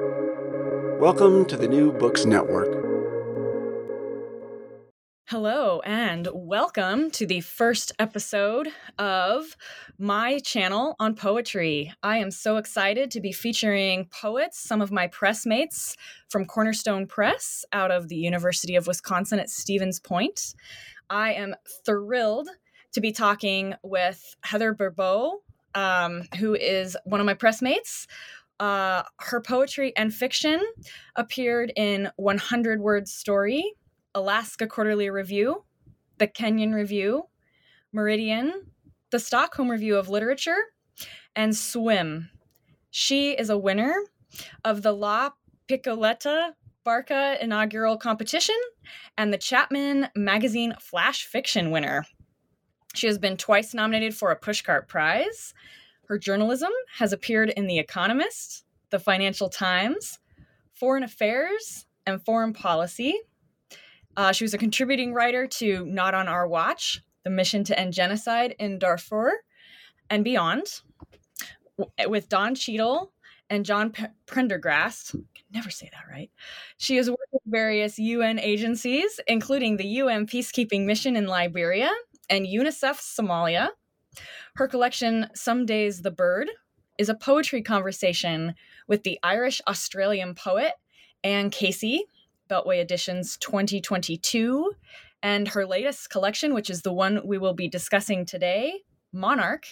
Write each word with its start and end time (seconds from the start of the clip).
Welcome 0.00 1.44
to 1.46 1.56
the 1.56 1.68
New 1.68 1.92
Books 1.92 2.24
Network. 2.24 2.66
Hello, 5.28 5.80
and 5.84 6.26
welcome 6.32 7.12
to 7.12 7.24
the 7.26 7.40
first 7.42 7.92
episode 8.00 8.70
of 8.98 9.56
my 9.96 10.40
channel 10.40 10.96
on 10.98 11.14
poetry. 11.14 11.92
I 12.02 12.16
am 12.16 12.32
so 12.32 12.56
excited 12.56 13.12
to 13.12 13.20
be 13.20 13.30
featuring 13.30 14.06
poets, 14.06 14.58
some 14.58 14.82
of 14.82 14.90
my 14.90 15.06
press 15.06 15.46
mates 15.46 15.94
from 16.28 16.44
Cornerstone 16.44 17.06
Press 17.06 17.64
out 17.72 17.92
of 17.92 18.08
the 18.08 18.16
University 18.16 18.74
of 18.74 18.88
Wisconsin 18.88 19.38
at 19.38 19.50
Stevens 19.50 20.00
Point. 20.00 20.56
I 21.08 21.34
am 21.34 21.54
thrilled 21.86 22.48
to 22.94 23.00
be 23.00 23.12
talking 23.12 23.74
with 23.84 24.34
Heather 24.42 24.74
Bourbeau, 24.74 25.34
um, 25.76 26.22
who 26.38 26.54
is 26.54 26.96
one 27.04 27.20
of 27.20 27.26
my 27.26 27.34
press 27.34 27.62
mates. 27.62 28.08
Uh, 28.60 29.02
her 29.18 29.40
poetry 29.40 29.92
and 29.96 30.14
fiction 30.14 30.62
appeared 31.16 31.72
in 31.76 32.10
100 32.16 32.80
Word 32.80 33.08
Story, 33.08 33.74
Alaska 34.14 34.66
Quarterly 34.66 35.10
Review, 35.10 35.64
the 36.18 36.26
Kenyon 36.26 36.72
Review, 36.72 37.24
Meridian, 37.92 38.66
the 39.10 39.18
Stockholm 39.18 39.70
Review 39.70 39.96
of 39.96 40.08
Literature, 40.08 40.58
and 41.34 41.52
SWWIM. 41.52 42.28
She 42.90 43.32
is 43.32 43.50
a 43.50 43.58
winner 43.58 43.94
of 44.64 44.82
the 44.82 44.92
La 44.92 45.30
Piccioletta 45.68 46.52
Barca 46.84 47.38
inaugural 47.40 47.96
competition 47.96 48.58
and 49.16 49.32
the 49.32 49.38
Chapman 49.38 50.08
Magazine 50.14 50.74
Flash 50.78 51.24
Fiction 51.24 51.70
winner. 51.70 52.04
She 52.94 53.06
has 53.06 53.18
been 53.18 53.36
twice 53.36 53.74
nominated 53.74 54.14
for 54.14 54.30
a 54.30 54.38
Pushcart 54.38 54.86
Prize. 54.86 55.54
Her 56.08 56.18
journalism 56.18 56.70
has 56.98 57.12
appeared 57.12 57.50
in 57.50 57.66
The 57.66 57.78
Economist, 57.78 58.64
The 58.90 58.98
Financial 58.98 59.48
Times, 59.48 60.18
Foreign 60.72 61.02
Affairs, 61.02 61.86
and 62.06 62.24
Foreign 62.24 62.52
Policy. 62.52 63.18
Uh, 64.16 64.32
she 64.32 64.44
was 64.44 64.54
a 64.54 64.58
contributing 64.58 65.14
writer 65.14 65.46
to 65.46 65.84
Not 65.86 66.14
on 66.14 66.28
Our 66.28 66.46
Watch, 66.46 67.02
The 67.24 67.30
Mission 67.30 67.64
to 67.64 67.78
End 67.78 67.92
Genocide 67.92 68.54
in 68.58 68.78
Darfur 68.78 69.32
and 70.10 70.24
Beyond, 70.24 70.82
with 72.06 72.28
Don 72.28 72.54
Cheadle 72.54 73.12
and 73.50 73.64
John 73.64 73.90
P- 73.90 74.04
Prendergast. 74.26 75.14
I 75.14 75.18
can 75.34 75.46
never 75.52 75.70
say 75.70 75.90
that 75.92 76.10
right. 76.10 76.30
She 76.76 76.96
has 76.96 77.10
worked 77.10 77.32
with 77.32 77.42
various 77.46 77.98
UN 77.98 78.38
agencies, 78.38 79.20
including 79.26 79.76
the 79.76 79.86
UN 79.86 80.26
Peacekeeping 80.26 80.84
Mission 80.84 81.16
in 81.16 81.26
Liberia 81.26 81.90
and 82.30 82.46
UNICEF 82.46 83.00
Somalia. 83.00 83.70
Her 84.56 84.68
collection, 84.68 85.28
Some 85.34 85.66
Days 85.66 86.02
the 86.02 86.10
Bird, 86.10 86.48
is 86.98 87.08
a 87.08 87.14
poetry 87.14 87.62
conversation 87.62 88.54
with 88.86 89.02
the 89.02 89.18
Irish 89.22 89.60
Australian 89.66 90.34
poet 90.34 90.72
Anne 91.22 91.50
Casey, 91.50 92.04
Beltway 92.50 92.80
Editions 92.80 93.36
2022. 93.38 94.72
And 95.22 95.48
her 95.48 95.66
latest 95.66 96.10
collection, 96.10 96.52
which 96.52 96.68
is 96.68 96.82
the 96.82 96.92
one 96.92 97.26
we 97.26 97.38
will 97.38 97.54
be 97.54 97.66
discussing 97.66 98.26
today, 98.26 98.80
Monarch, 99.10 99.64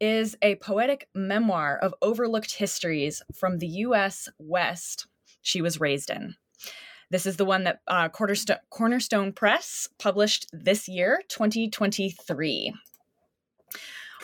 is 0.00 0.36
a 0.40 0.54
poetic 0.56 1.08
memoir 1.14 1.76
of 1.76 1.94
overlooked 2.00 2.54
histories 2.54 3.22
from 3.34 3.58
the 3.58 3.66
US 3.66 4.28
West 4.38 5.08
she 5.42 5.60
was 5.60 5.80
raised 5.80 6.10
in. 6.10 6.36
This 7.10 7.26
is 7.26 7.36
the 7.36 7.44
one 7.44 7.64
that 7.64 7.80
uh, 7.86 8.08
Cornerstone, 8.08 8.58
Cornerstone 8.70 9.32
Press 9.32 9.88
published 9.98 10.46
this 10.52 10.88
year, 10.88 11.22
2023. 11.28 12.72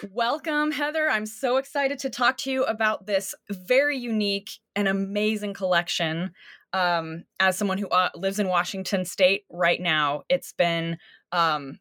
Welcome, 0.08 0.72
Heather. 0.72 1.10
I'm 1.10 1.26
so 1.26 1.58
excited 1.58 1.98
to 2.00 2.10
talk 2.10 2.38
to 2.38 2.50
you 2.50 2.64
about 2.64 3.06
this 3.06 3.34
very 3.50 3.98
unique 3.98 4.50
and 4.74 4.88
amazing 4.88 5.52
collection. 5.52 6.32
Um, 6.72 7.24
as 7.38 7.58
someone 7.58 7.78
who 7.78 7.88
uh, 7.88 8.10
lives 8.14 8.38
in 8.38 8.48
Washington 8.48 9.04
State 9.04 9.44
right 9.50 9.80
now, 9.80 10.22
it's 10.28 10.52
been 10.52 10.96
um, 11.32 11.80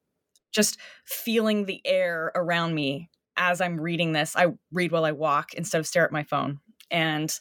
just 0.51 0.77
feeling 1.05 1.65
the 1.65 1.81
air 1.85 2.31
around 2.35 2.75
me 2.75 3.09
as 3.37 3.61
I'm 3.61 3.79
reading 3.79 4.11
this. 4.11 4.35
I 4.35 4.47
read 4.71 4.91
while 4.91 5.05
I 5.05 5.13
walk 5.13 5.53
instead 5.53 5.79
of 5.79 5.87
stare 5.87 6.05
at 6.05 6.11
my 6.11 6.23
phone. 6.23 6.59
And 6.91 7.33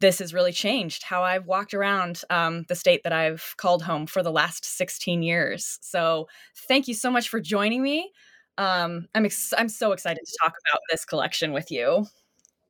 this 0.00 0.20
has 0.20 0.32
really 0.32 0.52
changed 0.52 1.02
how 1.02 1.22
I've 1.22 1.46
walked 1.46 1.74
around 1.74 2.22
um, 2.30 2.64
the 2.68 2.74
state 2.74 3.02
that 3.04 3.12
I've 3.12 3.54
called 3.58 3.82
home 3.82 4.06
for 4.06 4.22
the 4.22 4.32
last 4.32 4.64
16 4.64 5.22
years. 5.22 5.78
So, 5.82 6.28
thank 6.68 6.88
you 6.88 6.94
so 6.94 7.10
much 7.10 7.28
for 7.28 7.40
joining 7.40 7.82
me. 7.82 8.12
Um, 8.58 9.06
I'm 9.14 9.24
ex- 9.24 9.54
I'm 9.56 9.68
so 9.68 9.92
excited 9.92 10.20
to 10.24 10.38
talk 10.42 10.54
about 10.68 10.80
this 10.90 11.04
collection 11.04 11.52
with 11.52 11.70
you. 11.70 12.06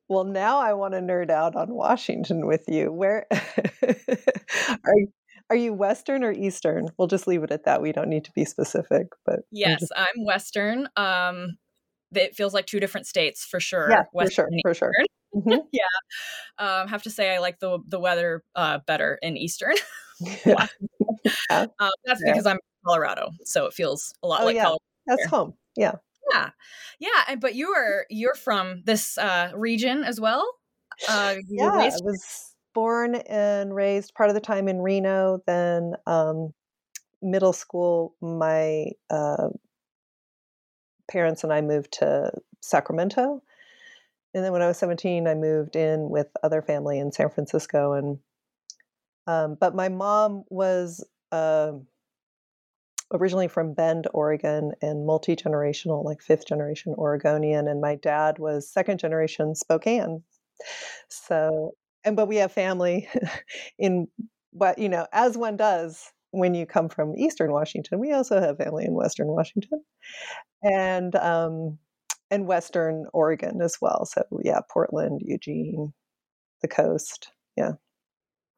Well, 0.09 0.23
now 0.23 0.59
I 0.59 0.73
want 0.73 0.93
to 0.93 0.99
nerd 0.99 1.29
out 1.29 1.55
on 1.55 1.73
Washington 1.73 2.45
with 2.45 2.63
you. 2.67 2.91
Where 2.91 3.25
are 3.31 4.95
you, 4.95 5.07
are 5.49 5.55
you 5.55 5.73
Western 5.73 6.23
or 6.23 6.31
Eastern? 6.31 6.89
We'll 6.97 7.07
just 7.07 7.27
leave 7.27 7.43
it 7.43 7.51
at 7.51 7.65
that. 7.65 7.81
We 7.81 7.91
don't 7.91 8.09
need 8.09 8.25
to 8.25 8.31
be 8.33 8.45
specific, 8.45 9.07
but 9.25 9.41
yes, 9.51 9.79
just... 9.79 9.93
I'm 9.95 10.25
Western. 10.25 10.87
Um, 10.95 11.57
it 12.13 12.35
feels 12.35 12.53
like 12.53 12.65
two 12.65 12.79
different 12.79 13.07
states 13.07 13.45
for 13.45 13.59
sure. 13.59 13.89
Yeah, 13.89 14.03
Western 14.13 14.49
for 14.63 14.73
sure, 14.73 14.91
for 14.91 15.03
sure. 15.33 15.41
Mm-hmm. 15.41 15.67
yeah, 15.71 16.81
um, 16.81 16.87
have 16.87 17.03
to 17.03 17.09
say 17.09 17.33
I 17.33 17.39
like 17.39 17.59
the 17.59 17.79
the 17.87 17.99
weather 17.99 18.43
uh, 18.55 18.79
better 18.85 19.17
in 19.21 19.37
Eastern. 19.37 19.75
yeah. 20.45 20.67
Um, 21.49 21.67
that's 22.05 22.21
yeah. 22.23 22.31
because 22.31 22.45
I'm 22.45 22.55
in 22.55 22.59
Colorado, 22.85 23.31
so 23.45 23.65
it 23.65 23.73
feels 23.73 24.13
a 24.21 24.27
lot 24.27 24.41
oh, 24.41 24.45
like 24.45 24.55
yeah. 24.55 24.63
Colorado. 24.63 24.83
That's 25.07 25.25
home. 25.25 25.53
Yeah. 25.75 25.93
Yeah. 26.31 26.49
Yeah. 26.99 27.21
And 27.27 27.41
but 27.41 27.55
you 27.55 27.69
are 27.69 28.05
you're 28.09 28.35
from 28.35 28.81
this 28.85 29.17
uh 29.17 29.51
region 29.55 30.03
as 30.03 30.19
well? 30.19 30.47
Uh 31.07 31.35
yeah, 31.47 31.69
I 31.69 31.91
was 32.03 32.55
born 32.73 33.15
and 33.15 33.75
raised 33.75 34.13
part 34.15 34.29
of 34.29 34.35
the 34.35 34.41
time 34.41 34.67
in 34.67 34.81
Reno, 34.81 35.39
then 35.45 35.93
um 36.05 36.53
middle 37.21 37.53
school 37.53 38.15
my 38.21 38.87
uh 39.09 39.49
parents 41.09 41.43
and 41.43 41.53
I 41.53 41.61
moved 41.61 41.93
to 41.99 42.31
Sacramento. 42.61 43.41
And 44.33 44.43
then 44.43 44.51
when 44.51 44.61
I 44.61 44.67
was 44.67 44.77
17, 44.77 45.27
I 45.27 45.35
moved 45.35 45.75
in 45.75 46.09
with 46.09 46.27
other 46.43 46.61
family 46.61 46.99
in 46.99 47.11
San 47.11 47.29
Francisco 47.29 47.93
and 47.93 48.19
um, 49.27 49.55
but 49.59 49.73
my 49.75 49.89
mom 49.89 50.43
was 50.49 51.05
uh, 51.31 51.73
originally 53.13 53.47
from 53.47 53.73
Bend, 53.73 54.07
Oregon, 54.13 54.73
and 54.81 55.05
multi 55.05 55.35
generational, 55.35 56.03
like 56.03 56.21
fifth 56.21 56.47
generation 56.47 56.93
Oregonian, 56.97 57.67
and 57.67 57.81
my 57.81 57.95
dad 57.95 58.39
was 58.39 58.69
second 58.69 58.99
generation 58.99 59.55
Spokane. 59.55 60.23
So, 61.09 61.73
and 62.03 62.15
but 62.15 62.27
we 62.27 62.37
have 62.37 62.51
family 62.51 63.07
in 63.79 64.07
what 64.51 64.79
you 64.79 64.89
know, 64.89 65.07
as 65.13 65.37
one 65.37 65.57
does 65.57 66.11
when 66.31 66.55
you 66.55 66.65
come 66.65 66.89
from 66.89 67.15
Eastern 67.15 67.51
Washington. 67.51 67.99
We 67.99 68.11
also 68.13 68.39
have 68.41 68.57
family 68.57 68.85
in 68.85 68.93
Western 68.93 69.27
Washington, 69.27 69.83
and 70.63 71.15
um, 71.15 71.77
and 72.31 72.47
Western 72.47 73.05
Oregon 73.13 73.61
as 73.61 73.77
well. 73.81 74.05
So 74.05 74.23
yeah, 74.43 74.61
Portland, 74.71 75.21
Eugene, 75.23 75.93
the 76.61 76.67
coast. 76.67 77.31
Yeah. 77.55 77.73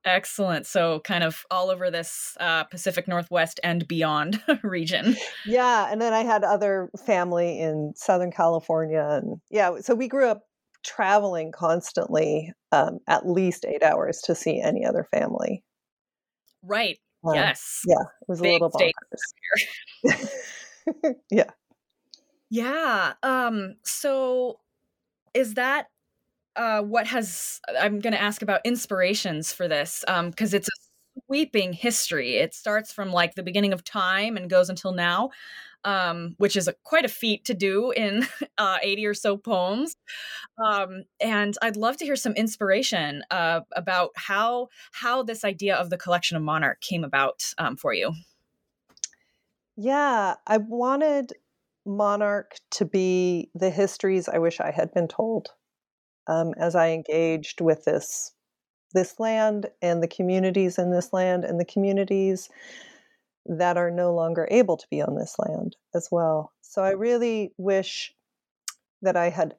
Excellent. 0.05 0.67
So, 0.67 0.99
kind 0.99 1.23
of 1.23 1.45
all 1.49 1.71
over 1.71 1.89
this 1.89 2.38
uh, 2.39 2.63
Pacific 2.66 3.07
Northwest 3.07 3.59
and 3.63 3.88
beyond 3.88 4.41
region. 4.63 5.16
Yeah. 5.47 5.91
And 5.91 5.99
then 5.99 6.13
I 6.13 6.23
had 6.23 6.43
other 6.43 6.91
family 7.05 7.59
in 7.59 7.93
Southern 7.95 8.31
California. 8.31 9.03
And 9.09 9.41
yeah, 9.49 9.79
so 9.81 9.95
we 9.95 10.07
grew 10.07 10.27
up 10.27 10.44
traveling 10.83 11.51
constantly, 11.51 12.53
um, 12.71 12.99
at 13.07 13.27
least 13.27 13.65
eight 13.65 13.81
hours 13.81 14.21
to 14.25 14.35
see 14.35 14.61
any 14.61 14.85
other 14.85 15.07
family. 15.11 15.63
Right. 16.61 16.99
Um, 17.23 17.33
yes. 17.33 17.81
Yeah. 17.88 18.03
It 18.21 18.27
was 18.27 18.41
Big 18.41 18.61
a 18.61 18.65
little 18.65 18.79
bonkers. 20.05 21.15
yeah. 21.31 21.49
Yeah. 22.51 23.13
Um, 23.23 23.75
so, 23.83 24.59
is 25.33 25.55
that 25.55 25.88
uh, 26.55 26.81
what 26.81 27.07
has 27.07 27.59
I'm 27.79 27.99
going 27.99 28.13
to 28.13 28.21
ask 28.21 28.41
about 28.41 28.61
inspirations 28.63 29.53
for 29.53 29.67
this 29.67 30.03
because 30.07 30.53
um, 30.53 30.57
it's 30.57 30.68
a 30.68 31.21
sweeping 31.27 31.74
history. 31.74 32.38
It 32.38 32.53
starts 32.53 32.91
from 32.91 33.12
like 33.12 33.35
the 33.35 33.44
beginning 33.44 33.74
of 33.74 33.83
time 33.83 34.38
and 34.38 34.50
goes 34.50 34.69
until 34.69 34.91
now, 34.91 35.31
um, 35.83 36.35
which 36.38 36.56
is 36.56 36.68
a, 36.68 36.74
quite 36.83 37.06
a 37.06 37.09
feat 37.09 37.45
to 37.45 37.53
do 37.53 37.91
in 37.91 38.27
uh, 38.57 38.77
80 38.81 39.06
or 39.06 39.13
so 39.13 39.38
poems. 39.38 39.95
Um, 40.63 41.03
and 41.19 41.56
I'd 41.62 41.77
love 41.77 41.97
to 41.97 42.06
hear 42.06 42.15
some 42.15 42.33
inspiration 42.33 43.24
uh, 43.31 43.62
about 43.75 44.12
how 44.15 44.69
how 44.91 45.24
this 45.24 45.44
idea 45.44 45.75
of 45.75 45.89
the 45.89 45.97
collection 45.97 46.38
of 46.38 46.44
Monarch 46.44 46.81
came 46.81 47.03
about 47.03 47.53
um, 47.57 47.77
for 47.77 47.94
you. 47.94 48.13
Yeah, 49.77 50.35
I 50.47 50.57
wanted 50.57 51.33
Monarch 51.85 52.56
to 52.71 52.85
be 52.85 53.50
the 53.53 53.69
histories 53.69 54.30
I 54.30 54.38
wish 54.38 54.59
I 54.59 54.71
had 54.71 54.94
been 54.94 55.07
told 55.07 55.50
um, 56.27 56.54
as 56.57 56.75
I 56.75 56.89
engaged 56.89 57.62
with 57.62 57.86
this 57.86 58.31
this 58.94 59.19
land 59.19 59.68
and 59.81 60.01
the 60.01 60.07
communities 60.07 60.77
in 60.77 60.89
this 60.89 61.12
land 61.12 61.44
and 61.44 61.60
the 61.60 61.66
communities 61.66 62.50
that 63.45 63.75
are 63.75 63.92
no 63.92 64.13
longer 64.13 64.48
able 64.50 64.77
to 64.77 64.88
be 64.89 65.01
on 65.01 65.16
this 65.16 65.36
land 65.38 65.75
as 65.94 66.07
well. 66.12 66.54
So 66.62 66.81
I 66.81 66.92
really 66.92 67.51
wish 67.57 68.13
that 69.01 69.18
I 69.18 69.30
had 69.30 69.56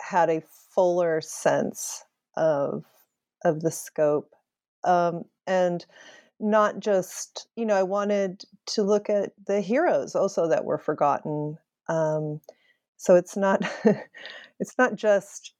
had 0.00 0.30
a 0.30 0.42
fuller 0.74 1.20
sense 1.20 2.04
of 2.36 2.84
of 3.44 3.60
the 3.60 3.70
scope 3.70 4.30
um, 4.84 5.24
and 5.46 5.84
not 6.40 6.78
just 6.78 7.48
you 7.56 7.66
know 7.66 7.74
i 7.74 7.82
wanted 7.82 8.44
to 8.66 8.82
look 8.82 9.10
at 9.10 9.32
the 9.46 9.60
heroes 9.60 10.14
also 10.14 10.48
that 10.48 10.64
were 10.64 10.78
forgotten 10.78 11.58
um, 11.88 12.40
so 12.96 13.16
it's 13.16 13.36
not 13.36 13.62
it's 14.60 14.78
not 14.78 14.94
just 14.94 15.52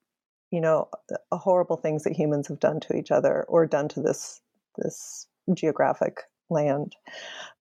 you 0.50 0.60
know 0.60 0.88
horrible 1.32 1.76
things 1.76 2.04
that 2.04 2.16
humans 2.16 2.48
have 2.48 2.60
done 2.60 2.80
to 2.80 2.96
each 2.96 3.10
other 3.10 3.44
or 3.48 3.66
done 3.66 3.88
to 3.88 4.00
this 4.00 4.40
this 4.76 5.26
geographic 5.54 6.22
land. 6.50 6.94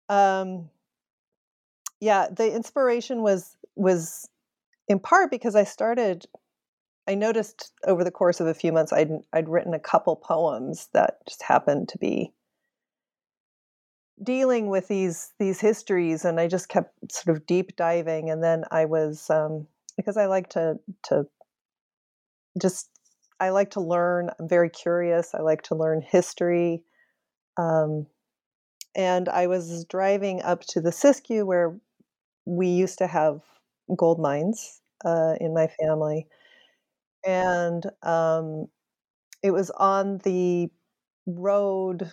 Um, 0.09 0.71
yeah 2.00 2.27
the 2.31 2.55
inspiration 2.55 3.23
was 3.23 3.56
was 3.75 4.29
in 4.88 4.99
part 4.99 5.31
because 5.31 5.55
i 5.55 5.65
started 5.65 6.27
i 7.06 7.15
noticed 7.15 7.73
over 7.87 8.05
the 8.05 8.11
course 8.11 8.41
of 8.41 8.47
a 8.47 8.55
few 8.55 8.73
months 8.73 8.93
i'd 8.93 9.11
i'd 9.32 9.49
written 9.49 9.75
a 9.75 9.79
couple 9.79 10.17
poems 10.17 10.89
that 10.93 11.19
just 11.27 11.43
happened 11.43 11.89
to 11.89 11.99
be 11.99 12.32
dealing 14.23 14.69
with 14.69 14.89
these 14.89 15.32
these 15.39 15.61
histories 15.61 16.25
and 16.25 16.41
i 16.41 16.47
just 16.47 16.69
kept 16.69 17.12
sort 17.12 17.37
of 17.37 17.47
deep 17.47 17.77
diving 17.77 18.31
and 18.31 18.43
then 18.43 18.65
i 18.71 18.85
was 18.85 19.29
um, 19.31 19.67
because 19.97 20.17
i 20.17 20.27
like 20.27 20.49
to 20.49 20.79
to 21.03 21.27
just 22.61 22.88
i 23.41 23.50
like 23.50 23.70
to 23.70 23.81
learn 23.81 24.31
i'm 24.38 24.49
very 24.49 24.70
curious 24.70 25.35
i 25.35 25.41
like 25.41 25.62
to 25.62 25.75
learn 25.75 26.03
history 26.03 26.82
um, 27.58 28.06
and 28.97 29.29
i 29.29 29.47
was 29.47 29.85
driving 29.87 30.43
up 30.43 30.62
to 30.62 30.81
the 30.81 30.91
siskiyou 30.91 31.44
where 31.47 31.76
we 32.47 32.69
used 32.69 32.99
to 32.99 33.06
have 33.06 33.41
gold 33.97 34.20
mines 34.20 34.81
uh, 35.05 35.35
in 35.41 35.55
my 35.55 35.69
family 35.81 36.26
and 37.26 37.85
um, 38.03 38.67
it 39.43 39.50
was 39.50 39.70
on 39.73 40.19
the 40.19 40.70
road 41.26 42.11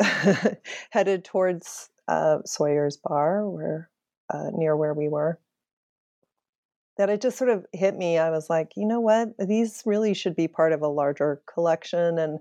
headed 0.90 1.24
towards 1.24 1.90
uh, 2.08 2.38
Sawyer's 2.44 2.96
Bar, 2.96 3.48
where 3.48 3.90
uh, 4.32 4.50
near 4.52 4.76
where 4.76 4.94
we 4.94 5.08
were. 5.08 5.38
That 7.00 7.08
it 7.08 7.22
just 7.22 7.38
sort 7.38 7.48
of 7.48 7.64
hit 7.72 7.96
me. 7.96 8.18
I 8.18 8.28
was 8.28 8.50
like, 8.50 8.72
you 8.76 8.84
know 8.86 9.00
what? 9.00 9.30
These 9.38 9.84
really 9.86 10.12
should 10.12 10.36
be 10.36 10.48
part 10.48 10.74
of 10.74 10.82
a 10.82 10.86
larger 10.86 11.40
collection, 11.46 12.18
and 12.18 12.40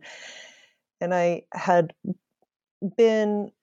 and 1.00 1.14
I 1.14 1.44
had 1.54 1.94
been 2.98 3.54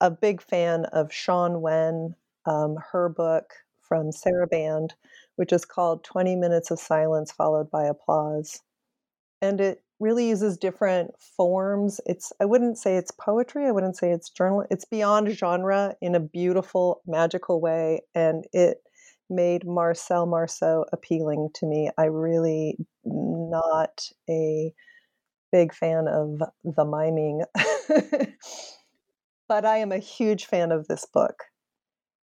a 0.00 0.10
big 0.10 0.42
fan 0.42 0.86
of 0.86 1.12
Shawn 1.12 1.60
Wen, 1.60 2.16
um, 2.46 2.78
her 2.90 3.08
book 3.10 3.52
from 3.80 4.10
Sarabande, 4.10 4.90
which 5.36 5.52
is 5.52 5.64
called 5.64 6.02
20 6.02 6.34
Minutes 6.34 6.72
of 6.72 6.80
Silence 6.80 7.30
Followed 7.30 7.70
by 7.70 7.84
Applause. 7.84 8.60
And 9.40 9.60
it 9.60 9.84
really 10.00 10.28
uses 10.28 10.58
different 10.58 11.12
forms. 11.20 12.00
It's 12.06 12.32
I 12.40 12.44
wouldn't 12.44 12.76
say 12.76 12.96
it's 12.96 13.12
poetry, 13.12 13.66
I 13.66 13.70
wouldn't 13.70 13.96
say 13.96 14.10
it's 14.10 14.30
journal. 14.30 14.64
It's 14.68 14.84
beyond 14.84 15.28
genre 15.30 15.94
in 16.00 16.16
a 16.16 16.20
beautiful, 16.20 17.02
magical 17.06 17.60
way 17.60 18.00
and 18.16 18.46
it 18.52 18.82
made 19.32 19.66
Marcel 19.66 20.26
Marceau 20.26 20.84
appealing 20.92 21.50
to 21.54 21.66
me. 21.66 21.90
I 21.98 22.04
really 22.04 22.76
not 23.04 24.08
a 24.28 24.72
big 25.50 25.74
fan 25.74 26.08
of 26.08 26.38
the 26.64 26.84
miming. 26.84 27.44
but 29.48 29.64
I 29.64 29.78
am 29.78 29.92
a 29.92 29.98
huge 29.98 30.46
fan 30.46 30.72
of 30.72 30.88
this 30.88 31.04
book. 31.04 31.44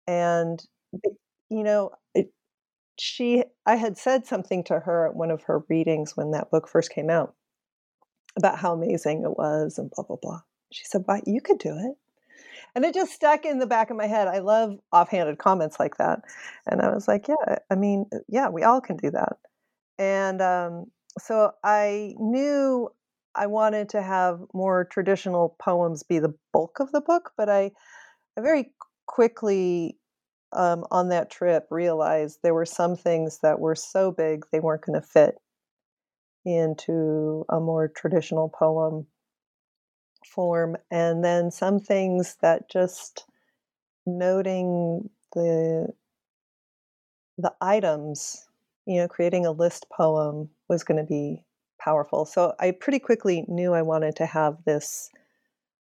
And 0.08 0.64
you 1.50 1.64
know, 1.64 1.92
it, 2.14 2.32
she 2.98 3.44
I 3.66 3.76
had 3.76 3.98
said 3.98 4.26
something 4.26 4.64
to 4.66 4.80
her 4.80 5.08
at 5.08 5.16
one 5.16 5.32
of 5.32 5.44
her 5.44 5.64
readings 5.70 6.16
when 6.16 6.32
that 6.32 6.52
book 6.52 6.68
first 6.68 6.92
came 6.92 7.10
out 7.10 7.34
about 8.38 8.60
how 8.60 8.74
amazing 8.74 9.24
it 9.24 9.38
was 9.38 9.78
and 9.78 9.92
blah 9.92 10.04
blah 10.06 10.18
blah. 10.22 10.42
She 10.72 10.86
said, 10.86 11.06
"But 11.06 11.28
you 11.28 11.42
could 11.42 11.60
do 11.60 11.76
it." 11.78 11.98
And 12.76 12.86
it 12.86 12.94
just 12.94 13.14
stuck 13.14 13.46
in 13.46 13.60
the 13.60 13.66
back 13.66 13.90
of 13.90 13.98
my 13.98 14.08
head. 14.08 14.28
I 14.28 14.40
love 14.40 14.78
offhanded 14.92 15.38
comments 15.38 15.80
like 15.80 15.98
that. 15.98 16.22
And 16.68 16.82
I 16.82 16.94
was 16.94 17.08
like, 17.08 17.28
yeah, 17.28 17.58
I 17.70 17.76
mean, 17.76 18.06
uh, 18.14 18.20
yeah, 18.28 18.50
we 18.50 18.64
all 18.64 18.82
can 18.82 18.98
do 18.98 19.12
that. 19.12 19.38
And 19.98 20.42
um, 20.42 20.86
so 21.20 21.52
I 21.64 22.14
knew 22.18 22.90
I 23.36 23.48
wanted 23.48 23.90
to 23.90 24.02
have 24.02 24.42
more 24.54 24.86
traditional 24.86 25.56
poems 25.60 26.04
be 26.04 26.20
the 26.20 26.34
bulk 26.54 26.80
of 26.80 26.92
the 26.92 27.02
book, 27.02 27.32
but 27.38 27.50
I, 27.50 27.72
I 28.38 28.42
very 28.42 28.72
quickly 29.08 29.98
um, 30.54 30.86
on 30.92 31.10
that 31.10 31.30
trip 31.30 31.68
realized 31.70 32.40
there 32.42 32.54
were 32.54 32.66
some 32.66 32.96
things 32.96 33.40
that 33.44 33.60
were 33.60 33.76
so 33.76 34.12
big 34.12 34.46
they 34.52 34.60
weren't 34.60 34.86
going 34.86 35.00
to 35.00 35.08
fit 35.08 35.36
into 36.46 37.46
a 37.50 37.60
more 37.60 37.88
traditional 37.88 38.50
poem 38.50 39.06
form 40.26 40.78
and 40.92 41.24
then 41.24 41.52
some 41.52 41.80
things 41.80 42.38
that 42.42 42.70
just 42.70 43.26
noting 44.06 45.10
the 45.34 45.88
the 47.38 47.54
items 47.62 48.48
you 48.86 48.98
know 48.98 49.08
creating 49.08 49.46
a 49.46 49.52
list 49.52 49.86
poem 49.96 50.50
was 50.68 50.84
going 50.84 50.98
to 50.98 51.04
be 51.04 51.44
powerful. 51.80 52.26
So 52.26 52.54
i 52.60 52.72
pretty 52.72 53.00
quickly 53.00 53.46
knew 53.48 53.74
i 53.74 53.82
wanted 53.82 54.16
to 54.18 54.26
have 54.26 54.58
this 54.66 55.10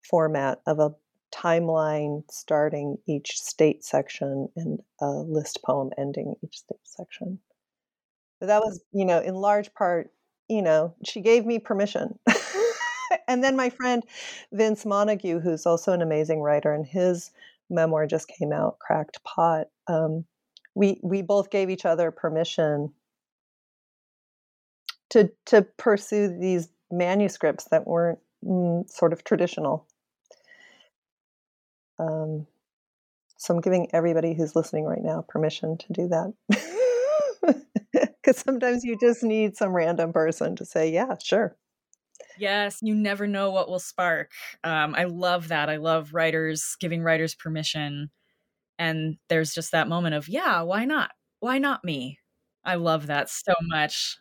format 0.08 0.60
of 0.66 0.78
a 0.78 0.94
timeline 1.34 2.22
starting 2.30 2.98
each 3.06 3.40
state 3.40 3.84
section 3.84 4.48
and 4.56 4.80
a 5.00 5.08
list 5.08 5.60
poem 5.64 5.90
ending 5.98 6.34
each 6.42 6.58
state 6.58 6.80
section. 6.84 7.38
But 8.40 8.46
that 8.46 8.62
hmm. 8.62 8.68
was 8.68 8.80
you 8.92 9.04
know 9.04 9.20
in 9.20 9.34
large 9.34 9.72
part 9.74 10.10
you 10.52 10.60
know, 10.60 10.94
she 11.04 11.20
gave 11.20 11.46
me 11.46 11.58
permission. 11.58 12.18
and 13.28 13.42
then 13.42 13.56
my 13.56 13.70
friend 13.70 14.02
Vince 14.52 14.84
Montague, 14.84 15.40
who's 15.40 15.66
also 15.66 15.92
an 15.92 16.02
amazing 16.02 16.40
writer, 16.40 16.72
and 16.72 16.86
his 16.86 17.30
memoir 17.70 18.06
just 18.06 18.28
came 18.28 18.52
out, 18.52 18.78
Cracked 18.78 19.22
Pot. 19.24 19.68
Um, 19.88 20.24
we 20.74 21.00
we 21.02 21.22
both 21.22 21.50
gave 21.50 21.70
each 21.70 21.84
other 21.84 22.10
permission 22.10 22.92
to 25.10 25.30
to 25.46 25.62
pursue 25.76 26.28
these 26.38 26.68
manuscripts 26.90 27.64
that 27.70 27.86
weren't 27.86 28.18
mm, 28.44 28.88
sort 28.90 29.12
of 29.12 29.24
traditional. 29.24 29.86
Um, 31.98 32.46
so 33.36 33.54
I'm 33.54 33.60
giving 33.60 33.88
everybody 33.92 34.34
who's 34.34 34.56
listening 34.56 34.84
right 34.84 35.02
now 35.02 35.24
permission 35.28 35.76
to 35.78 35.92
do 35.92 36.08
that. 36.08 36.32
Because 38.22 38.38
sometimes 38.38 38.84
you 38.84 38.96
just 38.96 39.24
need 39.24 39.56
some 39.56 39.72
random 39.72 40.12
person 40.12 40.54
to 40.56 40.64
say, 40.64 40.92
yeah, 40.92 41.16
sure. 41.20 41.56
Yes, 42.38 42.78
you 42.82 42.94
never 42.94 43.26
know 43.26 43.50
what 43.50 43.68
will 43.68 43.78
spark. 43.78 44.32
Um, 44.64 44.94
I 44.94 45.04
love 45.04 45.48
that. 45.48 45.68
I 45.68 45.76
love 45.76 46.14
writers 46.14 46.76
giving 46.80 47.02
writers 47.02 47.34
permission. 47.34 48.10
And 48.78 49.18
there's 49.28 49.54
just 49.54 49.72
that 49.72 49.88
moment 49.88 50.14
of, 50.14 50.28
yeah, 50.28 50.62
why 50.62 50.84
not? 50.84 51.12
Why 51.40 51.58
not 51.58 51.84
me? 51.84 52.18
I 52.64 52.76
love 52.76 53.08
that 53.08 53.30
so 53.30 53.54
much. 53.62 54.18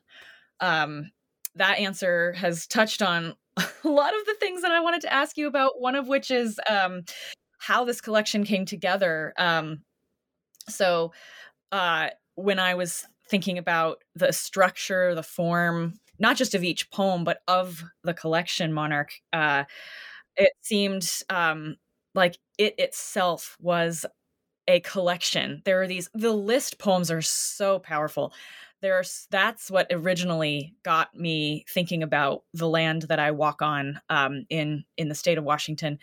Um, 0.62 1.12
that 1.56 1.80
answer 1.80 2.34
has 2.34 2.68
touched 2.68 3.02
on 3.02 3.36
a 3.58 3.90
lot 3.90 4.14
of 4.14 4.26
the 4.26 4.36
things 4.40 4.62
that 4.64 4.72
I 4.72 4.80
wanted 4.82 5.02
to 5.02 5.14
ask 5.14 5.38
you 5.38 5.48
about, 5.48 5.82
one 5.82 5.96
of 5.96 6.08
which 6.08 6.32
is 6.32 6.60
um, 6.70 7.04
how 7.60 7.86
this 7.86 8.02
collection 8.02 8.44
came 8.44 8.66
together. 8.66 9.34
Um, 9.38 9.82
so, 10.70 11.14
uh, 11.72 12.10
when 12.36 12.60
I 12.60 12.76
was 12.76 13.06
thinking 13.30 13.58
about 13.58 14.00
the 14.16 14.34
structure, 14.34 15.16
the 15.16 15.24
form, 15.24 15.96
not 16.22 16.38
just 16.38 16.56
of 16.56 16.64
each 16.64 16.92
poem, 16.92 17.26
but 17.26 17.40
of 17.48 17.84
the 18.04 18.14
collection, 18.14 18.72
Monarch, 18.72 19.12
uh, 19.34 19.66
it 20.38 20.54
seemed 20.62 21.10
um, 21.30 21.78
like 22.16 22.38
it 22.58 22.76
itself 22.78 23.58
was 23.60 24.06
a 24.68 24.80
collection. 24.82 25.62
There 25.66 25.82
are 25.82 25.88
these, 25.88 26.10
the 26.14 26.32
list 26.34 26.80
poems 26.80 27.12
are 27.12 27.22
so 27.24 27.80
powerful. 27.80 28.34
There's 28.82 29.28
that's 29.32 29.72
what 29.72 29.88
originally 29.92 30.76
got 30.84 31.16
me 31.16 31.66
thinking 31.70 32.04
about 32.04 32.44
the 32.54 32.68
land 32.70 33.04
that 33.04 33.20
I 33.20 33.32
walk 33.32 33.62
on 33.62 34.02
um, 34.10 34.46
in 34.50 34.86
in 34.98 35.10
the 35.10 35.16
state 35.16 35.38
of 35.38 35.44
Washington 35.44 36.00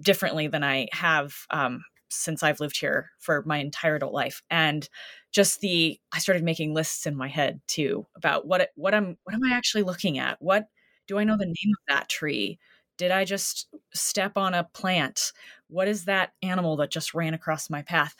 differently 0.00 0.48
than 0.48 0.64
I 0.64 0.88
have 0.92 1.34
um, 1.50 1.84
since 2.10 2.42
I've 2.42 2.60
lived 2.60 2.78
here 2.80 3.10
for 3.18 3.42
my 3.46 3.58
entire 3.58 3.96
adult 3.96 4.12
life. 4.12 4.42
And 4.50 4.88
just 5.32 5.60
the 5.60 5.98
I 6.12 6.18
started 6.18 6.42
making 6.44 6.74
lists 6.74 7.06
in 7.06 7.16
my 7.16 7.28
head 7.28 7.60
too 7.68 8.06
about 8.16 8.46
what 8.46 8.70
what 8.76 8.94
I'm 8.94 9.16
what 9.24 9.34
am 9.34 9.44
I 9.44 9.54
actually 9.54 9.82
looking 9.84 10.18
at? 10.18 10.40
What 10.40 10.66
do 11.06 11.18
I 11.18 11.24
know 11.24 11.36
the 11.36 11.46
name 11.46 11.54
of 11.72 11.96
that 11.96 12.08
tree? 12.08 12.58
Did 12.98 13.10
I 13.10 13.24
just 13.24 13.68
step 13.94 14.36
on 14.36 14.54
a 14.54 14.64
plant? 14.74 15.32
What 15.68 15.88
is 15.88 16.04
that 16.04 16.32
animal 16.42 16.76
that 16.76 16.90
just 16.90 17.14
ran 17.14 17.34
across 17.34 17.70
my 17.70 17.82
path? 17.82 18.14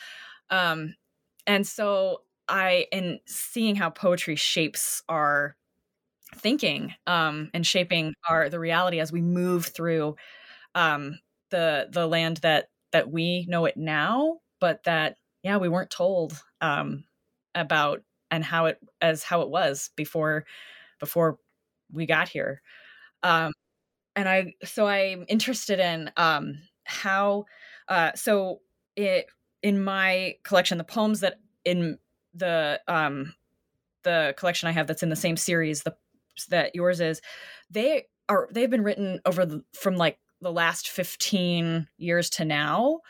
Um, 0.51 0.95
and 1.47 1.67
so 1.67 2.23
I, 2.49 2.87
in 2.93 3.21
seeing 3.27 3.77
how 3.77 3.91
poetry 3.91 4.37
shapes 4.37 5.03
our 5.09 5.57
thinking 6.37 6.95
um, 7.07 7.51
and 7.55 7.67
shaping 7.67 8.15
our 8.29 8.49
the 8.49 8.59
reality 8.59 9.01
as 9.01 9.13
we 9.13 9.21
move 9.21 9.67
through 9.67 10.17
um, 10.75 11.19
the 11.51 11.89
the 11.93 12.07
land 12.07 12.39
that 12.39 12.69
that 12.93 13.11
we 13.11 13.47
know 13.49 13.65
it 13.67 13.77
now, 13.77 14.39
but 14.61 14.85
that 14.85 15.17
yeah 15.43 15.57
we 15.57 15.69
weren't 15.69 15.91
told 15.91 16.43
um, 16.61 17.05
about 17.55 18.03
and 18.31 18.45
how 18.45 18.67
it 18.67 18.79
as 19.01 19.23
how 19.23 19.43
it 19.43 19.51
was 19.51 19.91
before 19.97 20.45
before 20.99 21.39
we 21.93 22.07
got 22.07 22.29
here. 22.29 22.63
Um, 23.23 23.53
and 24.17 24.29
I 24.29 24.55
so 24.65 24.87
I'm 24.87 25.25
interested 25.29 25.81
in 25.81 26.11
um, 26.17 26.59
how 26.85 27.47
uh, 27.89 28.13
so 28.15 28.61
it 28.97 29.27
in 29.63 29.83
my 29.83 30.37
collection 30.43 30.79
the 30.79 30.85
poems 30.85 31.21
that 31.21 31.39
in 31.65 31.99
the 32.35 32.81
um, 32.89 33.35
the 34.03 34.35
collection 34.37 34.69
I 34.69 34.73
have 34.73 34.87
that's 34.87 35.03
in 35.03 35.11
the 35.11 35.17
same 35.17 35.37
series 35.37 35.83
the 35.83 35.95
that 36.49 36.75
yours 36.75 37.01
is 37.01 37.21
they 37.71 38.07
are 38.29 38.49
they've 38.53 38.71
been 38.71 38.85
written 38.85 39.21
over 39.27 39.45
the, 39.45 39.63
from 39.75 39.97
like 39.97 40.19
the 40.41 40.53
last 40.53 40.89
15 40.89 41.89
years 41.99 42.31
to 42.31 42.45
now 42.45 43.01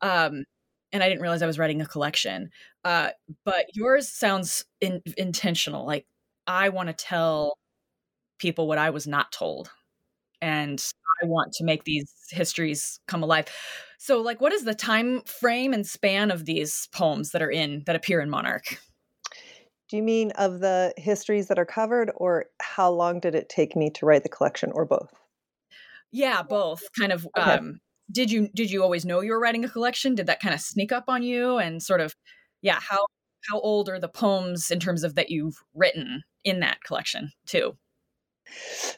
um 0.00 0.44
and 0.92 1.02
I 1.02 1.08
didn't 1.08 1.22
realize 1.22 1.42
I 1.42 1.46
was 1.46 1.58
writing 1.58 1.80
a 1.80 1.86
collection 1.86 2.50
uh 2.84 3.10
but 3.44 3.66
yours 3.74 4.08
sounds 4.08 4.64
in, 4.80 5.02
intentional 5.16 5.86
like 5.86 6.06
I 6.46 6.70
want 6.70 6.88
to 6.88 6.92
tell 6.92 7.58
people 8.38 8.66
what 8.66 8.78
I 8.78 8.90
was 8.90 9.06
not 9.06 9.32
told 9.32 9.70
and 10.40 10.82
I 11.22 11.26
want 11.26 11.52
to 11.54 11.64
make 11.64 11.84
these 11.84 12.12
histories 12.30 12.98
come 13.06 13.22
alive. 13.22 13.46
So 13.98 14.20
like 14.20 14.40
what 14.40 14.52
is 14.52 14.64
the 14.64 14.74
time 14.74 15.22
frame 15.22 15.72
and 15.72 15.86
span 15.86 16.30
of 16.30 16.44
these 16.44 16.88
poems 16.92 17.30
that 17.30 17.42
are 17.42 17.50
in 17.50 17.84
that 17.86 17.96
appear 17.96 18.20
in 18.20 18.28
Monarch? 18.28 18.78
Do 19.88 19.96
you 19.96 20.02
mean 20.02 20.32
of 20.32 20.60
the 20.60 20.92
histories 20.96 21.48
that 21.48 21.58
are 21.58 21.66
covered 21.66 22.10
or 22.16 22.46
how 22.60 22.90
long 22.90 23.20
did 23.20 23.34
it 23.34 23.48
take 23.48 23.76
me 23.76 23.90
to 23.90 24.06
write 24.06 24.22
the 24.22 24.28
collection 24.28 24.72
or 24.72 24.84
both? 24.84 25.12
Yeah, 26.12 26.42
both. 26.42 26.82
Kind 26.98 27.12
of 27.12 27.26
okay. 27.36 27.52
um 27.52 27.80
did 28.10 28.30
you 28.30 28.48
did 28.54 28.70
you 28.70 28.82
always 28.82 29.04
know 29.04 29.20
you 29.20 29.32
were 29.32 29.40
writing 29.40 29.64
a 29.64 29.68
collection? 29.68 30.14
Did 30.14 30.26
that 30.26 30.40
kind 30.40 30.54
of 30.54 30.60
sneak 30.60 30.92
up 30.92 31.04
on 31.08 31.22
you 31.22 31.58
and 31.58 31.82
sort 31.82 32.00
of 32.00 32.14
yeah, 32.60 32.78
how 32.80 33.06
how 33.48 33.60
old 33.60 33.88
are 33.88 33.98
the 33.98 34.08
poems 34.08 34.70
in 34.70 34.78
terms 34.78 35.02
of 35.02 35.14
that 35.16 35.30
you've 35.30 35.56
written 35.74 36.22
in 36.44 36.60
that 36.60 36.82
collection 36.84 37.32
too? 37.46 37.76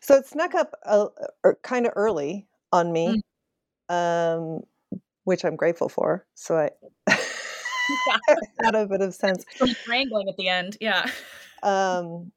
So 0.01 0.17
it 0.17 0.27
snuck 0.27 0.55
up 0.55 0.75
a, 0.85 1.07
a, 1.45 1.55
kind 1.63 1.87
of 1.87 1.93
early 1.97 2.47
on 2.73 2.93
me, 2.93 3.23
mm. 3.91 3.95
um, 3.95 4.63
which 5.25 5.45
I'm 5.45 5.57
grateful 5.57 5.89
for. 5.89 6.27
So 6.35 6.57
I 6.57 6.71
had 8.63 8.75
a 8.75 8.87
bit 8.87 9.01
of 9.01 9.15
sense. 9.15 9.45
Wrangling 9.89 10.29
at 10.29 10.37
the 10.37 10.49
end, 10.49 10.77
yeah. 10.81 11.09
Um, 11.63 12.33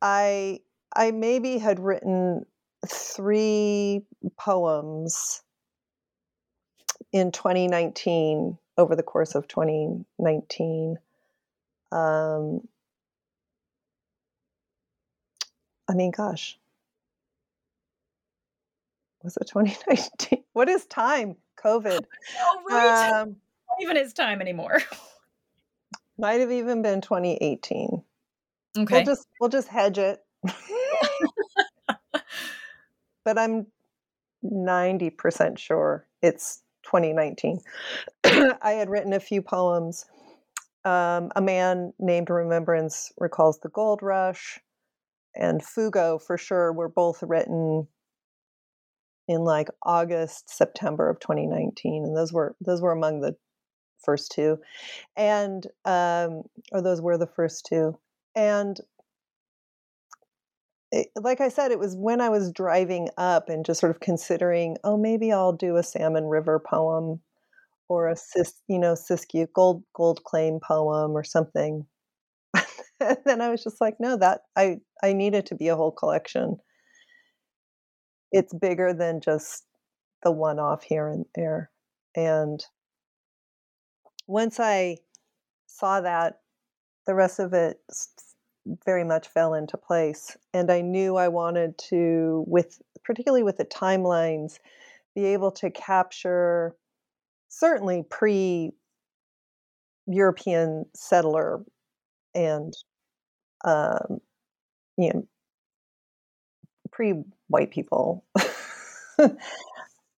I 0.00 0.60
I 0.94 1.10
maybe 1.10 1.58
had 1.58 1.80
written 1.80 2.44
three 2.86 4.02
poems 4.36 5.42
in 7.12 7.32
2019 7.32 8.58
over 8.76 8.94
the 8.94 9.02
course 9.02 9.34
of 9.34 9.48
2019. 9.48 10.98
Um, 11.90 12.60
I 15.88 15.94
mean, 15.94 16.10
gosh, 16.10 16.58
was 19.22 19.36
it 19.36 19.48
2019? 19.48 20.44
What 20.52 20.68
is 20.68 20.86
time? 20.86 21.36
COVID. 21.62 22.04
Oh, 22.40 22.62
right. 22.68 23.20
Um, 23.20 23.28
Not 23.68 23.82
even 23.82 23.96
his 23.96 24.12
time 24.12 24.40
anymore. 24.40 24.80
might 26.18 26.40
have 26.40 26.50
even 26.50 26.82
been 26.82 27.00
2018. 27.00 28.02
Okay. 28.76 28.94
We'll 28.94 29.04
just 29.04 29.26
we'll 29.40 29.50
just 29.50 29.68
hedge 29.68 29.98
it. 29.98 30.18
but 33.28 33.38
I'm 33.38 33.66
90% 34.42 35.58
sure 35.58 36.06
it's 36.22 36.62
2019. 36.84 37.60
I 38.24 38.70
had 38.70 38.88
written 38.88 39.12
a 39.12 39.20
few 39.20 39.42
poems. 39.42 40.06
Um, 40.86 41.30
a 41.36 41.42
man 41.42 41.92
named 41.98 42.30
Remembrance 42.30 43.12
recalls 43.18 43.60
the 43.60 43.68
gold 43.68 44.00
rush 44.02 44.60
and 45.36 45.60
Fugo 45.60 46.18
for 46.22 46.38
sure 46.38 46.72
were 46.72 46.88
both 46.88 47.22
written 47.22 47.86
in 49.26 49.42
like 49.42 49.68
August, 49.82 50.48
September 50.48 51.10
of 51.10 51.20
2019, 51.20 52.04
and 52.04 52.16
those 52.16 52.32
were 52.32 52.56
those 52.64 52.80
were 52.80 52.92
among 52.92 53.20
the 53.20 53.36
first 54.02 54.32
two, 54.32 54.58
and 55.18 55.66
um, 55.84 56.44
or 56.72 56.80
those 56.80 57.02
were 57.02 57.18
the 57.18 57.26
first 57.26 57.66
two, 57.68 57.98
and 58.34 58.80
it, 60.92 61.08
like 61.16 61.40
I 61.40 61.48
said, 61.48 61.70
it 61.70 61.78
was 61.78 61.96
when 61.96 62.20
I 62.20 62.28
was 62.30 62.52
driving 62.52 63.08
up 63.18 63.48
and 63.48 63.64
just 63.64 63.80
sort 63.80 63.94
of 63.94 64.00
considering, 64.00 64.76
oh, 64.84 64.96
maybe 64.96 65.32
I'll 65.32 65.52
do 65.52 65.76
a 65.76 65.82
Salmon 65.82 66.24
River 66.24 66.60
poem 66.64 67.20
or 67.88 68.08
a 68.08 68.16
sis, 68.16 68.54
you 68.68 68.78
know, 68.78 68.94
Siskiyou 68.94 69.48
gold 69.54 69.84
gold 69.94 70.24
claim 70.24 70.60
poem 70.60 71.12
or 71.12 71.24
something 71.24 71.86
and 73.00 73.18
then 73.24 73.40
I 73.40 73.48
was 73.50 73.62
just 73.62 73.80
like, 73.80 73.96
no, 74.00 74.16
that 74.16 74.42
I 74.56 74.78
I 75.02 75.12
need 75.12 75.34
it 75.34 75.46
to 75.46 75.54
be 75.54 75.68
a 75.68 75.76
whole 75.76 75.92
collection. 75.92 76.58
It's 78.32 78.52
bigger 78.54 78.92
than 78.92 79.20
just 79.20 79.64
the 80.22 80.32
one 80.32 80.58
off 80.58 80.82
here 80.82 81.08
and 81.08 81.24
there. 81.34 81.70
And 82.16 82.60
once 84.26 84.58
I 84.60 84.98
saw 85.66 86.00
that, 86.00 86.40
the 87.06 87.14
rest 87.14 87.38
of 87.38 87.52
it 87.54 87.78
very 88.84 89.04
much 89.04 89.28
fell 89.28 89.54
into 89.54 89.76
place. 89.76 90.36
And 90.52 90.70
I 90.70 90.80
knew 90.80 91.16
I 91.16 91.28
wanted 91.28 91.78
to, 91.90 92.44
with 92.46 92.80
particularly 93.04 93.42
with 93.42 93.56
the 93.56 93.64
timelines, 93.64 94.58
be 95.14 95.26
able 95.26 95.50
to 95.52 95.70
capture 95.70 96.76
certainly 97.48 98.04
pre 98.08 98.72
European 100.06 100.86
settler 100.94 101.64
and 102.34 102.74
um, 103.64 104.20
you 104.96 105.12
know 105.12 105.26
pre-white 106.90 107.70
people 107.70 108.24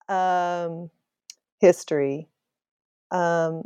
um, 0.09 0.91
history 1.61 2.29
um, 3.11 3.63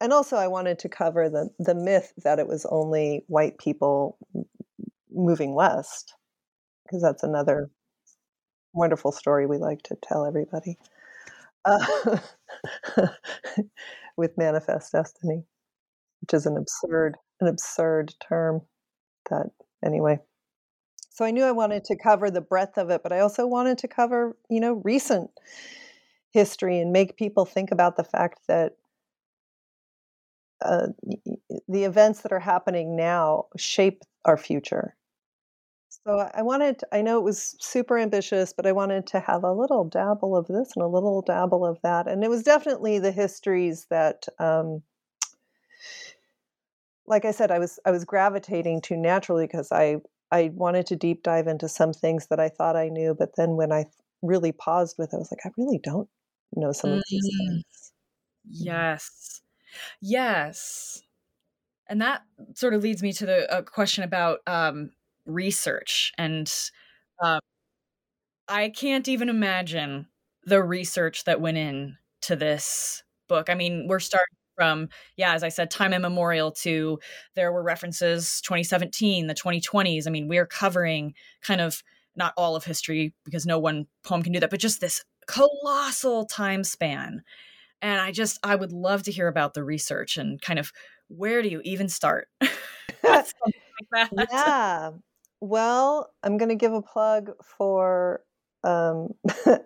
and 0.00 0.12
also 0.12 0.36
i 0.36 0.46
wanted 0.46 0.78
to 0.78 0.88
cover 0.88 1.28
the 1.28 1.48
the 1.58 1.74
myth 1.74 2.12
that 2.24 2.38
it 2.38 2.46
was 2.46 2.66
only 2.70 3.24
white 3.28 3.58
people 3.58 4.18
moving 5.10 5.54
west 5.54 6.14
because 6.84 7.02
that's 7.02 7.22
another 7.22 7.70
wonderful 8.72 9.12
story 9.12 9.46
we 9.46 9.56
like 9.58 9.82
to 9.82 9.96
tell 10.02 10.26
everybody 10.26 10.76
uh, 11.64 12.18
with 14.16 14.36
manifest 14.36 14.92
destiny 14.92 15.42
which 16.20 16.34
is 16.34 16.46
an 16.46 16.56
absurd 16.56 17.16
an 17.40 17.48
absurd 17.48 18.14
term 18.26 18.62
that 19.30 19.46
anyway. 19.84 20.18
So 21.10 21.24
i 21.24 21.30
knew 21.30 21.44
i 21.44 21.52
wanted 21.52 21.84
to 21.84 21.96
cover 21.96 22.30
the 22.30 22.40
breadth 22.42 22.76
of 22.76 22.90
it 22.90 23.02
but 23.02 23.12
i 23.12 23.20
also 23.20 23.46
wanted 23.46 23.78
to 23.78 23.88
cover 23.88 24.36
you 24.50 24.60
know 24.60 24.82
recent 24.84 25.30
history 26.30 26.78
and 26.78 26.92
make 26.92 27.16
people 27.16 27.46
think 27.46 27.70
about 27.70 27.96
the 27.96 28.04
fact 28.04 28.40
that 28.48 28.76
uh, 30.64 30.88
the 31.68 31.84
events 31.84 32.22
that 32.22 32.32
are 32.32 32.40
happening 32.40 32.96
now 32.96 33.44
shape 33.56 34.02
our 34.24 34.36
future 34.36 34.96
so 35.88 36.28
i 36.34 36.42
wanted 36.42 36.80
i 36.92 37.02
know 37.02 37.18
it 37.18 37.24
was 37.24 37.54
super 37.60 37.98
ambitious 37.98 38.52
but 38.52 38.66
i 38.66 38.72
wanted 38.72 39.06
to 39.06 39.20
have 39.20 39.44
a 39.44 39.52
little 39.52 39.84
dabble 39.84 40.36
of 40.36 40.46
this 40.46 40.70
and 40.74 40.84
a 40.84 40.88
little 40.88 41.22
dabble 41.22 41.64
of 41.64 41.78
that 41.82 42.08
and 42.08 42.24
it 42.24 42.30
was 42.30 42.42
definitely 42.42 42.98
the 42.98 43.12
histories 43.12 43.86
that 43.90 44.26
um, 44.38 44.82
like 47.06 47.24
I 47.24 47.30
said, 47.30 47.50
I 47.50 47.58
was 47.58 47.78
I 47.84 47.90
was 47.90 48.04
gravitating 48.04 48.80
to 48.82 48.96
naturally 48.96 49.46
because 49.46 49.70
I 49.72 49.96
I 50.30 50.50
wanted 50.54 50.86
to 50.86 50.96
deep 50.96 51.22
dive 51.22 51.46
into 51.46 51.68
some 51.68 51.92
things 51.92 52.26
that 52.28 52.40
I 52.40 52.48
thought 52.48 52.76
I 52.76 52.88
knew, 52.88 53.14
but 53.14 53.36
then 53.36 53.56
when 53.56 53.72
I 53.72 53.86
really 54.22 54.52
paused 54.52 54.96
with 54.98 55.12
it, 55.12 55.16
I 55.16 55.18
was 55.18 55.30
like, 55.30 55.46
I 55.46 55.50
really 55.56 55.80
don't 55.82 56.08
know 56.54 56.72
some 56.72 56.90
mm-hmm. 56.90 56.98
of 56.98 57.04
these 57.08 57.26
mm. 57.26 57.38
things. 57.38 57.92
Yes, 58.50 59.40
yes, 60.00 61.02
and 61.88 62.00
that 62.02 62.22
sort 62.54 62.74
of 62.74 62.82
leads 62.82 63.02
me 63.02 63.12
to 63.14 63.26
the 63.26 63.64
question 63.66 64.04
about 64.04 64.40
um, 64.46 64.90
research, 65.26 66.12
and 66.18 66.52
um, 67.22 67.40
I 68.48 68.68
can't 68.70 69.08
even 69.08 69.28
imagine 69.28 70.08
the 70.44 70.62
research 70.62 71.24
that 71.24 71.40
went 71.40 71.56
in 71.56 71.96
to 72.22 72.36
this 72.36 73.02
book. 73.28 73.50
I 73.50 73.54
mean, 73.54 73.86
we're 73.88 74.00
starting 74.00 74.36
from 74.56 74.88
yeah 75.16 75.34
as 75.34 75.42
i 75.42 75.48
said 75.50 75.70
time 75.70 75.92
immemorial 75.92 76.50
to 76.50 76.98
there 77.34 77.52
were 77.52 77.62
references 77.62 78.40
2017 78.40 79.26
the 79.26 79.34
2020s 79.34 80.06
i 80.06 80.10
mean 80.10 80.28
we're 80.28 80.46
covering 80.46 81.12
kind 81.42 81.60
of 81.60 81.82
not 82.16 82.32
all 82.38 82.56
of 82.56 82.64
history 82.64 83.14
because 83.24 83.44
no 83.46 83.58
one 83.58 83.86
poem 84.02 84.22
can 84.22 84.32
do 84.32 84.40
that 84.40 84.50
but 84.50 84.58
just 84.58 84.80
this 84.80 85.04
colossal 85.28 86.24
time 86.24 86.64
span 86.64 87.22
and 87.82 88.00
i 88.00 88.10
just 88.10 88.38
i 88.42 88.54
would 88.54 88.72
love 88.72 89.02
to 89.02 89.12
hear 89.12 89.28
about 89.28 89.54
the 89.54 89.64
research 89.64 90.16
and 90.16 90.40
kind 90.40 90.58
of 90.58 90.72
where 91.08 91.40
do 91.40 91.48
you 91.48 91.60
even 91.64 91.88
start? 91.88 92.28
Like 94.12 94.28
yeah. 94.32 94.90
Well 95.40 96.10
i'm 96.22 96.38
going 96.38 96.48
to 96.48 96.56
give 96.56 96.72
a 96.72 96.82
plug 96.82 97.30
for 97.56 98.22
um, 98.64 99.08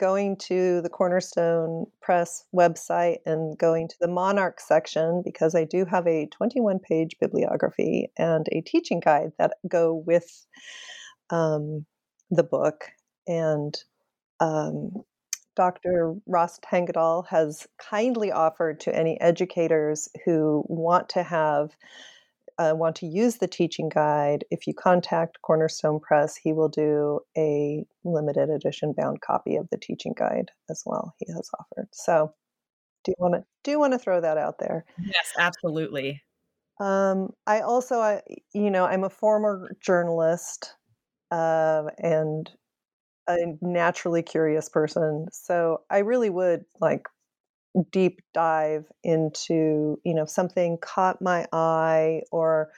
going 0.00 0.36
to 0.36 0.80
the 0.80 0.88
Cornerstone 0.88 1.84
Press 2.00 2.44
website 2.54 3.18
and 3.26 3.58
going 3.58 3.86
to 3.88 3.96
the 4.00 4.08
Monarch 4.08 4.58
section 4.58 5.22
because 5.24 5.54
I 5.54 5.64
do 5.64 5.84
have 5.84 6.06
a 6.06 6.26
21 6.26 6.78
page 6.78 7.16
bibliography 7.20 8.10
and 8.16 8.46
a 8.50 8.62
teaching 8.62 9.00
guide 9.00 9.32
that 9.38 9.58
go 9.68 10.02
with 10.06 10.46
um, 11.28 11.84
the 12.30 12.42
book, 12.42 12.86
and 13.26 13.76
um, 14.40 14.92
Dr. 15.56 16.14
Ross 16.26 16.58
Tangedal 16.60 17.26
has 17.28 17.66
kindly 17.78 18.32
offered 18.32 18.80
to 18.80 18.96
any 18.96 19.20
educators 19.20 20.08
who 20.24 20.64
want 20.68 21.08
to 21.10 21.22
have 21.22 21.76
uh, 22.60 22.74
want 22.74 22.94
to 22.94 23.06
use 23.06 23.36
the 23.36 23.48
teaching 23.48 23.88
guide, 23.88 24.44
if 24.50 24.66
you 24.66 24.74
contact 24.74 25.40
Cornerstone 25.40 25.98
Press, 25.98 26.36
he 26.36 26.52
will 26.52 26.68
do 26.68 27.20
a 27.36 27.86
limited 28.04 28.50
edition 28.50 28.92
bound 28.92 29.22
copy 29.22 29.56
of 29.56 29.70
the 29.70 29.78
teaching 29.78 30.12
guide 30.14 30.50
as 30.68 30.82
well. 30.84 31.14
He 31.18 31.32
has 31.32 31.50
offered. 31.58 31.88
So, 31.92 32.34
do 33.02 33.12
you 33.12 33.16
want 33.18 33.34
to 33.34 33.44
do 33.64 33.70
you 33.70 33.78
want 33.78 33.94
to 33.94 33.98
throw 33.98 34.20
that 34.20 34.36
out 34.36 34.58
there? 34.58 34.84
Yes, 35.02 35.32
absolutely. 35.38 36.22
Um, 36.80 37.30
I 37.46 37.60
also, 37.60 38.00
I, 38.00 38.20
you 38.52 38.70
know, 38.70 38.84
I'm 38.84 39.04
a 39.04 39.10
former 39.10 39.74
journalist 39.80 40.74
uh, 41.30 41.84
and 41.98 42.50
a 43.38 43.58
naturally 43.60 44.22
curious 44.22 44.68
person, 44.68 45.26
so 45.32 45.82
I 45.90 45.98
really 45.98 46.30
would 46.30 46.64
like 46.80 47.06
deep 47.92 48.20
dive 48.34 48.86
into 49.04 50.00
you 50.04 50.14
know 50.14 50.24
something 50.24 50.76
caught 50.78 51.22
my 51.22 51.46
eye 51.52 52.22
or 52.32 52.70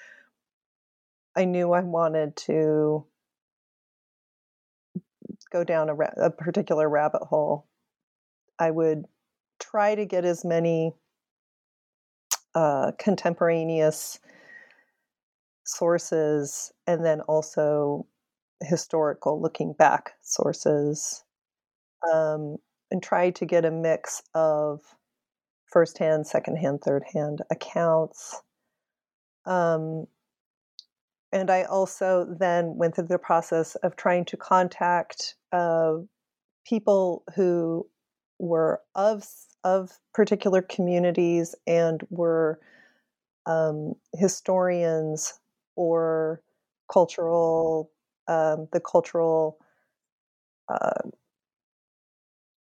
i 1.34 1.46
knew 1.46 1.72
i 1.72 1.80
wanted 1.80 2.36
to 2.36 3.04
go 5.50 5.64
down 5.64 5.88
a, 5.88 5.94
ra- 5.94 6.12
a 6.18 6.30
particular 6.30 6.88
rabbit 6.88 7.22
hole 7.22 7.66
i 8.58 8.70
would 8.70 9.06
try 9.58 9.94
to 9.94 10.04
get 10.04 10.24
as 10.26 10.44
many 10.44 10.92
uh, 12.54 12.92
contemporaneous 12.98 14.20
sources 15.64 16.70
and 16.86 17.02
then 17.02 17.22
also 17.22 18.06
historical 18.64 19.40
looking 19.40 19.72
back 19.72 20.12
sources 20.22 21.24
um, 22.12 22.56
and 22.90 23.02
try 23.02 23.30
to 23.30 23.46
get 23.46 23.64
a 23.64 23.70
mix 23.70 24.22
of 24.34 24.80
firsthand, 25.66 26.26
secondhand, 26.26 26.80
thirdhand 26.80 27.38
accounts. 27.50 28.42
Um, 29.46 30.06
and 31.32 31.50
I 31.50 31.62
also 31.62 32.26
then 32.38 32.76
went 32.76 32.94
through 32.94 33.06
the 33.06 33.18
process 33.18 33.74
of 33.76 33.96
trying 33.96 34.26
to 34.26 34.36
contact 34.36 35.34
uh, 35.50 35.94
people 36.66 37.24
who 37.34 37.88
were 38.38 38.80
of 38.94 39.24
of 39.64 39.98
particular 40.12 40.60
communities 40.60 41.54
and 41.66 42.02
were 42.10 42.60
um, 43.46 43.94
historians 44.14 45.38
or 45.76 46.42
cultural 46.92 47.90
um, 48.28 48.68
the 48.72 48.80
cultural 48.80 49.58
uh, 50.68 51.08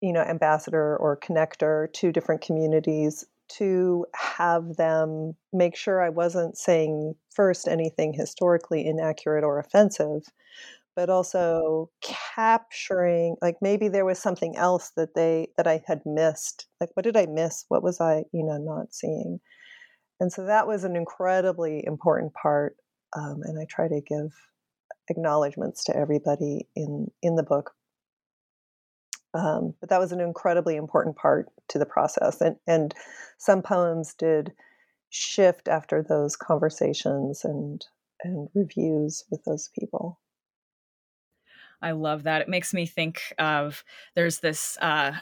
you 0.01 0.11
know 0.11 0.21
ambassador 0.21 0.97
or 0.97 1.17
connector 1.17 1.91
to 1.93 2.11
different 2.11 2.41
communities 2.41 3.25
to 3.49 4.05
have 4.15 4.75
them 4.77 5.33
make 5.51 5.75
sure 5.75 6.01
I 6.01 6.09
wasn't 6.09 6.57
saying 6.57 7.15
first 7.35 7.67
anything 7.67 8.13
historically 8.13 8.85
inaccurate 8.85 9.43
or 9.43 9.59
offensive, 9.59 10.23
but 10.95 11.09
also 11.09 11.89
capturing 12.01 13.35
like 13.41 13.57
maybe 13.61 13.87
there 13.89 14.05
was 14.05 14.19
something 14.19 14.55
else 14.57 14.91
that 14.97 15.15
they 15.15 15.47
that 15.57 15.67
I 15.67 15.83
had 15.87 16.01
missed. 16.05 16.67
Like 16.81 16.89
what 16.95 17.03
did 17.03 17.17
I 17.17 17.27
miss? 17.27 17.65
What 17.69 17.83
was 17.83 18.01
I, 18.01 18.23
you 18.33 18.43
know, 18.43 18.57
not 18.57 18.93
seeing? 18.93 19.39
And 20.19 20.31
so 20.31 20.45
that 20.45 20.67
was 20.67 20.83
an 20.83 20.95
incredibly 20.95 21.83
important 21.85 22.33
part. 22.33 22.77
Um, 23.15 23.41
and 23.43 23.59
I 23.59 23.65
try 23.69 23.87
to 23.87 24.01
give 24.01 24.31
acknowledgments 25.09 25.83
to 25.83 25.95
everybody 25.95 26.67
in 26.75 27.11
in 27.21 27.35
the 27.35 27.43
book 27.43 27.75
um, 29.33 29.73
but 29.79 29.89
that 29.89 29.99
was 29.99 30.11
an 30.11 30.21
incredibly 30.21 30.75
important 30.75 31.15
part 31.15 31.49
to 31.69 31.79
the 31.79 31.85
process. 31.85 32.39
And, 32.39 32.55
and 32.67 32.93
some 33.37 33.61
poems 33.61 34.13
did 34.13 34.53
shift 35.09 35.67
after 35.67 36.03
those 36.03 36.35
conversations 36.35 37.43
and, 37.43 37.83
and 38.23 38.49
reviews 38.53 39.25
with 39.31 39.43
those 39.43 39.69
people. 39.77 40.19
I 41.81 41.91
love 41.91 42.23
that. 42.23 42.41
It 42.41 42.49
makes 42.49 42.73
me 42.73 42.85
think 42.85 43.33
of 43.39 43.83
there's 44.15 44.39
this 44.39 44.77
uh, 44.81 45.13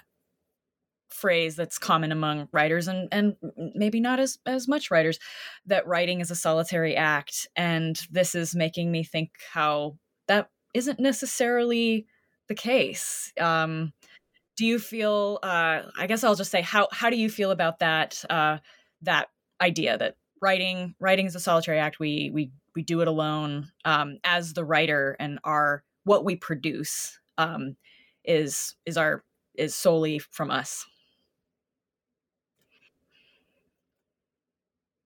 phrase 1.13 1.56
that's 1.56 1.78
common 1.78 2.12
among 2.12 2.47
writers 2.52 2.88
and 2.88 3.08
and 3.12 3.36
maybe 3.76 4.00
not 4.00 4.19
as 4.19 4.39
as 4.45 4.67
much 4.67 4.89
writers 4.89 5.19
that 5.65 5.86
writing 5.88 6.21
is 6.21 6.32
a 6.32 6.36
solitary 6.36 6.95
act 6.95 7.47
and 7.56 8.02
this 8.10 8.36
is 8.36 8.56
making 8.56 8.91
me 8.91 9.04
think 9.04 9.32
how 9.54 9.97
that 10.28 10.50
isn't 10.74 11.00
necessarily 11.00 12.06
the 12.47 12.56
case. 12.56 13.32
Um, 13.39 13.93
do 14.58 14.65
you 14.65 14.80
feel? 14.80 15.39
Uh, 15.41 15.84
I 15.97 16.08
guess 16.08 16.24
I'll 16.24 16.36
just 16.36 16.52
say 16.52 16.62
how 16.62 16.88
how 16.91 17.10
do 17.10 17.17
you 17.17 17.30
feel 17.30 17.52
about 17.52 17.80
that 17.80 18.24
uh, 18.30 18.58
that 19.02 19.30
idea 19.62 19.97
that 19.97 20.15
writing 20.41 20.95
writing 21.00 21.26
is 21.26 21.36
a 21.36 21.39
solitary 21.39 21.80
act. 21.80 22.00
We 22.00 22.30
we 22.34 22.52
we 22.76 22.84
do 22.84 23.02
it 23.02 23.08
alone 23.08 23.71
um, 23.86 24.17
as 24.24 24.54
the 24.54 24.65
writer, 24.65 25.15
and 25.19 25.39
our 25.43 25.84
what 26.04 26.26
we 26.26 26.36
produce 26.36 27.19
um, 27.38 27.78
is 28.26 28.76
is 28.86 28.97
our 28.97 29.24
is 29.56 29.74
solely 29.74 30.19
from 30.19 30.52
us. 30.52 30.86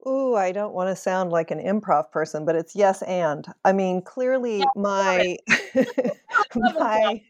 Ooh, 0.07 0.35
I 0.35 0.51
don't 0.51 0.73
want 0.73 0.89
to 0.89 0.95
sound 0.95 1.31
like 1.31 1.49
an 1.51 1.59
improv 1.59 2.11
person, 2.11 2.45
but 2.45 2.55
it's 2.55 2.75
yes 2.75 3.01
and. 3.03 3.45
I 3.63 3.73
mean, 3.73 4.01
clearly 4.01 4.59
yeah, 4.59 4.65
my 4.75 5.37
my 6.55 7.21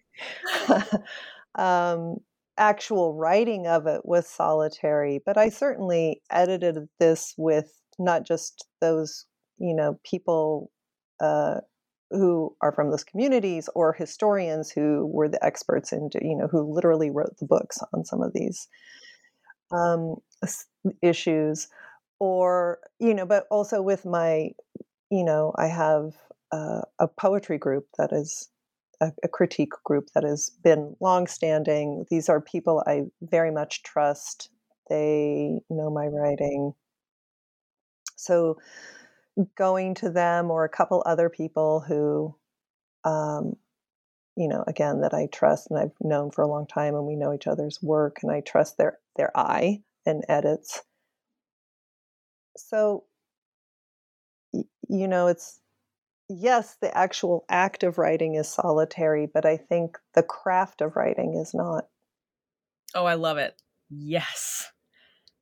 um, 1.56 2.18
actual 2.58 3.16
writing 3.16 3.68
of 3.68 3.88
it 3.88 4.06
was 4.06 4.28
solitary, 4.28 5.22
but 5.26 5.38
I 5.38 5.50
certainly 5.50 6.22
edited 6.30 6.88
this 7.00 7.34
with 7.38 7.82
not 7.98 8.26
just 8.26 8.66
those, 8.82 9.26
you 9.58 9.74
know, 9.74 10.00
people 10.04 10.72
uh, 11.22 11.62
who 12.12 12.56
are 12.62 12.72
from 12.74 12.92
those 12.92 13.04
communities 13.04 13.70
or 13.74 13.94
historians 13.94 14.70
who 14.70 15.06
were 15.08 15.30
the 15.30 15.44
experts 15.46 15.92
in, 15.94 16.10
you 16.22 16.36
know, 16.36 16.48
who 16.48 16.62
literally 16.74 17.10
wrote 17.10 17.38
the 17.40 17.46
books 17.46 17.80
on 17.94 18.06
some 18.06 18.22
of 18.22 18.34
these 18.34 18.68
um, 19.72 20.16
issues, 21.02 21.68
or 22.20 22.80
you 23.00 23.14
know, 23.14 23.26
but 23.26 23.46
also 23.52 23.82
with 23.82 24.06
my, 24.06 24.52
you 25.10 25.24
know, 25.24 25.54
I 25.58 25.68
have 25.68 26.14
uh, 26.52 26.82
a 27.00 27.08
poetry 27.08 27.58
group 27.58 27.88
that 27.98 28.12
is 28.12 28.50
a, 29.02 29.12
a, 29.24 29.28
critique 29.28 29.74
group 29.84 30.10
that 30.14 30.24
has 30.24 30.52
been 30.64 30.96
longstanding. 31.02 32.06
These 32.10 32.30
are 32.30 32.40
people 32.40 32.84
I 32.88 33.04
very 33.22 33.52
much 33.52 33.84
trust. 33.84 34.50
They 34.90 35.60
know 35.70 35.90
my 35.90 36.08
writing. 36.08 36.74
So 38.16 38.58
going 39.58 39.96
to 39.96 40.10
them 40.10 40.50
or 40.50 40.64
a 40.64 40.70
couple 40.70 41.04
other 41.06 41.30
people 41.30 41.82
who, 41.82 42.36
um, 43.04 43.56
you 44.38 44.48
know, 44.48 44.64
again 44.68 45.02
that 45.02 45.14
I 45.14 45.28
trust 45.32 45.68
and 45.70 45.80
I've 45.80 45.96
known 46.02 46.32
for 46.32 46.42
a 46.42 46.48
long 46.48 46.68
time, 46.68 46.96
and 46.96 47.06
we 47.06 47.16
know 47.16 47.34
each 47.34 47.48
other's 47.48 47.82
work, 47.82 48.20
and 48.22 48.32
I 48.32 48.42
trust 48.42 48.78
their 48.78 49.00
their 49.16 49.36
eye 49.36 49.82
and 50.06 50.24
edits. 50.30 50.84
So, 52.58 53.04
you 54.54 55.08
know, 55.08 55.28
it's 55.28 55.60
yes, 56.30 56.78
the 56.82 56.96
actual 56.96 57.46
act 57.50 57.84
of 57.84 57.98
writing 57.98 58.36
is 58.36 58.48
solitary, 58.48 59.28
but 59.32 59.46
I 59.46 59.58
think 59.58 59.98
the 60.14 60.24
craft 60.24 60.82
of 60.82 60.96
writing 60.96 61.36
is 61.36 61.54
not. 61.54 61.88
Oh, 62.94 63.06
I 63.06 63.16
love 63.16 63.38
it. 63.38 63.62
Yes. 63.90 64.72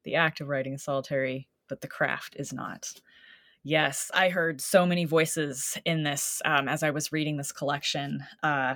The 0.04 0.16
act 0.16 0.42
of 0.42 0.48
writing 0.48 0.74
is 0.74 0.84
solitary, 0.84 1.48
but 1.70 1.82
the 1.82 1.88
craft 1.88 2.36
is 2.38 2.52
not. 2.52 2.92
Yes, 3.64 4.12
I 4.14 4.28
heard 4.28 4.60
so 4.60 4.86
many 4.86 5.06
voices 5.06 5.78
in 5.86 6.04
this 6.04 6.42
um, 6.44 6.68
as 6.68 6.84
I 6.84 6.92
was 6.92 7.14
reading 7.14 7.38
this 7.38 7.54
collection. 7.54 8.26
Uh, 8.42 8.76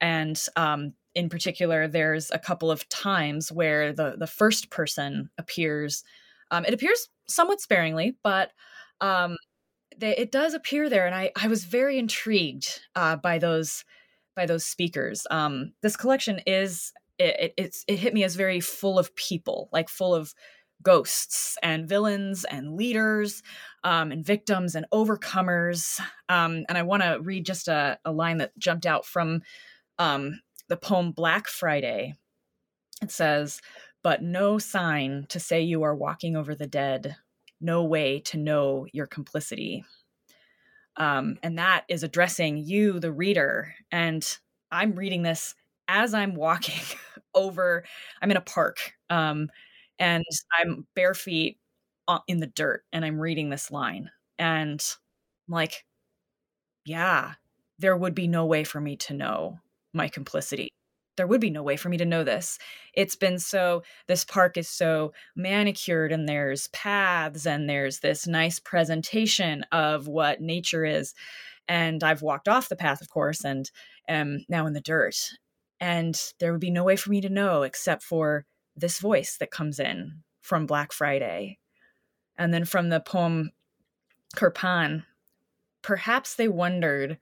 and 0.00 0.42
um, 0.56 0.94
in 1.14 1.28
particular, 1.28 1.86
there's 1.86 2.30
a 2.30 2.38
couple 2.38 2.70
of 2.70 2.88
times 2.88 3.52
where 3.52 3.92
the, 3.92 4.16
the 4.18 4.26
first 4.26 4.70
person 4.70 5.28
appears. 5.36 6.02
Um, 6.50 6.64
it 6.64 6.74
appears 6.74 7.08
somewhat 7.28 7.60
sparingly, 7.60 8.16
but 8.22 8.50
um, 9.00 9.36
they, 9.96 10.16
it 10.16 10.30
does 10.30 10.54
appear 10.54 10.88
there, 10.88 11.06
and 11.06 11.14
I, 11.14 11.32
I 11.36 11.48
was 11.48 11.64
very 11.64 11.98
intrigued 11.98 12.80
uh, 12.94 13.16
by 13.16 13.38
those 13.38 13.84
by 14.34 14.46
those 14.46 14.66
speakers. 14.66 15.26
Um, 15.30 15.72
this 15.82 15.96
collection 15.96 16.40
is 16.46 16.92
it, 17.18 17.54
it, 17.56 17.76
it 17.88 17.98
hit 17.98 18.12
me 18.12 18.22
as 18.22 18.36
very 18.36 18.60
full 18.60 18.98
of 18.98 19.14
people, 19.16 19.70
like 19.72 19.88
full 19.88 20.14
of 20.14 20.34
ghosts 20.82 21.56
and 21.62 21.88
villains 21.88 22.44
and 22.44 22.76
leaders 22.76 23.42
um, 23.84 24.12
and 24.12 24.24
victims 24.24 24.74
and 24.74 24.86
overcomers. 24.92 25.98
Um, 26.28 26.64
and 26.68 26.76
I 26.76 26.82
want 26.82 27.02
to 27.02 27.18
read 27.22 27.46
just 27.46 27.68
a, 27.68 27.98
a, 28.04 28.12
line 28.12 28.38
that 28.38 28.56
jumped 28.58 28.86
out 28.86 29.06
from 29.06 29.42
um, 29.98 30.40
the 30.68 30.76
poem 30.76 31.12
Black 31.12 31.48
Friday. 31.48 32.14
It 33.02 33.10
says, 33.10 33.60
But 34.02 34.22
no 34.22 34.58
sign 34.58 35.26
to 35.30 35.40
say 35.40 35.62
you 35.62 35.82
are 35.82 35.94
walking 35.94 36.36
over 36.36 36.54
the 36.54 36.66
dead, 36.66 37.16
no 37.60 37.82
way 37.84 38.20
to 38.20 38.36
know 38.36 38.86
your 38.92 39.06
complicity. 39.06 39.84
Um, 40.96 41.38
and 41.42 41.58
that 41.58 41.84
is 41.88 42.02
addressing 42.02 42.56
you, 42.58 42.98
the 43.00 43.12
reader. 43.12 43.74
And 43.92 44.26
I'm 44.70 44.94
reading 44.94 45.22
this 45.22 45.54
as 45.88 46.14
I'm 46.14 46.34
walking 46.34 46.80
over, 47.34 47.84
I'm 48.22 48.30
in 48.30 48.36
a 48.36 48.40
park 48.42 48.94
um, 49.10 49.50
and 49.98 50.24
I'm 50.58 50.86
bare 50.94 51.14
feet 51.14 51.58
in 52.28 52.40
the 52.40 52.46
dirt 52.46 52.84
and 52.92 53.04
I'm 53.04 53.20
reading 53.20 53.50
this 53.50 53.70
line. 53.70 54.10
And 54.38 54.82
I'm 55.48 55.54
like, 55.54 55.84
yeah, 56.84 57.34
there 57.78 57.96
would 57.96 58.14
be 58.14 58.28
no 58.28 58.46
way 58.46 58.64
for 58.64 58.80
me 58.80 58.96
to 58.96 59.14
know 59.14 59.58
my 59.92 60.08
complicity. 60.08 60.70
There 61.16 61.26
would 61.26 61.40
be 61.40 61.50
no 61.50 61.62
way 61.62 61.76
for 61.76 61.88
me 61.88 61.96
to 61.96 62.04
know 62.04 62.24
this. 62.24 62.58
It's 62.92 63.16
been 63.16 63.38
so, 63.38 63.82
this 64.06 64.24
park 64.24 64.56
is 64.56 64.68
so 64.68 65.12
manicured, 65.34 66.12
and 66.12 66.28
there's 66.28 66.68
paths, 66.68 67.46
and 67.46 67.68
there's 67.68 68.00
this 68.00 68.26
nice 68.26 68.58
presentation 68.58 69.64
of 69.72 70.08
what 70.08 70.40
nature 70.40 70.84
is. 70.84 71.14
And 71.68 72.04
I've 72.04 72.22
walked 72.22 72.48
off 72.48 72.68
the 72.68 72.76
path, 72.76 73.00
of 73.00 73.10
course, 73.10 73.44
and 73.44 73.70
am 74.08 74.44
now 74.48 74.66
in 74.66 74.72
the 74.72 74.80
dirt. 74.80 75.16
And 75.80 76.20
there 76.38 76.52
would 76.52 76.60
be 76.60 76.70
no 76.70 76.84
way 76.84 76.96
for 76.96 77.10
me 77.10 77.20
to 77.20 77.28
know 77.28 77.62
except 77.62 78.02
for 78.02 78.46
this 78.76 78.98
voice 78.98 79.36
that 79.38 79.50
comes 79.50 79.80
in 79.80 80.22
from 80.42 80.66
Black 80.66 80.92
Friday. 80.92 81.58
And 82.38 82.52
then 82.52 82.64
from 82.64 82.88
the 82.88 83.00
poem 83.00 83.50
Kirpan, 84.36 85.04
perhaps 85.82 86.34
they 86.34 86.48
wondered 86.48 87.18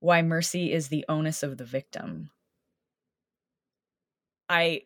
why 0.00 0.22
mercy 0.22 0.72
is 0.72 0.88
the 0.88 1.04
onus 1.08 1.42
of 1.42 1.58
the 1.58 1.64
victim. 1.64 2.30
I 4.48 4.82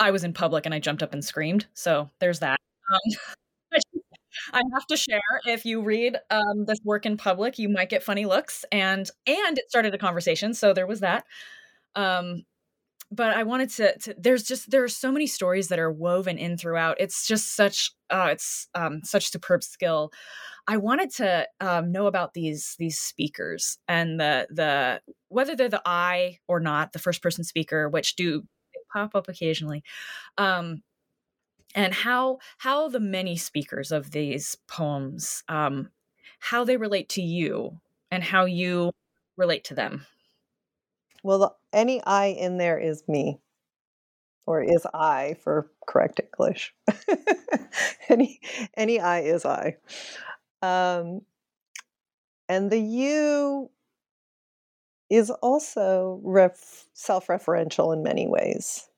I 0.00 0.10
was 0.10 0.24
in 0.24 0.32
public 0.32 0.66
and 0.66 0.74
I 0.74 0.78
jumped 0.80 1.02
up 1.02 1.12
and 1.12 1.24
screamed. 1.24 1.66
So 1.74 2.10
there's 2.20 2.40
that. 2.40 2.58
Um, 2.92 3.16
I 4.52 4.62
have 4.72 4.86
to 4.88 4.96
share 4.96 5.20
if 5.46 5.64
you 5.64 5.80
read 5.82 6.16
um, 6.30 6.64
this 6.66 6.78
work 6.84 7.06
in 7.06 7.16
public, 7.16 7.58
you 7.58 7.68
might 7.68 7.88
get 7.88 8.02
funny 8.02 8.26
looks, 8.26 8.64
and 8.72 9.08
and 9.26 9.58
it 9.58 9.68
started 9.68 9.94
a 9.94 9.98
conversation. 9.98 10.54
So 10.54 10.72
there 10.72 10.86
was 10.86 11.00
that. 11.00 11.24
Um, 11.94 12.44
but 13.10 13.36
I 13.36 13.44
wanted 13.44 13.70
to, 13.70 13.98
to, 13.98 14.14
There's 14.18 14.42
just 14.42 14.70
there 14.70 14.82
are 14.82 14.88
so 14.88 15.12
many 15.12 15.26
stories 15.26 15.68
that 15.68 15.78
are 15.78 15.92
woven 15.92 16.38
in 16.38 16.56
throughout. 16.56 16.96
It's 17.00 17.26
just 17.26 17.54
such 17.54 17.92
uh, 18.10 18.28
it's 18.32 18.68
um, 18.74 19.02
such 19.04 19.30
superb 19.30 19.62
skill. 19.62 20.10
I 20.66 20.78
wanted 20.78 21.10
to 21.16 21.46
um, 21.60 21.92
know 21.92 22.06
about 22.06 22.34
these 22.34 22.74
these 22.78 22.98
speakers 22.98 23.78
and 23.88 24.18
the 24.18 24.46
the 24.50 25.00
whether 25.28 25.54
they're 25.54 25.68
the 25.68 25.82
I 25.84 26.38
or 26.48 26.60
not, 26.60 26.92
the 26.92 26.98
first 26.98 27.22
person 27.22 27.44
speaker, 27.44 27.88
which 27.88 28.16
do 28.16 28.44
pop 28.94 29.14
up 29.14 29.28
occasionally, 29.28 29.82
um, 30.38 30.82
and 31.74 31.92
how 31.92 32.38
how 32.58 32.88
the 32.88 33.00
many 33.00 33.36
speakers 33.36 33.92
of 33.92 34.12
these 34.12 34.56
poems 34.68 35.42
um, 35.48 35.90
how 36.38 36.64
they 36.64 36.76
relate 36.76 37.08
to 37.10 37.22
you 37.22 37.80
and 38.10 38.22
how 38.22 38.44
you 38.44 38.92
relate 39.36 39.64
to 39.64 39.74
them. 39.74 40.06
Well, 41.22 41.58
any 41.72 42.02
I 42.04 42.26
in 42.26 42.58
there 42.58 42.78
is 42.78 43.02
me, 43.08 43.40
or 44.46 44.62
is 44.62 44.86
I 44.92 45.36
for 45.42 45.70
correct 45.86 46.20
English. 46.20 46.74
any 48.08 48.40
any 48.76 49.00
I 49.00 49.20
is 49.20 49.44
I. 49.44 49.76
Um, 50.62 51.22
and 52.48 52.70
the 52.70 52.78
you 52.78 53.70
is 55.10 55.30
also 55.30 56.20
ref- 56.22 56.86
self 56.94 57.26
referential 57.28 57.92
in 57.92 58.02
many 58.02 58.26
ways. 58.26 58.88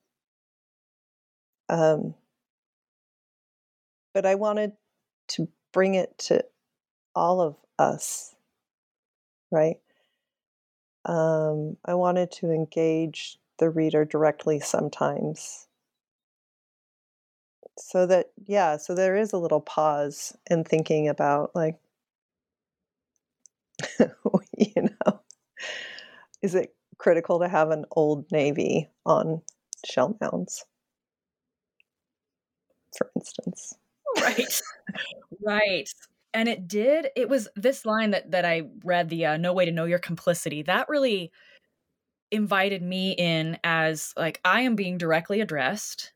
Um, 1.69 2.14
but 4.14 4.25
I 4.27 4.35
wanted 4.35 4.73
to 5.29 5.49
bring 5.73 5.95
it 5.95 6.16
to 6.19 6.45
all 7.14 7.40
of 7.40 7.57
us, 7.79 8.35
right? 9.51 9.77
Um, 11.05 11.77
I 11.85 11.95
wanted 11.95 12.31
to 12.33 12.51
engage 12.51 13.38
the 13.59 13.71
reader 13.71 14.05
directly 14.05 14.61
sometimes. 14.61 15.69
So 17.79 18.07
that, 18.07 18.31
yeah, 18.47 18.77
so 18.79 18.95
there 18.95 19.16
is 19.16 19.33
a 19.33 19.38
little 19.38 19.61
pause 19.61 20.37
in 20.51 20.64
thinking 20.64 21.09
about, 21.09 21.55
like, 21.55 21.79
you 24.57 24.73
know, 24.83 24.96
is 26.42 26.55
it 26.55 26.75
critical 26.99 27.40
to 27.40 27.49
have 27.49 27.70
an 27.70 27.85
old 27.92 28.31
Navy 28.33 28.88
on 29.05 29.42
shell 29.85 30.16
mounds, 30.20 30.64
for 32.96 33.11
instance? 33.16 33.75
Right, 34.20 34.62
right. 35.44 35.88
And 36.35 36.49
it 36.49 36.68
did. 36.68 37.09
It 37.16 37.29
was 37.29 37.49
this 37.57 37.87
line 37.87 38.11
that 38.12 38.31
that 38.33 38.44
I 38.44 38.64
read, 38.85 39.09
the 39.09 39.27
uh, 39.27 39.37
"No 39.37 39.53
way 39.53 39.64
to 39.64 39.72
know 39.72 39.85
your 39.87 39.99
complicity." 39.99 40.62
That 40.62 40.88
really 40.88 41.33
invited 42.31 42.83
me 42.83 43.12
in 43.12 43.59
as 43.62 44.12
like 44.16 44.40
I 44.44 44.62
am 44.62 44.75
being 44.75 44.99
directly 44.99 45.40
addressed 45.40 46.12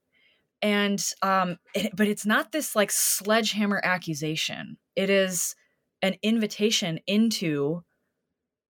and 0.62 1.04
um 1.22 1.58
it, 1.74 1.94
but 1.96 2.08
it's 2.08 2.26
not 2.26 2.52
this 2.52 2.76
like 2.76 2.90
sledgehammer 2.90 3.80
accusation 3.84 4.78
it 4.96 5.10
is 5.10 5.56
an 6.02 6.16
invitation 6.22 7.00
into 7.06 7.82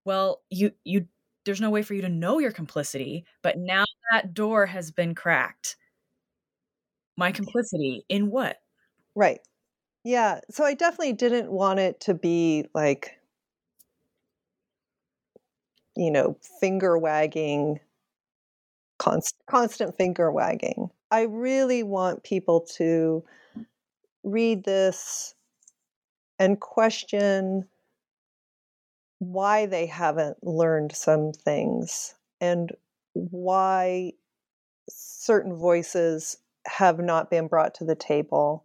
well 0.04 0.42
you 0.50 0.72
you 0.84 1.06
there's 1.44 1.60
no 1.60 1.70
way 1.70 1.82
for 1.82 1.94
you 1.94 2.02
to 2.02 2.08
know 2.08 2.38
your 2.38 2.52
complicity 2.52 3.24
but 3.42 3.56
mm-hmm. 3.56 3.66
now 3.66 3.84
that 4.10 4.34
door 4.34 4.66
has 4.66 4.90
been 4.90 5.14
cracked. 5.14 5.76
My 7.16 7.32
complicity 7.32 8.04
in 8.08 8.30
what? 8.30 8.56
Right. 9.14 9.40
Yeah 10.04 10.40
so 10.50 10.64
i 10.64 10.74
definitely 10.74 11.12
didn't 11.12 11.50
want 11.50 11.78
it 11.78 12.00
to 12.00 12.14
be 12.14 12.66
like 12.74 13.20
you 15.96 16.10
know 16.10 16.36
finger 16.60 16.96
wagging 16.96 17.80
const- 19.00 19.42
constant 19.48 19.96
finger 19.96 20.30
wagging. 20.30 20.90
I 21.10 21.22
really 21.22 21.82
want 21.82 22.22
people 22.22 22.60
to 22.76 23.24
read 24.22 24.64
this 24.64 25.34
and 26.38 26.60
question 26.60 27.66
why 29.20 29.66
they 29.66 29.86
haven't 29.86 30.38
learned 30.42 30.92
some 30.92 31.30
things 31.32 32.14
and 32.40 32.72
why 33.12 34.12
certain 34.88 35.54
voices 35.54 36.38
have 36.66 36.98
not 36.98 37.30
been 37.30 37.46
brought 37.46 37.74
to 37.74 37.84
the 37.84 37.94
table 37.94 38.64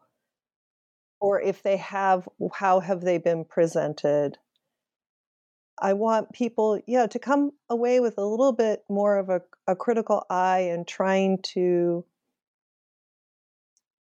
or 1.19 1.41
if 1.41 1.61
they 1.61 1.77
have 1.77 2.27
how 2.53 2.79
have 2.79 3.01
they 3.01 3.17
been 3.17 3.43
presented? 3.43 4.37
I 5.81 5.91
want 5.91 6.31
people 6.31 6.79
yeah 6.87 7.07
to 7.07 7.19
come 7.19 7.51
away 7.69 7.99
with 7.99 8.17
a 8.17 8.25
little 8.25 8.53
bit 8.53 8.85
more 8.89 9.17
of 9.17 9.29
a, 9.29 9.41
a 9.67 9.75
critical 9.75 10.25
eye 10.29 10.69
and 10.71 10.87
trying 10.87 11.39
to 11.53 12.05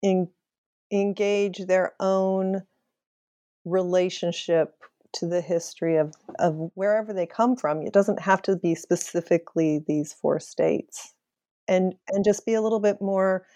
in, 0.02 0.28
engage 0.92 1.66
their 1.66 1.94
own 1.98 2.62
relationship 3.64 4.76
to 5.14 5.26
the 5.26 5.40
history 5.40 5.96
of, 5.96 6.14
of 6.38 6.70
wherever 6.74 7.12
they 7.12 7.26
come 7.26 7.56
from. 7.56 7.82
It 7.82 7.92
doesn't 7.92 8.20
have 8.20 8.42
to 8.42 8.56
be 8.56 8.74
specifically 8.74 9.84
these 9.86 10.12
four 10.12 10.40
states. 10.40 11.14
And 11.66 11.94
and 12.10 12.24
just 12.24 12.44
be 12.44 12.52
a 12.52 12.60
little 12.60 12.80
bit 12.80 13.00
more 13.00 13.46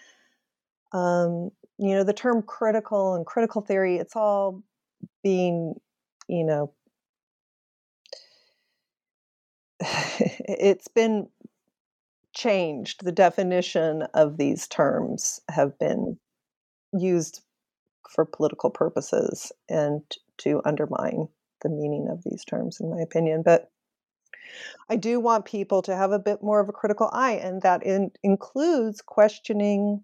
um, 0.91 1.51
you 1.77 1.95
know, 1.95 2.03
the 2.03 2.13
term 2.13 2.41
critical 2.41 3.15
and 3.15 3.25
critical 3.25 3.61
theory, 3.61 3.97
it's 3.97 4.15
all 4.15 4.61
being, 5.23 5.75
you 6.27 6.43
know, 6.43 6.73
it's 9.79 10.87
been 10.87 11.29
changed. 12.35 13.05
The 13.05 13.11
definition 13.11 14.03
of 14.13 14.37
these 14.37 14.67
terms 14.67 15.39
have 15.49 15.77
been 15.79 16.17
used 16.93 17.41
for 18.09 18.25
political 18.25 18.69
purposes 18.69 19.51
and 19.69 20.01
to 20.39 20.61
undermine 20.65 21.27
the 21.61 21.69
meaning 21.69 22.07
of 22.09 22.23
these 22.23 22.43
terms, 22.45 22.79
in 22.79 22.89
my 22.89 23.01
opinion. 23.01 23.41
But 23.43 23.71
I 24.89 24.95
do 24.95 25.19
want 25.19 25.45
people 25.45 25.81
to 25.83 25.95
have 25.95 26.11
a 26.11 26.19
bit 26.19 26.41
more 26.41 26.59
of 26.59 26.69
a 26.69 26.73
critical 26.73 27.09
eye, 27.13 27.33
and 27.33 27.61
that 27.61 27.83
in, 27.83 28.11
includes 28.23 29.01
questioning 29.01 30.03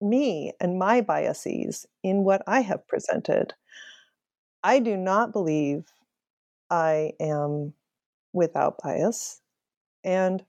me 0.00 0.52
and 0.60 0.78
my 0.78 1.00
biases 1.00 1.86
in 2.02 2.24
what 2.24 2.42
I 2.46 2.60
have 2.60 2.86
presented. 2.88 3.54
I 4.64 4.78
do 4.78 4.96
not 4.96 5.32
believe 5.32 5.84
I 6.70 7.12
am 7.20 7.74
without 8.32 8.78
bias, 8.82 9.40
and 10.04 10.44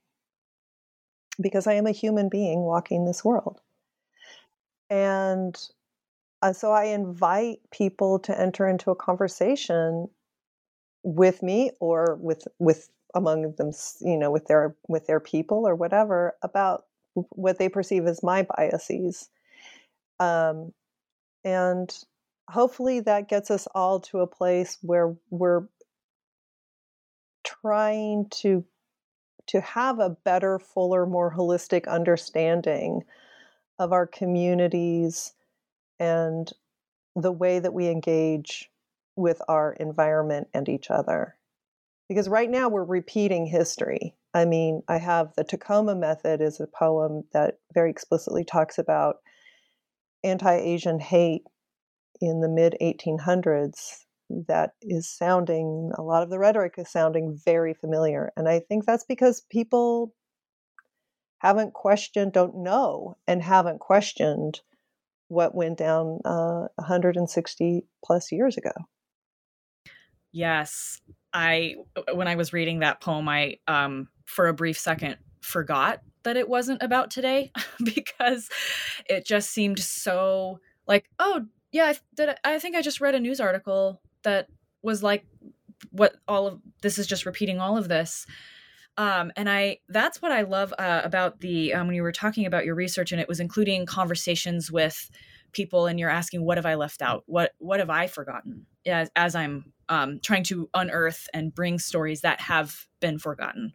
because 1.42 1.68
I 1.68 1.74
am 1.74 1.88
a 1.88 1.92
human 1.92 2.30
being 2.30 2.62
walking 2.62 3.06
this 3.06 3.26
world. 3.26 3.60
And 4.90 5.60
so 6.51 6.71
I 6.71 6.86
invite 6.86 7.60
people 7.71 8.19
to 8.19 8.39
enter 8.39 8.67
into 8.67 8.91
a 8.91 8.95
conversation 8.95 10.10
with 11.03 11.43
me 11.43 11.71
or 11.79 12.17
with 12.19 12.47
with 12.60 12.89
among 13.15 13.53
them, 13.56 13.71
you 14.01 14.17
know, 14.17 14.32
with 14.32 14.47
their 14.47 14.75
with 14.88 15.08
their 15.08 15.19
people 15.19 15.67
or 15.67 15.75
whatever 15.75 16.36
about 16.41 16.86
what 17.13 17.60
they 17.60 17.69
perceive 17.69 18.06
as 18.08 18.23
my 18.23 18.47
biases, 18.58 19.29
um, 20.19 20.73
and 21.43 21.95
hopefully 22.49 22.99
that 23.01 23.29
gets 23.29 23.51
us 23.51 23.67
all 23.75 23.99
to 23.99 24.19
a 24.19 24.27
place 24.27 24.77
where 24.82 25.15
we're 25.29 25.67
trying 27.43 28.27
to 28.29 28.65
to 29.47 29.62
have 29.62 29.99
a 29.99 30.10
better, 30.10 30.58
fuller, 30.58 31.06
more 31.06 31.34
holistic 31.34 31.88
understanding 31.88 33.03
of 33.77 33.91
our 33.91 34.08
communities 34.08 35.34
and 35.99 36.51
the 37.15 37.32
way 37.32 37.60
that 37.60 37.73
we 37.73 37.88
engage 37.88 38.69
with 39.15 39.41
our 39.47 39.73
environment 39.73 40.47
and 40.53 40.67
each 40.67 40.89
other. 40.89 41.36
Because 42.10 42.27
right 42.27 42.49
now 42.49 42.69
we're 42.69 42.84
repeating 42.84 43.45
history. 43.45 44.15
I 44.34 44.45
mean, 44.45 44.82
I 44.88 44.97
have 44.97 45.34
the 45.36 45.43
Tacoma 45.43 45.95
Method 45.95 46.41
is 46.41 46.60
a 46.60 46.67
poem 46.67 47.23
that 47.34 47.60
very 47.73 47.91
explicitly 47.91 48.43
talks 48.43 48.77
about 48.77 49.17
anti-Asian 50.23 50.99
hate 50.99 51.43
in 52.21 52.41
the 52.41 52.49
mid 52.49 52.75
1800s 52.82 54.06
that 54.47 54.71
is 54.82 55.10
sounding 55.10 55.91
a 55.97 56.01
lot 56.01 56.23
of 56.23 56.29
the 56.29 56.39
rhetoric 56.39 56.75
is 56.77 56.89
sounding 56.89 57.38
very 57.45 57.73
familiar 57.73 58.32
and 58.38 58.47
i 58.47 58.60
think 58.60 58.86
that's 58.86 59.03
because 59.03 59.41
people 59.51 60.13
haven't 61.39 61.73
questioned 61.73 62.32
don't 62.32 62.56
know 62.56 63.15
and 63.27 63.43
haven't 63.43 63.79
questioned 63.79 64.62
what 65.34 65.56
went 65.56 65.78
down 65.78 66.19
uh, 66.26 66.67
160 66.76 67.86
plus 68.04 68.32
years 68.32 68.58
ago. 68.58 68.72
Yes 70.32 71.02
i 71.34 71.76
when 72.13 72.28
i 72.28 72.36
was 72.36 72.54
reading 72.54 72.80
that 72.80 73.02
poem 73.02 73.28
i 73.28 73.58
um 73.67 74.08
for 74.26 74.48
a 74.48 74.54
brief 74.54 74.78
second 74.78 75.17
forgot 75.41 76.02
that 76.24 76.38
it 76.38 76.48
wasn't 76.48 76.82
about 76.82 77.12
today 77.12 77.52
because 77.84 78.50
it 79.10 79.26
just 79.26 79.50
seemed 79.50 79.80
so 79.80 80.60
like 80.88 81.10
oh 81.19 81.41
yeah 81.72 81.86
I, 81.86 81.96
did, 82.15 82.38
I 82.43 82.60
think 82.60 82.76
i 82.76 82.82
just 82.82 83.02
read 83.02 83.15
a 83.15 83.19
news 83.19 83.39
article 83.39 84.02
that 84.24 84.48
was 84.82 85.04
like 85.04 85.26
what 85.91 86.15
all 86.28 86.48
of 86.48 86.62
this 86.82 86.98
is 86.98 87.08
just 87.08 87.26
repeating 87.26 87.60
all 87.60 87.78
of 87.78 87.89
this 87.89 88.26
um, 88.97 89.32
and 89.36 89.49
i 89.49 89.77
that's 89.89 90.21
what 90.21 90.32
i 90.32 90.41
love 90.41 90.73
uh, 90.77 91.01
about 91.03 91.39
the 91.39 91.73
um, 91.73 91.88
when 91.88 91.95
you 91.95 92.03
were 92.03 92.12
talking 92.12 92.45
about 92.45 92.65
your 92.65 92.75
research 92.75 93.12
and 93.12 93.19
it 93.19 93.27
was 93.27 93.39
including 93.39 93.86
conversations 93.86 94.71
with 94.71 95.10
people 95.53 95.86
and 95.86 95.99
you're 95.99 96.10
asking 96.10 96.43
what 96.43 96.58
have 96.58 96.65
i 96.65 96.75
left 96.75 97.01
out? 97.01 97.23
What 97.27 97.51
what 97.60 97.79
have 97.79 97.89
i 97.89 98.08
forgotten? 98.08 98.65
As, 98.86 99.10
as 99.15 99.36
i'm 99.36 99.71
um, 99.88 100.19
trying 100.21 100.43
to 100.45 100.69
unearth 100.73 101.27
and 101.34 101.53
bring 101.53 101.79
stories 101.79 102.21
that 102.21 102.41
have 102.41 102.88
been 102.99 103.19
forgotten 103.19 103.73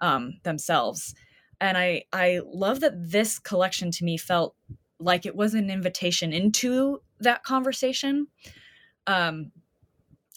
um, 0.00 0.38
themselves. 0.42 1.14
And 1.60 1.78
i 1.78 2.04
i 2.12 2.40
love 2.44 2.80
that 2.80 2.94
this 2.96 3.38
collection 3.38 3.90
to 3.92 4.04
me 4.04 4.16
felt 4.16 4.56
like 4.98 5.26
it 5.26 5.36
was 5.36 5.54
an 5.54 5.70
invitation 5.70 6.32
into 6.32 7.00
that 7.20 7.44
conversation 7.44 8.28
um, 9.06 9.52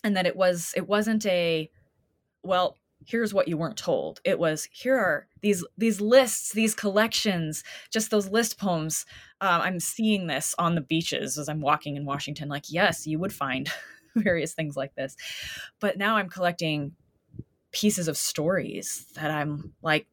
and 0.03 0.15
that 0.17 0.27
it 0.27 0.35
was 0.35 0.73
it 0.75 0.87
wasn't 0.87 1.25
a 1.25 1.69
well 2.43 2.77
here's 3.05 3.33
what 3.33 3.47
you 3.47 3.57
weren't 3.57 3.77
told. 3.77 4.19
It 4.23 4.39
was 4.39 4.67
here 4.71 4.97
are 4.97 5.27
these 5.41 5.65
these 5.77 6.01
lists 6.01 6.51
these 6.51 6.73
collections 6.75 7.63
just 7.91 8.11
those 8.11 8.29
list 8.29 8.57
poems. 8.57 9.05
Um, 9.41 9.61
i'm 9.61 9.79
seeing 9.79 10.27
this 10.27 10.55
on 10.57 10.75
the 10.75 10.81
beaches 10.81 11.37
as 11.37 11.49
i'm 11.49 11.61
walking 11.61 11.95
in 11.95 12.05
washington. 12.05 12.49
Like 12.49 12.65
yes 12.67 13.05
you 13.07 13.19
would 13.19 13.33
find 13.33 13.69
various 14.15 14.53
things 14.53 14.75
like 14.75 14.95
this. 14.95 15.15
But 15.79 15.97
now 15.97 16.17
i'm 16.17 16.29
collecting 16.29 16.93
pieces 17.71 18.07
of 18.07 18.17
stories 18.17 19.05
that 19.15 19.31
i'm 19.31 19.73
like 19.81 20.07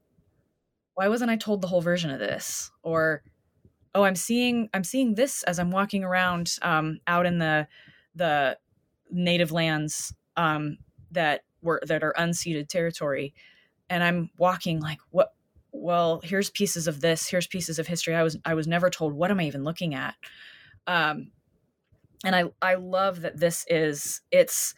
why 0.94 1.08
wasn't 1.08 1.30
i 1.30 1.36
told 1.36 1.62
the 1.62 1.68
whole 1.68 1.80
version 1.80 2.10
of 2.10 2.18
this? 2.18 2.70
Or 2.82 3.22
oh 3.94 4.02
i'm 4.02 4.16
seeing 4.16 4.68
i'm 4.74 4.84
seeing 4.84 5.14
this 5.14 5.42
as 5.44 5.58
i'm 5.58 5.70
walking 5.70 6.04
around 6.04 6.56
um, 6.62 6.98
out 7.06 7.26
in 7.26 7.38
the 7.38 7.66
the 8.14 8.58
native 9.10 9.52
lands 9.52 10.14
um, 10.36 10.78
that 11.10 11.44
were 11.62 11.80
that 11.86 12.02
are 12.02 12.14
unceded 12.18 12.68
territory. 12.68 13.34
And 13.90 14.02
i'm 14.02 14.30
walking 14.38 14.80
like 14.80 14.98
what 15.10 15.32
well 15.72 16.20
here's 16.22 16.50
pieces 16.50 16.86
of 16.86 17.00
this 17.00 17.28
here's 17.28 17.46
pieces 17.46 17.78
of 17.78 17.86
history 17.86 18.14
i 18.14 18.22
was 18.22 18.36
i 18.44 18.54
was 18.54 18.66
never 18.66 18.90
told. 18.90 19.12
What 19.14 19.30
am 19.30 19.40
i 19.40 19.44
even 19.44 19.64
looking 19.64 19.94
at? 19.94 20.14
Um 20.86 21.32
and 22.24 22.34
i 22.34 22.44
i 22.60 22.74
love 22.74 23.22
that 23.22 23.38
this 23.38 23.64
is 23.68 24.20
it's 24.30 24.74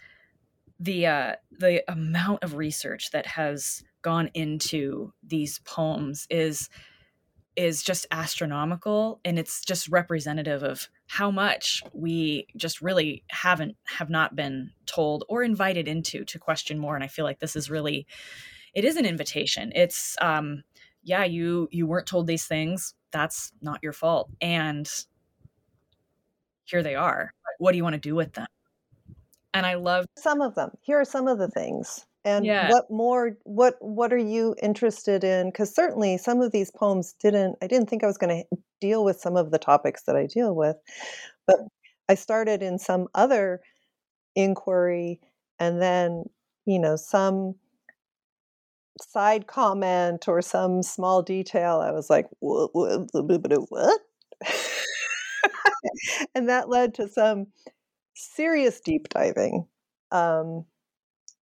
the 0.81 1.07
uh 1.07 1.35
the 1.51 1.85
amount 1.91 2.43
of 2.43 2.55
research 2.55 3.11
that 3.13 3.27
has 3.27 3.85
gone 4.03 4.31
into 4.35 5.13
these 5.23 5.61
poems 5.61 6.27
is 6.31 6.69
is 7.57 7.83
just 7.83 8.07
astronomical 8.11 9.21
and 9.25 9.39
it's 9.39 9.65
just 9.65 9.89
representative 9.89 10.63
of 10.63 10.89
how 11.07 11.31
much 11.31 11.83
we 11.93 12.47
just 12.57 12.81
really 12.81 13.23
haven't 13.31 13.77
have 13.87 14.11
not 14.11 14.35
been 14.35 14.71
told 14.87 15.25
or 15.29 15.43
invited 15.43 15.87
into 15.87 16.25
to 16.25 16.39
question 16.39 16.79
more 16.79 16.95
and 16.95 17.05
i 17.05 17.07
feel 17.07 17.25
like 17.25 17.39
this 17.39 17.55
is 17.55 17.71
really 17.71 18.07
it 18.75 18.85
is 18.85 18.97
an 18.97 19.07
invitation. 19.07 19.73
It's 19.75 20.17
um 20.21 20.65
yeah 21.03 21.25
you 21.25 21.69
you 21.71 21.87
weren't 21.87 22.07
told 22.07 22.27
these 22.27 22.47
things 22.47 22.95
that's 23.11 23.53
not 23.63 23.81
your 23.83 23.93
fault 23.93 24.31
and 24.41 24.91
here 26.65 26.83
they 26.83 26.95
are. 26.95 27.33
What 27.59 27.73
do 27.73 27.77
you 27.77 27.85
want 27.85 27.95
to 27.95 28.01
do 28.01 28.15
with 28.15 28.33
them? 28.33 28.47
And 29.53 29.65
i 29.65 29.75
love 29.75 30.07
some 30.19 30.41
of 30.41 30.55
them. 30.55 30.71
Here 30.81 31.01
are 31.01 31.05
some 31.05 31.29
of 31.29 31.39
the 31.39 31.49
things 31.49 32.05
and 32.25 32.47
yeah. 32.47 32.71
what 32.71 32.91
more 32.91 33.37
what 33.45 33.77
what 33.81 34.13
are 34.13 34.19
you 34.19 34.55
interested 34.63 35.25
in 35.25 35.49
because 35.51 35.75
certainly 35.75 36.17
some 36.17 36.41
of 36.41 36.53
these 36.53 36.71
poems 36.71 37.15
didn't 37.21 37.57
i 37.63 37.67
didn't 37.67 37.89
think 37.89 38.03
i 38.03 38.07
was 38.07 38.19
going 38.19 38.45
to 38.51 38.59
deal 38.81 39.05
with 39.05 39.21
some 39.21 39.37
of 39.37 39.51
the 39.51 39.59
topics 39.59 40.05
that 40.05 40.17
i 40.17 40.27
deal 40.27 40.55
with 40.55 40.77
but 41.47 41.57
i 42.09 42.15
started 42.15 42.63
in 42.63 42.79
some 42.79 43.07
other 43.15 43.61
inquiry 44.35 45.21
and 45.59 45.81
then 45.81 46.25
you 46.67 46.79
know 46.79 46.97
some 46.97 47.55
side 49.01 49.47
comment 49.47 50.29
or 50.29 50.41
some 50.41 50.83
small 50.83 51.23
detail 51.23 51.81
i 51.85 51.91
was 51.91 52.09
like 52.09 52.27
what, 52.41 52.71
what, 52.73 53.09
what? 53.69 54.01
and 56.35 56.49
that 56.49 56.69
led 56.69 56.95
to 56.95 57.09
some 57.09 57.47
serious 58.15 58.81
deep 58.81 59.09
diving 59.09 59.67
um, 60.13 60.65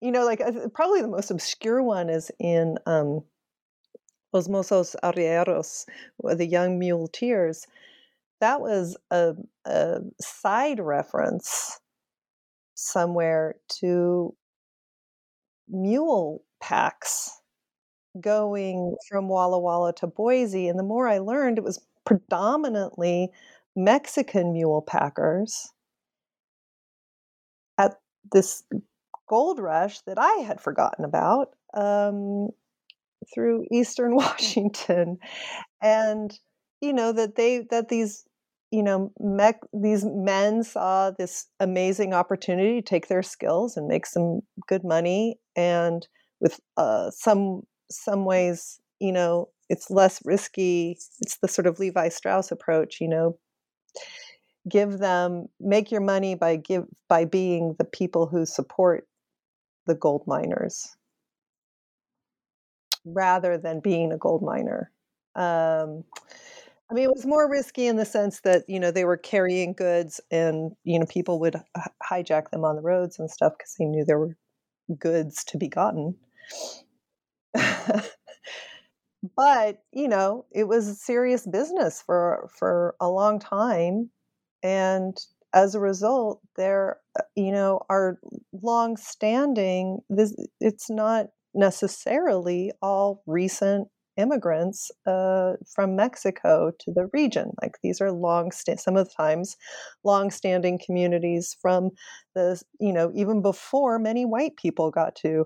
you 0.06 0.12
know, 0.12 0.24
like 0.24 0.40
probably 0.76 1.02
the 1.02 1.08
most 1.08 1.32
obscure 1.32 1.82
one 1.82 2.10
is 2.10 2.30
in 2.40 2.78
um, 2.86 3.22
Los 4.34 4.48
Mozos 4.48 4.96
Arrieros, 5.04 5.86
the 6.24 6.46
young 6.46 6.78
muleteers. 6.78 7.66
That 8.40 8.62
was 8.62 8.96
a, 9.10 9.34
a 9.66 10.02
side 10.22 10.80
reference 10.80 11.80
somewhere 12.76 13.56
to 13.80 14.36
mule 15.68 16.44
packs 16.62 17.42
going 18.22 18.96
from 19.10 19.28
Walla 19.28 19.60
Walla 19.60 19.92
to 19.96 20.06
Boise. 20.08 20.68
And 20.68 20.78
the 20.78 20.84
more 20.84 21.08
I 21.08 21.18
learned, 21.18 21.58
it 21.58 21.64
was 21.64 21.84
predominantly 22.06 23.32
Mexican 23.76 24.54
mule 24.54 24.84
packers 24.84 25.72
at 27.80 27.96
this 28.32 28.64
gold 29.28 29.60
rush 29.60 30.02
that 30.02 30.18
I 30.18 30.44
had 30.46 30.62
forgotten 30.62 31.06
about 31.06 31.50
um, 31.74 32.50
through 33.34 33.66
Eastern 33.72 34.16
Washington, 34.16 35.18
and 35.82 36.38
you 36.82 36.94
know 36.94 37.12
that 37.12 37.36
they 37.36 37.66
that 37.70 37.90
these 37.90 38.26
you 38.72 38.84
know 38.84 39.12
mech, 39.20 39.60
these 39.74 40.06
men 40.06 40.64
saw 40.64 41.12
this 41.12 41.48
amazing 41.60 42.14
opportunity 42.14 42.82
to 42.82 42.88
take 42.88 43.08
their 43.08 43.24
skills 43.24 43.78
and 43.78 43.88
make 43.88 44.06
some 44.06 44.42
good 44.68 44.84
money, 44.84 45.40
and 45.56 46.08
with 46.40 46.60
uh, 46.78 47.10
some 47.12 47.62
some 47.90 48.26
ways 48.26 48.80
you 49.00 49.12
know 49.12 49.50
it's 49.70 49.90
less 49.90 50.22
risky. 50.26 50.98
It's 51.22 51.38
the 51.42 51.48
sort 51.48 51.68
of 51.68 51.80
Levi 51.80 52.10
Strauss 52.10 52.52
approach, 52.52 52.98
you 53.02 53.08
know 53.08 53.38
give 54.70 54.98
them 54.98 55.46
make 55.60 55.92
your 55.92 56.02
money 56.02 56.36
by 56.36 56.56
give 56.56 56.86
by 57.08 57.26
being 57.26 57.76
the 57.78 57.86
people 57.86 58.28
who 58.28 58.46
support 58.46 59.08
the 59.86 59.96
gold 59.96 60.24
miners 60.28 60.96
rather 63.06 63.58
than 63.58 63.80
being 63.80 64.12
a 64.12 64.18
gold 64.18 64.42
miner. 64.42 64.92
Um, 65.36 66.04
I 66.90 66.94
mean, 66.94 67.06
it 67.06 67.14
was 67.14 67.26
more 67.26 67.50
risky 67.50 67.88
in 67.88 67.96
the 67.96 68.06
sense 68.06 68.42
that 68.42 68.64
you 68.68 68.80
know 68.80 68.92
they 68.92 69.06
were 69.06 69.18
carrying 69.18 69.74
goods, 69.74 70.22
and 70.32 70.72
you 70.84 71.00
know 71.00 71.06
people 71.08 71.40
would 71.40 71.56
hijack 72.04 72.52
them 72.52 72.64
on 72.64 72.76
the 72.76 72.82
roads 72.82 73.20
and 73.20 73.30
stuff 73.30 73.54
because 73.58 73.76
they 73.80 73.86
knew 73.86 74.06
there 74.06 74.20
were 74.20 74.38
goods 75.00 75.44
to 75.46 75.58
be 75.58 75.68
gotten. 75.68 76.16
but 79.36 79.84
you 79.92 80.08
know, 80.08 80.46
it 80.52 80.68
was 80.68 81.02
serious 81.02 81.46
business 81.48 82.02
for 82.02 82.50
for 82.58 82.96
a 83.00 83.10
long 83.10 83.40
time, 83.40 84.10
and 84.64 85.18
as 85.56 85.76
a 85.76 85.82
result, 85.82 86.42
there, 86.58 87.00
uh, 87.20 87.24
you 87.36 87.52
know, 87.54 87.82
are 87.90 88.20
long-standing. 88.64 90.00
This 90.10 90.36
it's 90.62 90.90
not 90.92 91.28
necessarily 91.56 92.72
all 92.84 93.24
recent 93.28 93.90
immigrants 94.18 94.92
uh, 95.08 95.54
from 95.76 95.96
Mexico 95.98 96.72
to 96.80 96.94
the 96.94 97.10
region. 97.14 97.52
Like 97.62 97.78
these 97.84 98.02
are 98.02 98.12
long, 98.12 98.52
st- 98.52 98.80
some 98.82 98.98
of 98.98 99.08
the 99.08 99.14
times, 99.16 99.58
long-standing 100.06 100.80
communities 100.86 101.58
from 101.62 101.92
the, 102.36 102.62
you 102.80 102.94
know, 102.94 103.12
even 103.16 103.42
before 103.42 104.00
many 104.00 104.26
white 104.26 104.58
people 104.58 104.92
got 104.92 105.16
to 105.18 105.46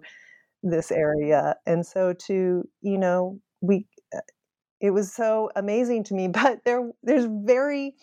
this 0.63 0.91
area. 0.91 1.55
And 1.65 1.85
so 1.85 2.13
to, 2.27 2.67
you 2.81 2.97
know, 2.97 3.39
we 3.61 3.85
uh, 4.15 4.19
it 4.81 4.91
was 4.91 5.13
so 5.13 5.49
amazing 5.55 6.03
to 6.05 6.13
me, 6.13 6.27
but 6.29 6.59
there 6.65 6.91
there's 7.03 7.27
very 7.29 7.95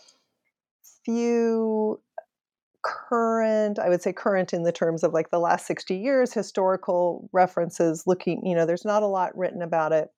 few 1.06 2.00
current 2.82 3.78
i 3.78 3.88
would 3.88 4.02
say 4.02 4.12
current 4.12 4.52
in 4.52 4.62
the 4.62 4.70
terms 4.70 5.02
of 5.02 5.12
like 5.12 5.30
the 5.30 5.40
last 5.40 5.66
60 5.66 5.96
years 5.96 6.32
historical 6.32 7.28
references 7.32 8.04
looking 8.06 8.44
you 8.46 8.54
know 8.54 8.64
there's 8.64 8.84
not 8.84 9.02
a 9.02 9.06
lot 9.06 9.36
written 9.36 9.60
about 9.60 9.92
it 9.92 10.08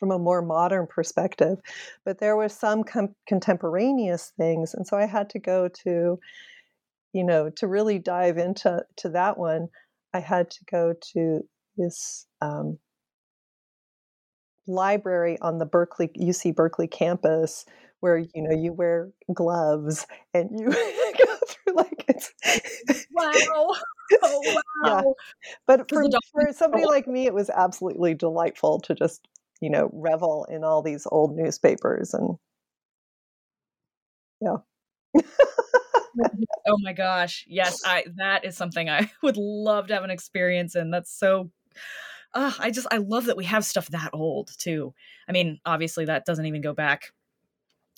from 0.00 0.10
a 0.10 0.18
more 0.18 0.42
modern 0.42 0.88
perspective 0.88 1.58
but 2.04 2.18
there 2.18 2.36
were 2.36 2.48
some 2.48 2.82
com- 2.82 3.14
contemporaneous 3.28 4.32
things 4.36 4.74
and 4.74 4.86
so 4.88 4.96
i 4.96 5.06
had 5.06 5.30
to 5.30 5.38
go 5.38 5.68
to 5.68 6.18
you 7.12 7.22
know 7.22 7.48
to 7.50 7.68
really 7.68 7.98
dive 7.98 8.38
into 8.38 8.82
to 8.96 9.08
that 9.08 9.38
one 9.38 9.68
i 10.14 10.18
had 10.18 10.50
to 10.50 10.64
go 10.70 10.94
to 11.12 11.40
this 11.76 12.26
um, 12.40 12.76
library 14.66 15.38
on 15.40 15.58
the 15.58 15.66
berkeley 15.66 16.10
uc 16.20 16.54
berkeley 16.56 16.88
campus 16.88 17.64
where 18.00 18.18
you 18.18 18.42
know 18.42 18.54
you 18.54 18.72
wear 18.72 19.10
gloves 19.32 20.06
and 20.34 20.50
you 20.58 20.66
go 21.26 21.36
through 21.46 21.74
like 21.74 22.04
it's 22.08 22.32
wow. 23.12 23.74
Oh, 24.22 24.62
wow. 24.82 25.14
Yeah. 25.44 25.50
But 25.66 25.90
for, 25.90 26.02
for 26.32 26.50
somebody 26.54 26.86
like 26.86 27.06
me, 27.06 27.26
it 27.26 27.34
was 27.34 27.50
absolutely 27.50 28.14
delightful 28.14 28.80
to 28.80 28.94
just, 28.94 29.28
you 29.60 29.68
know, 29.68 29.90
revel 29.92 30.46
in 30.50 30.64
all 30.64 30.80
these 30.80 31.06
old 31.12 31.36
newspapers 31.36 32.14
and 32.14 32.38
yeah. 34.40 34.56
oh 36.66 36.78
my 36.78 36.94
gosh. 36.94 37.44
Yes, 37.48 37.82
I 37.84 38.04
that 38.16 38.46
is 38.46 38.56
something 38.56 38.88
I 38.88 39.10
would 39.22 39.36
love 39.36 39.88
to 39.88 39.94
have 39.94 40.04
an 40.04 40.10
experience 40.10 40.74
in. 40.74 40.90
That's 40.90 41.12
so 41.12 41.50
uh, 42.32 42.52
I 42.58 42.70
just 42.70 42.86
I 42.90 42.96
love 42.96 43.26
that 43.26 43.36
we 43.36 43.44
have 43.44 43.64
stuff 43.64 43.88
that 43.88 44.10
old 44.14 44.50
too. 44.58 44.94
I 45.28 45.32
mean, 45.32 45.60
obviously 45.66 46.06
that 46.06 46.24
doesn't 46.24 46.46
even 46.46 46.62
go 46.62 46.72
back 46.72 47.12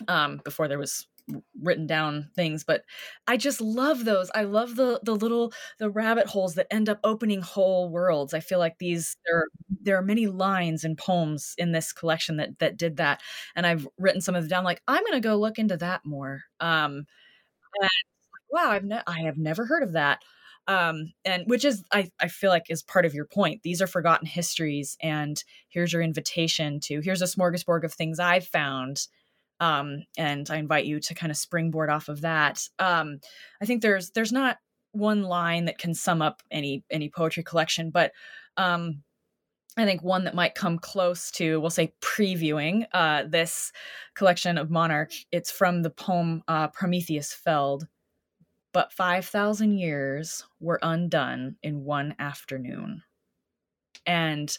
um, 0.09 0.41
before 0.45 0.69
there 0.69 0.79
was 0.79 1.07
written 1.63 1.87
down 1.87 2.29
things 2.35 2.65
but 2.65 2.83
i 3.29 3.37
just 3.37 3.61
love 3.61 4.05
those. 4.05 4.31
I 4.35 4.43
love 4.45 4.75
the 4.75 4.99
the 5.05 5.15
little 5.15 5.53
the 5.79 5.89
rabbit 5.91 6.27
holes 6.27 6.55
that 6.57 6.67
end 6.73 6.89
up 6.89 6.99
opening 7.05 7.41
whole 7.43 7.89
worlds. 7.89 8.35
I 8.35 8.41
feel 8.41 8.59
like 8.59 8.79
these 8.79 9.17
there 9.25 9.45
there 9.83 9.97
are 9.97 10.03
many 10.03 10.27
lines 10.27 10.83
and 10.85 10.99
poems 10.99 11.55
in 11.59 11.71
this 11.73 11.93
collection 11.93 12.37
that 12.39 12.59
that 12.59 12.77
did 12.77 12.97
that 12.97 13.21
and 13.55 13.67
i've 13.67 13.87
written 13.99 14.21
some 14.21 14.35
of 14.35 14.43
them 14.45 14.49
down 14.49 14.65
like 14.65 14.83
i'm 14.89 15.05
gonna 15.05 15.21
go 15.21 15.37
look 15.37 15.59
into 15.59 15.77
that 15.77 16.01
more. 16.05 16.43
Um 16.61 17.07
and, 17.81 17.91
wow 18.51 18.71
i've 18.71 18.85
ne- 18.85 19.03
i 19.07 19.21
have 19.23 19.39
never 19.39 19.67
heard 19.67 19.83
of 19.83 19.93
that. 19.93 20.21
Um 20.69 21.13
and 21.25 21.45
which 21.47 21.65
is 21.65 21.85
i 21.93 22.11
i 22.21 22.29
feel 22.29 22.51
like 22.51 22.65
is 22.71 22.83
part 22.83 23.07
of 23.07 23.15
your 23.15 23.27
point. 23.27 23.63
These 23.63 23.83
are 23.83 23.87
forgotten 23.87 24.27
histories 24.27 24.97
and 25.03 25.43
here's 25.69 25.93
your 25.93 26.03
invitation 26.03 26.81
to 26.81 27.01
here's 27.03 27.23
a 27.23 27.27
smorgasbord 27.27 27.85
of 27.85 27.93
things 27.95 28.19
i've 28.21 28.47
found 28.47 29.07
um, 29.61 30.05
and 30.17 30.51
I 30.51 30.57
invite 30.57 30.87
you 30.87 31.01
to 31.01 31.15
kind 31.15 31.31
of 31.31 31.37
springboard 31.37 31.91
off 31.91 32.09
of 32.09 32.23
that. 32.23 32.67
Um, 32.79 33.21
I 33.63 33.67
think 33.67 33.83
there's 33.83 34.11
there's 34.11 34.33
not 34.33 34.59
one 34.93 35.23
line 35.23 35.67
that 35.67 35.79
can 35.79 35.95
sum 35.95 36.23
up 36.23 36.43
any 36.51 36.83
any 36.91 37.09
poetry 37.09 37.43
collection, 37.43 37.91
but 37.91 38.13
um, 38.57 39.03
I 39.77 39.85
think 39.85 40.03
one 40.03 40.25
that 40.25 40.35
might 40.35 40.55
come 40.55 40.79
close 40.79 41.31
to, 41.33 41.61
we'll 41.61 41.71
say, 41.71 41.95
previewing 42.01 42.87
uh, 42.93 43.25
this 43.27 43.73
collection 44.15 44.59
of 44.59 44.71
Monarch. 44.71 45.13
It's 45.31 45.51
from 45.51 45.83
the 45.83 45.91
poem 45.91 46.43
uh, 46.49 46.69
Prometheus 46.69 47.33
Felled. 47.33 47.87
But 48.73 48.93
5,000 48.93 49.79
years 49.79 50.45
were 50.61 50.79
undone 50.83 51.57
in 51.63 51.85
one 51.85 52.15
afternoon. 52.21 53.03
And 54.07 54.57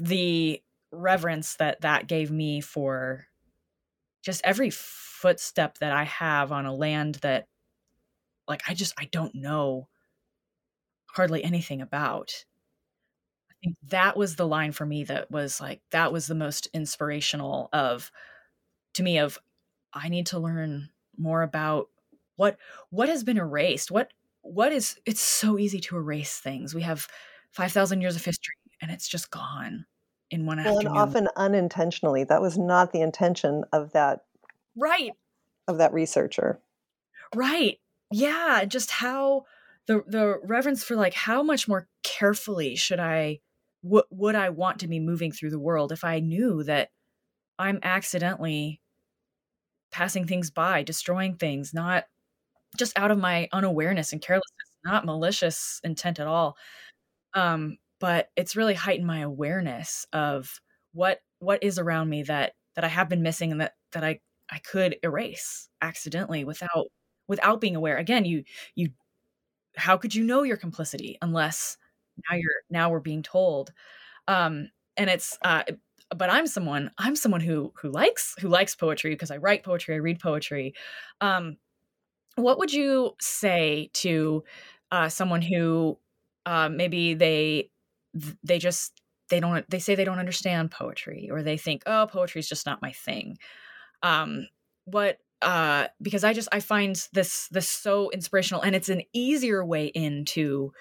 the 0.00 0.62
reverence 0.90 1.56
that 1.56 1.80
that 1.82 2.08
gave 2.08 2.30
me 2.30 2.60
for 2.60 3.26
just 4.26 4.40
every 4.44 4.70
footstep 4.70 5.78
that 5.78 5.92
I 5.92 6.02
have 6.02 6.50
on 6.50 6.66
a 6.66 6.74
land 6.74 7.14
that 7.22 7.46
like 8.48 8.60
I 8.68 8.74
just 8.74 8.92
I 8.98 9.04
don't 9.12 9.36
know 9.36 9.86
hardly 11.14 11.44
anything 11.44 11.80
about. 11.80 12.44
I 13.48 13.54
think 13.62 13.76
that 13.88 14.16
was 14.16 14.34
the 14.34 14.46
line 14.46 14.72
for 14.72 14.84
me 14.84 15.04
that 15.04 15.30
was 15.30 15.60
like 15.60 15.80
that 15.92 16.12
was 16.12 16.26
the 16.26 16.34
most 16.34 16.66
inspirational 16.74 17.68
of 17.72 18.10
to 18.94 19.04
me 19.04 19.18
of 19.18 19.38
I 19.92 20.08
need 20.08 20.26
to 20.26 20.40
learn 20.40 20.90
more 21.16 21.42
about 21.42 21.88
what 22.34 22.58
what 22.90 23.08
has 23.08 23.22
been 23.22 23.38
erased. 23.38 23.92
What 23.92 24.12
what 24.42 24.72
is 24.72 24.98
it's 25.06 25.20
so 25.20 25.56
easy 25.56 25.78
to 25.82 25.96
erase 25.96 26.40
things. 26.40 26.74
We 26.74 26.82
have 26.82 27.06
5000 27.52 28.00
years 28.00 28.16
of 28.16 28.24
history 28.24 28.56
and 28.82 28.90
it's 28.90 29.06
just 29.06 29.30
gone 29.30 29.86
in 30.30 30.46
one 30.46 30.58
well, 30.58 30.78
afternoon. 30.78 30.86
And 30.86 30.98
often 30.98 31.28
unintentionally. 31.36 32.24
That 32.24 32.42
was 32.42 32.58
not 32.58 32.92
the 32.92 33.00
intention 33.00 33.64
of 33.72 33.92
that. 33.92 34.24
Right. 34.76 35.12
Of 35.68 35.78
that 35.78 35.92
researcher. 35.92 36.60
Right. 37.34 37.78
Yeah. 38.10 38.64
Just 38.66 38.90
how 38.90 39.44
the 39.86 40.02
the 40.06 40.40
reverence 40.44 40.84
for 40.84 40.96
like 40.96 41.14
how 41.14 41.42
much 41.42 41.68
more 41.68 41.88
carefully 42.02 42.76
should 42.76 43.00
I 43.00 43.40
what 43.82 44.06
would 44.10 44.34
I 44.34 44.50
want 44.50 44.80
to 44.80 44.88
be 44.88 44.98
moving 44.98 45.30
through 45.30 45.50
the 45.50 45.60
world 45.60 45.92
if 45.92 46.02
I 46.02 46.18
knew 46.18 46.64
that 46.64 46.90
I'm 47.58 47.78
accidentally 47.82 48.80
passing 49.92 50.26
things 50.26 50.50
by, 50.50 50.82
destroying 50.82 51.36
things, 51.36 51.72
not 51.72 52.04
just 52.76 52.98
out 52.98 53.10
of 53.10 53.18
my 53.18 53.48
unawareness 53.52 54.12
and 54.12 54.20
carelessness, 54.20 54.76
not 54.84 55.06
malicious 55.06 55.80
intent 55.84 56.18
at 56.18 56.26
all. 56.26 56.56
Um, 57.34 57.78
but 58.00 58.28
it's 58.36 58.56
really 58.56 58.74
heightened 58.74 59.06
my 59.06 59.20
awareness 59.20 60.06
of 60.12 60.60
what 60.92 61.20
what 61.40 61.62
is 61.62 61.78
around 61.78 62.08
me 62.10 62.22
that 62.24 62.52
that 62.74 62.84
I 62.84 62.88
have 62.88 63.08
been 63.08 63.22
missing 63.22 63.52
and 63.52 63.60
that 63.60 63.74
that 63.92 64.04
I 64.04 64.20
I 64.50 64.58
could 64.60 64.96
erase 65.02 65.68
accidentally 65.82 66.44
without 66.44 66.86
without 67.28 67.60
being 67.60 67.76
aware. 67.76 67.96
Again, 67.98 68.24
you 68.24 68.44
you 68.76 68.90
how 69.76 69.96
could 69.96 70.14
you 70.14 70.24
know 70.24 70.42
your 70.42 70.56
complicity 70.56 71.18
unless 71.22 71.76
now 72.30 72.36
you're 72.36 72.62
now 72.70 72.90
we're 72.90 73.00
being 73.00 73.22
told. 73.22 73.72
Um 74.28 74.70
and 74.98 75.10
it's 75.10 75.38
uh 75.42 75.64
but 76.16 76.30
I'm 76.30 76.46
someone 76.48 76.90
I'm 76.98 77.16
someone 77.16 77.40
who 77.42 77.72
who 77.80 77.90
likes 77.90 78.34
who 78.40 78.48
likes 78.48 78.74
poetry 78.76 79.10
because 79.12 79.30
I 79.32 79.38
write 79.38 79.64
poetry, 79.64 79.94
I 79.96 79.98
read 79.98 80.20
poetry. 80.20 80.74
Um 81.20 81.56
what 82.36 82.58
would 82.58 82.72
you 82.72 83.12
say 83.20 83.90
to 83.94 84.44
uh 84.92 85.08
someone 85.08 85.42
who 85.42 85.98
uh 86.46 86.68
maybe 86.68 87.14
they 87.14 87.70
they 88.42 88.58
just 88.58 89.00
they 89.30 89.40
don't 89.40 89.68
they 89.70 89.78
say 89.78 89.94
they 89.94 90.04
don't 90.04 90.18
understand 90.18 90.70
poetry 90.70 91.28
or 91.30 91.42
they 91.42 91.56
think 91.56 91.82
oh 91.86 92.06
poetry 92.10 92.38
is 92.40 92.48
just 92.48 92.66
not 92.66 92.82
my 92.82 92.92
thing. 92.92 93.38
Um 94.02 94.48
what 94.84 95.18
uh 95.42 95.88
because 96.00 96.24
i 96.24 96.32
just 96.32 96.48
i 96.52 96.60
find 96.60 97.08
this 97.12 97.48
this 97.48 97.68
so 97.68 98.10
inspirational 98.10 98.62
and 98.62 98.74
it's 98.74 98.88
an 98.88 99.02
easier 99.12 99.64
way 99.64 99.86
into 99.88 100.72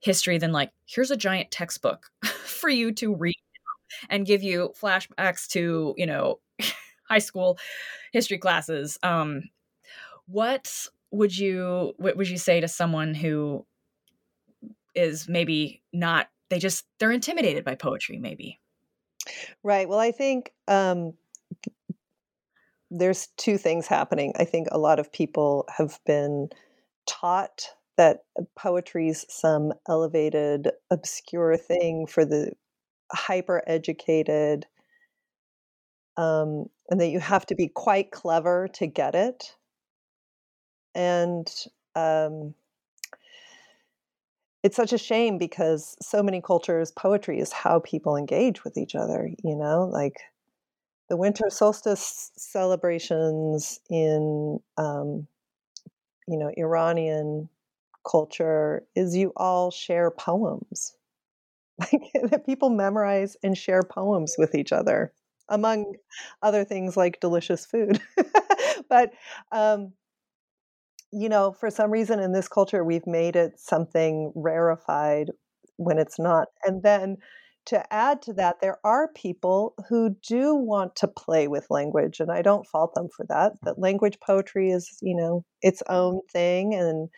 history 0.00 0.38
than 0.38 0.52
like 0.52 0.70
here's 0.86 1.10
a 1.10 1.16
giant 1.16 1.50
textbook 1.50 2.06
for 2.44 2.70
you 2.70 2.92
to 2.92 3.14
read 3.14 3.36
and 4.10 4.26
give 4.26 4.42
you 4.42 4.72
flashbacks 4.80 5.48
to 5.48 5.94
you 5.98 6.06
know 6.06 6.40
high 7.08 7.18
school 7.18 7.58
history 8.12 8.38
classes. 8.38 8.98
Um 9.02 9.42
what 10.26 10.88
would 11.10 11.36
you 11.36 11.94
what 11.96 12.16
would 12.16 12.28
you 12.28 12.38
say 12.38 12.60
to 12.60 12.68
someone 12.68 13.14
who 13.14 13.64
is 14.94 15.28
maybe 15.28 15.82
not 15.92 16.28
they 16.50 16.58
just 16.58 16.84
they're 16.98 17.10
intimidated 17.12 17.64
by 17.64 17.74
poetry 17.74 18.18
maybe. 18.18 18.60
Right 19.62 19.88
well 19.88 19.98
i 19.98 20.10
think 20.10 20.52
um 20.68 21.12
there's 22.90 23.28
two 23.36 23.58
things 23.58 23.86
happening. 23.86 24.32
I 24.38 24.44
think 24.44 24.68
a 24.70 24.78
lot 24.78 24.98
of 24.98 25.12
people 25.12 25.66
have 25.76 25.98
been 26.06 26.48
taught 27.06 27.66
that 27.96 28.20
poetry's 28.56 29.26
some 29.28 29.72
elevated 29.88 30.70
obscure 30.90 31.56
thing 31.56 32.06
for 32.06 32.24
the 32.24 32.52
hyper 33.12 33.62
educated 33.66 34.66
um, 36.16 36.66
and 36.90 37.00
that 37.00 37.08
you 37.08 37.20
have 37.20 37.46
to 37.46 37.54
be 37.54 37.68
quite 37.68 38.10
clever 38.10 38.68
to 38.74 38.86
get 38.86 39.14
it. 39.14 39.54
And 40.94 41.48
um, 41.94 42.54
it's 44.62 44.76
such 44.76 44.92
a 44.92 44.98
shame 44.98 45.38
because 45.38 45.96
so 46.02 46.22
many 46.22 46.40
cultures 46.40 46.92
poetry 46.92 47.38
is 47.40 47.52
how 47.52 47.80
people 47.80 48.16
engage 48.16 48.64
with 48.64 48.76
each 48.76 48.94
other 48.94 49.30
you 49.44 49.56
know 49.56 49.88
like 49.92 50.16
the 51.08 51.16
winter 51.16 51.48
solstice 51.48 52.30
celebrations 52.36 53.80
in 53.88 54.58
um, 54.76 55.26
you 56.26 56.38
know 56.38 56.50
iranian 56.56 57.48
culture 58.08 58.84
is 58.94 59.16
you 59.16 59.32
all 59.36 59.70
share 59.70 60.10
poems. 60.10 60.94
Like 61.92 62.30
that 62.32 62.44
people 62.44 62.70
memorize 62.70 63.36
and 63.44 63.56
share 63.56 63.84
poems 63.84 64.34
with 64.36 64.56
each 64.56 64.72
other 64.72 65.12
among 65.48 65.94
other 66.42 66.64
things 66.64 66.96
like 66.96 67.20
delicious 67.20 67.64
food. 67.64 68.00
But 68.88 69.12
um, 69.52 69.92
you 71.12 71.28
know, 71.28 71.52
for 71.52 71.70
some 71.70 71.90
reason 71.90 72.20
in 72.20 72.32
this 72.32 72.48
culture, 72.48 72.84
we've 72.84 73.06
made 73.06 73.36
it 73.36 73.58
something 73.58 74.32
rarefied 74.34 75.30
when 75.76 75.98
it's 75.98 76.18
not. 76.18 76.48
And 76.64 76.82
then 76.82 77.16
to 77.66 77.92
add 77.92 78.22
to 78.22 78.32
that, 78.34 78.56
there 78.60 78.78
are 78.84 79.12
people 79.12 79.74
who 79.88 80.16
do 80.26 80.54
want 80.54 80.96
to 80.96 81.08
play 81.08 81.48
with 81.48 81.66
language, 81.70 82.20
and 82.20 82.30
I 82.30 82.42
don't 82.42 82.66
fault 82.66 82.94
them 82.94 83.08
for 83.14 83.26
that. 83.28 83.52
That 83.62 83.78
language 83.78 84.18
poetry 84.24 84.70
is, 84.70 84.96
you 85.02 85.14
know, 85.14 85.44
its 85.60 85.82
own 85.88 86.20
thing, 86.32 86.74
and 86.74 87.08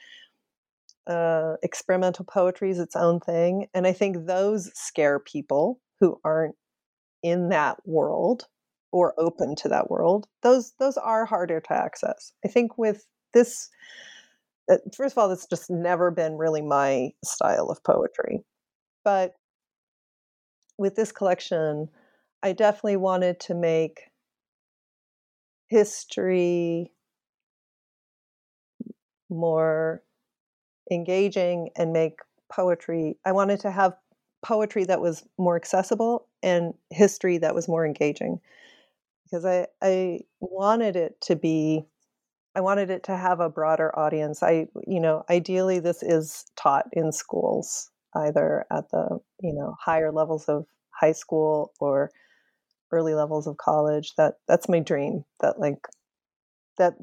uh, 1.06 1.54
experimental 1.62 2.24
poetry 2.24 2.70
is 2.70 2.78
its 2.78 2.96
own 2.96 3.20
thing. 3.20 3.66
And 3.74 3.86
I 3.86 3.92
think 3.92 4.26
those 4.26 4.70
scare 4.74 5.20
people 5.20 5.80
who 6.00 6.20
aren't 6.24 6.56
in 7.22 7.50
that 7.50 7.76
world 7.84 8.46
or 8.92 9.14
open 9.18 9.54
to 9.56 9.68
that 9.68 9.90
world. 9.90 10.26
Those 10.42 10.72
those 10.78 10.96
are 10.96 11.24
harder 11.24 11.60
to 11.60 11.72
access. 11.72 12.32
I 12.44 12.48
think 12.48 12.76
with 12.76 13.06
this, 13.32 13.68
uh, 14.70 14.76
first 14.94 15.14
of 15.14 15.18
all, 15.18 15.30
it's 15.30 15.46
just 15.46 15.70
never 15.70 16.10
been 16.10 16.36
really 16.36 16.62
my 16.62 17.10
style 17.24 17.68
of 17.70 17.82
poetry, 17.84 18.44
but 19.04 19.34
with 20.78 20.96
this 20.96 21.12
collection, 21.12 21.88
I 22.42 22.52
definitely 22.52 22.96
wanted 22.96 23.38
to 23.40 23.54
make 23.54 24.00
history 25.68 26.90
more 29.28 30.02
engaging 30.90 31.70
and 31.76 31.92
make 31.92 32.18
poetry. 32.50 33.16
I 33.24 33.32
wanted 33.32 33.60
to 33.60 33.70
have 33.70 33.94
poetry 34.42 34.84
that 34.84 35.00
was 35.00 35.24
more 35.38 35.56
accessible 35.56 36.26
and 36.42 36.74
history 36.90 37.38
that 37.38 37.54
was 37.54 37.68
more 37.68 37.86
engaging 37.86 38.40
because 39.24 39.44
I, 39.44 39.66
I 39.82 40.20
wanted 40.40 40.96
it 40.96 41.20
to 41.22 41.36
be 41.36 41.84
I 42.54 42.60
wanted 42.60 42.90
it 42.90 43.04
to 43.04 43.16
have 43.16 43.40
a 43.40 43.48
broader 43.48 43.96
audience. 43.98 44.42
I 44.42 44.66
you 44.86 45.00
know, 45.00 45.24
ideally 45.30 45.78
this 45.78 46.02
is 46.02 46.44
taught 46.56 46.86
in 46.92 47.12
schools 47.12 47.90
either 48.16 48.66
at 48.72 48.90
the 48.90 49.18
you 49.40 49.54
know 49.54 49.76
higher 49.80 50.12
levels 50.12 50.48
of 50.48 50.66
high 50.90 51.12
school 51.12 51.72
or 51.80 52.10
early 52.92 53.14
levels 53.14 53.46
of 53.46 53.56
college 53.56 54.14
that 54.16 54.34
that's 54.48 54.68
my 54.68 54.80
dream 54.80 55.24
that 55.40 55.58
like 55.60 55.86
that 56.78 56.94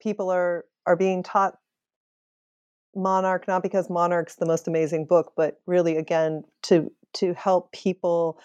people 0.00 0.30
are 0.30 0.64
are 0.86 0.96
being 0.96 1.22
taught 1.22 1.54
monarch 2.94 3.46
not 3.46 3.62
because 3.62 3.90
monarch's 3.90 4.36
the 4.36 4.46
most 4.46 4.68
amazing 4.68 5.04
book 5.06 5.32
but 5.36 5.60
really 5.66 5.96
again 5.96 6.42
to 6.62 6.90
to 7.12 7.34
help 7.34 7.72
people 7.72 8.38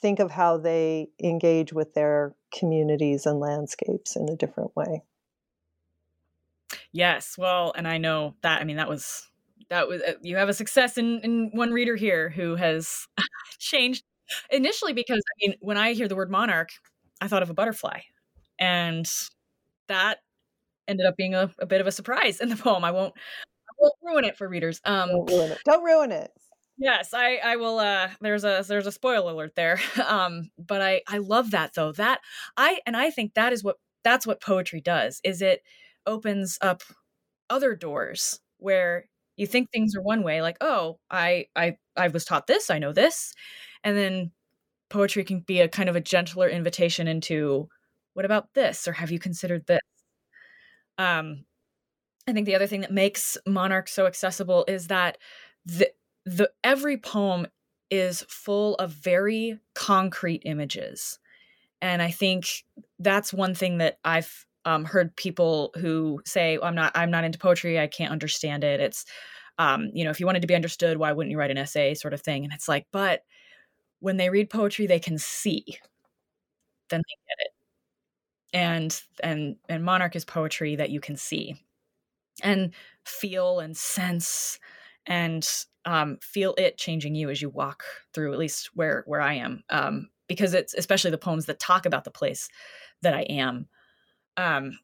think 0.00 0.18
of 0.18 0.30
how 0.30 0.56
they 0.56 1.08
engage 1.22 1.72
with 1.72 1.94
their 1.94 2.34
communities 2.56 3.26
and 3.26 3.40
landscapes 3.40 4.16
in 4.16 4.28
a 4.28 4.36
different 4.36 4.74
way 4.76 5.02
yes 6.92 7.36
well 7.38 7.72
and 7.76 7.86
i 7.86 7.98
know 7.98 8.34
that 8.42 8.60
i 8.60 8.64
mean 8.64 8.76
that 8.76 8.88
was 8.88 9.30
that 9.70 9.88
was 9.88 10.02
uh, 10.02 10.12
you 10.20 10.36
have 10.36 10.48
a 10.48 10.54
success 10.54 10.98
in 10.98 11.20
in 11.20 11.50
one 11.52 11.70
reader 11.70 11.96
here 11.96 12.28
who 12.28 12.56
has 12.56 13.06
changed 13.58 14.04
initially 14.50 14.92
because 14.92 15.18
I 15.18 15.34
mean 15.40 15.56
when 15.60 15.76
I 15.76 15.92
hear 15.92 16.08
the 16.08 16.16
word 16.16 16.30
monarch, 16.30 16.70
I 17.20 17.28
thought 17.28 17.42
of 17.42 17.50
a 17.50 17.54
butterfly, 17.54 18.00
and 18.58 19.10
that 19.88 20.18
ended 20.86 21.06
up 21.06 21.16
being 21.16 21.34
a, 21.34 21.50
a 21.58 21.66
bit 21.66 21.80
of 21.80 21.86
a 21.86 21.92
surprise 21.92 22.40
in 22.40 22.48
the 22.48 22.56
poem. 22.56 22.84
I 22.84 22.90
won't 22.90 23.14
I 23.16 23.72
won't 23.78 23.94
ruin 24.02 24.24
it 24.24 24.36
for 24.36 24.48
readers. 24.48 24.80
Um, 24.84 25.08
Don't 25.08 25.30
ruin 25.30 25.52
it. 25.52 25.58
Don't 25.64 25.84
ruin 25.84 26.12
it. 26.12 26.30
Yes, 26.80 27.12
I 27.14 27.36
I 27.44 27.56
will. 27.56 27.78
Uh, 27.78 28.08
there's 28.22 28.44
a 28.44 28.64
there's 28.66 28.86
a 28.86 28.92
spoiler 28.92 29.32
alert 29.32 29.54
there. 29.56 29.80
Um, 30.06 30.50
but 30.58 30.80
I 30.82 31.02
I 31.06 31.18
love 31.18 31.50
that 31.52 31.74
though. 31.74 31.92
That 31.92 32.20
I 32.56 32.80
and 32.86 32.96
I 32.96 33.10
think 33.10 33.34
that 33.34 33.52
is 33.52 33.62
what 33.62 33.76
that's 34.04 34.26
what 34.26 34.40
poetry 34.40 34.80
does. 34.80 35.20
Is 35.24 35.42
it 35.42 35.62
opens 36.06 36.58
up 36.62 36.82
other 37.50 37.76
doors 37.76 38.40
where 38.58 39.06
you 39.36 39.46
think 39.46 39.70
things 39.72 39.94
are 39.96 40.02
one 40.02 40.22
way 40.24 40.42
like 40.42 40.56
oh 40.62 40.98
i 41.10 41.46
i 41.56 41.76
i 41.96 42.08
was 42.08 42.24
taught 42.24 42.46
this 42.48 42.70
i 42.70 42.78
know 42.78 42.92
this 42.92 43.34
and 43.84 43.96
then 43.98 44.32
poetry 44.90 45.24
can 45.24 45.40
be 45.40 45.60
a 45.60 45.68
kind 45.68 45.88
of 45.90 45.96
a 45.96 46.00
gentler 46.02 46.48
invitation 46.48 47.08
into 47.08 47.68
what 48.14 48.24
about 48.26 48.48
this 48.54 48.88
or 48.88 48.92
have 48.94 49.10
you 49.12 49.18
considered 49.20 49.66
this 49.66 49.80
um 50.98 51.44
i 52.28 52.32
think 52.34 52.46
the 52.46 52.56
other 52.56 52.66
thing 52.66 52.82
that 52.82 52.92
makes 52.92 53.38
monarch 53.46 53.88
so 53.88 54.06
accessible 54.06 54.64
is 54.68 54.88
that 54.88 55.18
the 55.66 55.90
the 56.30 56.50
every 56.62 56.96
poem 56.96 57.46
is 57.90 58.24
full 58.28 58.76
of 58.76 58.92
very 58.92 59.58
concrete 59.74 60.42
images. 60.44 61.18
And 61.82 62.02
i 62.02 62.10
think 62.10 62.64
that's 63.00 63.32
one 63.32 63.54
thing 63.54 63.78
that 63.78 63.98
i've 64.04 64.46
um, 64.66 64.84
heard 64.84 65.16
people 65.16 65.72
who 65.78 66.20
say 66.26 66.58
i'm 66.62 66.74
not 66.74 66.92
i'm 66.96 67.10
not 67.10 67.24
into 67.24 67.38
poetry 67.38 67.78
i 67.80 67.86
can't 67.88 68.12
understand 68.12 68.64
it. 68.64 68.80
It's 68.80 69.06
um, 69.58 69.90
you 69.94 70.04
know 70.04 70.10
if 70.10 70.20
you 70.20 70.26
wanted 70.26 70.42
to 70.42 70.48
be 70.48 70.54
understood 70.56 70.98
why 70.98 71.12
wouldn't 71.12 71.32
you 71.32 71.38
write 71.38 71.50
an 71.52 71.58
essay? 71.58 71.94
sort 71.94 72.14
of 72.14 72.22
thing. 72.22 72.44
And 72.44 72.52
it's 72.54 72.68
like 72.68 72.86
but 72.92 73.24
when 74.00 74.16
they 74.18 74.30
read 74.30 74.50
poetry 74.50 74.86
they 74.86 75.00
can 75.00 75.18
see. 75.18 75.78
Then 76.90 77.00
they 77.06 77.16
get 77.28 77.46
it. 77.46 77.52
And 78.52 79.02
and 79.22 79.56
and 79.68 79.84
monarch 79.84 80.16
is 80.16 80.24
poetry 80.24 80.76
that 80.76 80.90
you 80.90 81.00
can 81.00 81.16
see. 81.16 81.56
And 82.42 82.72
feel 83.04 83.60
and 83.60 83.76
sense 83.76 84.58
and 85.10 85.46
um, 85.84 86.18
feel 86.22 86.54
it 86.56 86.78
changing 86.78 87.14
you 87.14 87.28
as 87.28 87.42
you 87.42 87.50
walk 87.50 87.84
through 88.14 88.32
at 88.32 88.38
least 88.38 88.70
where 88.74 89.04
where 89.06 89.20
i 89.20 89.34
am 89.34 89.62
um, 89.70 90.08
because 90.28 90.54
it's 90.54 90.74
especially 90.74 91.10
the 91.10 91.18
poems 91.18 91.46
that 91.46 91.58
talk 91.58 91.84
about 91.84 92.04
the 92.04 92.10
place 92.10 92.48
that 93.02 93.14
i 93.14 93.22
am. 93.22 93.68
Um 94.36 94.78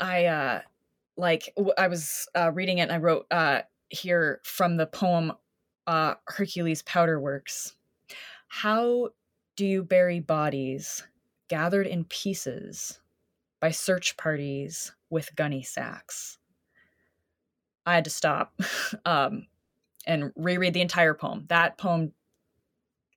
i 0.00 0.26
uh 0.26 0.60
like 1.16 1.52
i 1.76 1.88
was 1.88 2.28
uh 2.36 2.52
reading 2.52 2.78
it 2.78 2.82
and 2.82 2.92
i 2.92 2.98
wrote 2.98 3.26
uh 3.30 3.60
here 3.90 4.40
from 4.44 4.76
the 4.76 4.86
poem 4.86 5.32
uh 5.86 6.14
hercules 6.26 6.82
powder 6.82 7.20
works 7.20 7.74
how 8.48 9.08
do 9.56 9.66
you 9.66 9.82
bury 9.82 10.20
bodies 10.20 11.06
gathered 11.48 11.86
in 11.86 12.04
pieces 12.04 13.00
by 13.60 13.70
search 13.70 14.16
parties 14.16 14.92
with 15.10 15.34
gunny 15.34 15.62
sacks 15.62 16.37
i 17.88 17.94
had 17.94 18.04
to 18.04 18.10
stop 18.10 18.58
um 19.04 19.46
and 20.08 20.32
reread 20.34 20.74
the 20.74 20.80
entire 20.80 21.14
poem. 21.14 21.44
That 21.48 21.78
poem 21.78 22.12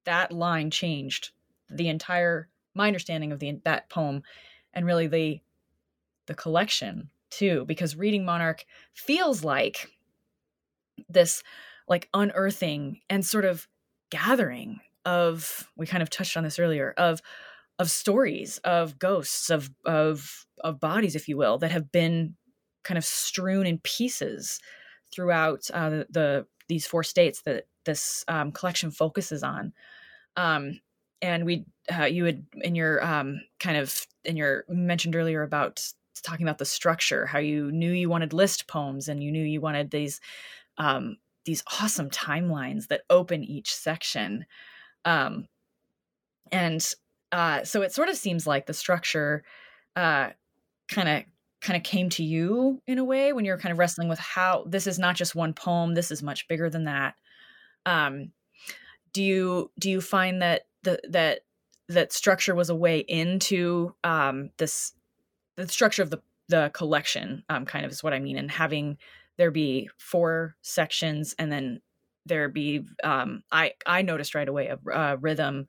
that 0.03 0.31
line 0.31 0.69
changed 0.69 1.31
the 1.69 1.87
entire 1.87 2.49
my 2.75 2.87
understanding 2.87 3.31
of 3.31 3.39
the 3.39 3.59
that 3.63 3.89
poem 3.89 4.23
and 4.73 4.85
really 4.85 5.07
the 5.07 5.39
the 6.27 6.33
collection 6.33 7.09
too 7.29 7.65
because 7.65 7.95
reading 7.95 8.25
monarch 8.25 8.65
feels 8.93 9.43
like 9.43 9.87
this 11.07 11.43
like 11.87 12.09
unearthing 12.13 12.99
and 13.09 13.25
sort 13.25 13.45
of 13.45 13.67
gathering 14.09 14.79
of 15.05 15.69
we 15.77 15.85
kind 15.85 16.03
of 16.03 16.09
touched 16.09 16.35
on 16.35 16.43
this 16.43 16.59
earlier 16.59 16.93
of 16.97 17.21
of 17.77 17.89
stories 17.89 18.57
of 18.59 18.97
ghosts 18.97 19.49
of 19.49 19.69
of 19.85 20.45
of 20.63 20.79
bodies 20.79 21.15
if 21.15 21.29
you 21.29 21.37
will 21.37 21.57
that 21.59 21.71
have 21.71 21.91
been 21.91 22.35
kind 22.83 22.97
of 22.97 23.05
strewn 23.05 23.65
in 23.65 23.79
pieces 23.79 24.59
throughout 25.13 25.69
uh, 25.73 25.89
the, 25.89 26.07
the 26.09 26.45
these 26.67 26.85
four 26.85 27.03
states 27.03 27.41
that 27.41 27.65
this 27.85 28.23
um, 28.27 28.51
collection 28.51 28.91
focuses 28.91 29.43
on. 29.43 29.73
Um, 30.37 30.79
and 31.21 31.45
we 31.45 31.65
uh, 31.93 32.05
you 32.05 32.25
had 32.25 32.45
in 32.61 32.75
your 32.75 33.03
um, 33.05 33.41
kind 33.59 33.77
of 33.77 34.05
in 34.23 34.37
your 34.37 34.65
mentioned 34.69 35.15
earlier 35.15 35.43
about 35.43 35.85
talking 36.23 36.45
about 36.45 36.59
the 36.59 36.65
structure 36.65 37.25
how 37.25 37.39
you 37.39 37.71
knew 37.71 37.91
you 37.91 38.07
wanted 38.07 38.31
list 38.31 38.67
poems 38.67 39.07
and 39.07 39.23
you 39.23 39.31
knew 39.31 39.43
you 39.43 39.59
wanted 39.59 39.89
these 39.89 40.21
um, 40.77 41.17
these 41.45 41.63
awesome 41.81 42.09
timelines 42.09 42.87
that 42.87 43.01
open 43.09 43.43
each 43.43 43.73
section. 43.73 44.45
Um, 45.05 45.47
and 46.51 46.85
uh, 47.31 47.63
so 47.63 47.81
it 47.81 47.93
sort 47.93 48.09
of 48.09 48.15
seems 48.15 48.45
like 48.45 48.65
the 48.65 48.73
structure 48.73 49.43
kind 50.91 51.09
of 51.09 51.23
kind 51.61 51.77
of 51.77 51.83
came 51.83 52.09
to 52.09 52.23
you 52.23 52.81
in 52.87 52.97
a 52.97 53.03
way 53.03 53.33
when 53.33 53.45
you're 53.45 53.57
kind 53.57 53.71
of 53.71 53.79
wrestling 53.79 54.09
with 54.09 54.19
how 54.19 54.65
this 54.67 54.87
is 54.87 54.97
not 54.97 55.15
just 55.15 55.35
one 55.35 55.53
poem 55.53 55.93
this 55.93 56.11
is 56.11 56.23
much 56.23 56.47
bigger 56.47 56.69
than 56.69 56.85
that. 56.85 57.15
Um, 57.85 58.31
do 59.13 59.23
you 59.23 59.71
do 59.79 59.89
you 59.89 60.01
find 60.01 60.41
that 60.41 60.63
the 60.83 60.99
that 61.09 61.41
that 61.89 62.13
structure 62.13 62.55
was 62.55 62.69
a 62.69 62.75
way 62.75 62.99
into 62.99 63.93
um, 64.03 64.49
this 64.57 64.93
the 65.55 65.67
structure 65.67 66.03
of 66.03 66.09
the 66.09 66.21
the 66.49 66.71
collection 66.73 67.43
um, 67.49 67.65
kind 67.65 67.85
of 67.85 67.91
is 67.91 68.03
what 68.03 68.13
i 68.13 68.19
mean 68.19 68.37
and 68.37 68.51
having 68.51 68.97
there 69.37 69.51
be 69.51 69.89
four 69.97 70.55
sections 70.61 71.33
and 71.39 71.51
then 71.51 71.81
there 72.25 72.49
be 72.49 72.85
um, 73.03 73.43
i 73.51 73.71
i 73.85 74.01
noticed 74.01 74.35
right 74.35 74.49
away 74.49 74.67
a, 74.67 74.77
a 74.91 75.17
rhythm 75.17 75.67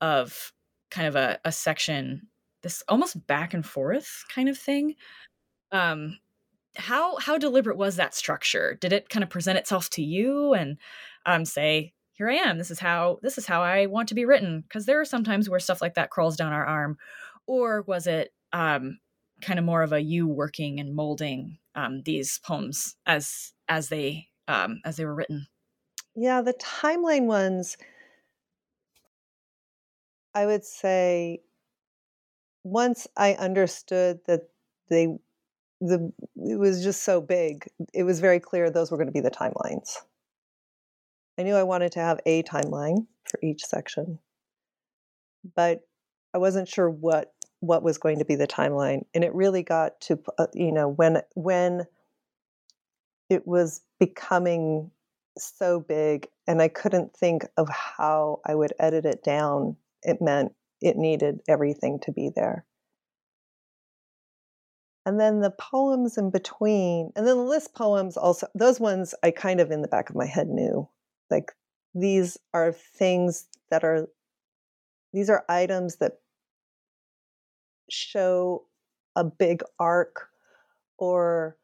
of 0.00 0.52
kind 0.90 1.06
of 1.06 1.16
a, 1.16 1.38
a, 1.44 1.52
section 1.52 2.26
this 2.64 2.82
almost 2.88 3.26
back 3.26 3.54
and 3.54 3.64
forth 3.64 4.24
kind 4.28 4.48
of 4.48 4.58
thing. 4.58 4.96
Um 5.70 6.18
how 6.76 7.16
how 7.18 7.38
deliberate 7.38 7.76
was 7.76 7.96
that 7.96 8.14
structure? 8.14 8.76
Did 8.80 8.92
it 8.92 9.08
kind 9.08 9.22
of 9.22 9.30
present 9.30 9.58
itself 9.58 9.88
to 9.90 10.02
you 10.02 10.54
and 10.54 10.78
um 11.26 11.44
say 11.44 11.92
here 12.14 12.28
i 12.28 12.34
am. 12.34 12.58
This 12.58 12.70
is 12.70 12.80
how 12.80 13.18
this 13.22 13.38
is 13.38 13.46
how 13.46 13.62
i 13.62 13.86
want 13.86 14.08
to 14.08 14.14
be 14.14 14.24
written 14.24 14.62
because 14.62 14.86
there 14.86 15.00
are 15.00 15.04
sometimes 15.04 15.48
where 15.48 15.60
stuff 15.60 15.80
like 15.80 15.94
that 15.94 16.10
crawls 16.10 16.36
down 16.36 16.52
our 16.52 16.66
arm. 16.66 16.98
Or 17.46 17.82
was 17.82 18.06
it 18.08 18.32
um 18.52 18.98
kind 19.44 19.58
of 19.58 19.64
more 19.64 19.82
of 19.82 19.92
a 19.92 20.00
you 20.00 20.26
working 20.26 20.80
and 20.80 20.94
molding 20.94 21.58
um, 21.74 22.02
these 22.02 22.38
poems 22.38 22.96
as 23.06 23.52
as 23.68 23.88
they 23.88 24.28
um, 24.48 24.80
as 24.84 24.96
they 24.96 25.04
were 25.04 25.14
written? 25.14 25.46
Yeah, 26.16 26.42
the 26.42 26.54
timeline 26.54 27.26
ones, 27.26 27.76
I 30.34 30.46
would 30.46 30.64
say 30.64 31.40
once 32.64 33.06
I 33.16 33.34
understood 33.34 34.20
that 34.26 34.48
they 34.88 35.16
the 35.80 36.12
it 36.36 36.58
was 36.58 36.82
just 36.82 37.02
so 37.02 37.20
big, 37.20 37.68
it 37.92 38.04
was 38.04 38.20
very 38.20 38.40
clear 38.40 38.70
those 38.70 38.90
were 38.90 38.96
going 38.96 39.06
to 39.06 39.12
be 39.12 39.20
the 39.20 39.30
timelines. 39.30 39.96
I 41.38 41.42
knew 41.42 41.54
I 41.54 41.62
wanted 41.62 41.92
to 41.92 42.00
have 42.00 42.20
a 42.26 42.42
timeline 42.44 43.06
for 43.24 43.38
each 43.42 43.64
section, 43.64 44.18
but 45.54 45.86
I 46.32 46.38
wasn't 46.38 46.68
sure 46.68 46.88
what 46.88 47.32
what 47.60 47.82
was 47.82 47.98
going 47.98 48.18
to 48.18 48.24
be 48.24 48.34
the 48.34 48.46
timeline, 48.46 49.04
and 49.14 49.24
it 49.24 49.34
really 49.34 49.62
got 49.62 50.00
to 50.02 50.18
uh, 50.38 50.46
you 50.54 50.72
know 50.72 50.88
when 50.88 51.22
when 51.34 51.86
it 53.28 53.46
was 53.46 53.82
becoming 53.98 54.90
so 55.36 55.80
big, 55.80 56.28
and 56.46 56.62
I 56.62 56.68
couldn't 56.68 57.14
think 57.14 57.44
of 57.56 57.68
how 57.68 58.40
I 58.46 58.54
would 58.54 58.72
edit 58.78 59.04
it 59.04 59.22
down. 59.22 59.76
It 60.02 60.22
meant 60.22 60.52
it 60.80 60.96
needed 60.96 61.40
everything 61.48 61.98
to 62.00 62.12
be 62.12 62.30
there. 62.34 62.64
And 65.06 65.20
then 65.20 65.40
the 65.40 65.50
poems 65.50 66.16
in 66.16 66.30
between, 66.30 67.12
and 67.14 67.26
then 67.26 67.36
the 67.36 67.42
list 67.42 67.74
poems 67.74 68.16
also, 68.16 68.46
those 68.54 68.80
ones 68.80 69.14
I 69.22 69.30
kind 69.30 69.60
of 69.60 69.70
in 69.70 69.82
the 69.82 69.88
back 69.88 70.08
of 70.08 70.16
my 70.16 70.26
head 70.26 70.48
knew. 70.48 70.88
Like 71.30 71.52
these 71.94 72.38
are 72.54 72.72
things 72.72 73.46
that 73.70 73.84
are, 73.84 74.08
these 75.12 75.28
are 75.28 75.44
items 75.48 75.96
that 75.96 76.20
show 77.90 78.64
a 79.14 79.24
big 79.24 79.62
arc 79.78 80.30
or 80.98 81.56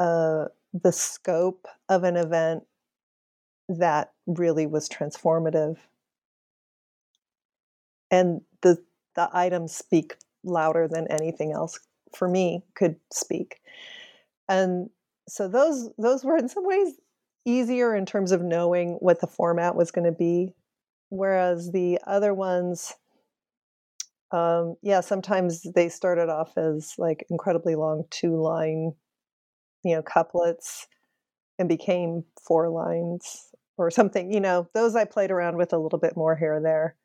uh, 0.00 0.46
the 0.72 0.92
scope 0.92 1.66
of 1.88 2.02
an 2.04 2.16
event 2.16 2.64
that 3.68 4.12
really 4.26 4.66
was 4.66 4.88
transformative. 4.88 5.76
And 8.10 8.40
the 8.62 8.78
the 9.14 9.28
items 9.32 9.74
speak 9.74 10.16
louder 10.44 10.88
than 10.88 11.06
anything 11.10 11.52
else 11.52 11.78
for 12.14 12.28
me 12.28 12.62
could 12.74 12.96
speak. 13.12 13.60
And 14.48 14.90
so 15.28 15.48
those 15.48 15.90
those 15.98 16.24
were 16.24 16.36
in 16.36 16.48
some 16.48 16.66
ways 16.66 16.94
easier 17.44 17.94
in 17.94 18.04
terms 18.04 18.32
of 18.32 18.42
knowing 18.42 18.94
what 19.00 19.20
the 19.20 19.26
format 19.26 19.76
was 19.76 19.90
going 19.90 20.04
to 20.04 20.16
be 20.16 20.52
whereas 21.08 21.70
the 21.72 21.98
other 22.06 22.34
ones 22.34 22.94
um, 24.32 24.74
yeah 24.82 25.00
sometimes 25.00 25.62
they 25.74 25.88
started 25.88 26.28
off 26.28 26.58
as 26.58 26.94
like 26.98 27.24
incredibly 27.30 27.76
long 27.76 28.04
two 28.10 28.40
line 28.40 28.92
you 29.84 29.94
know 29.94 30.02
couplets 30.02 30.88
and 31.58 31.68
became 31.68 32.24
four 32.44 32.68
lines 32.68 33.48
or 33.78 33.90
something 33.90 34.32
you 34.32 34.40
know 34.40 34.68
those 34.74 34.96
i 34.96 35.04
played 35.04 35.30
around 35.30 35.56
with 35.56 35.72
a 35.72 35.78
little 35.78 36.00
bit 36.00 36.16
more 36.16 36.34
here 36.34 36.54
and 36.54 36.66
there 36.66 36.96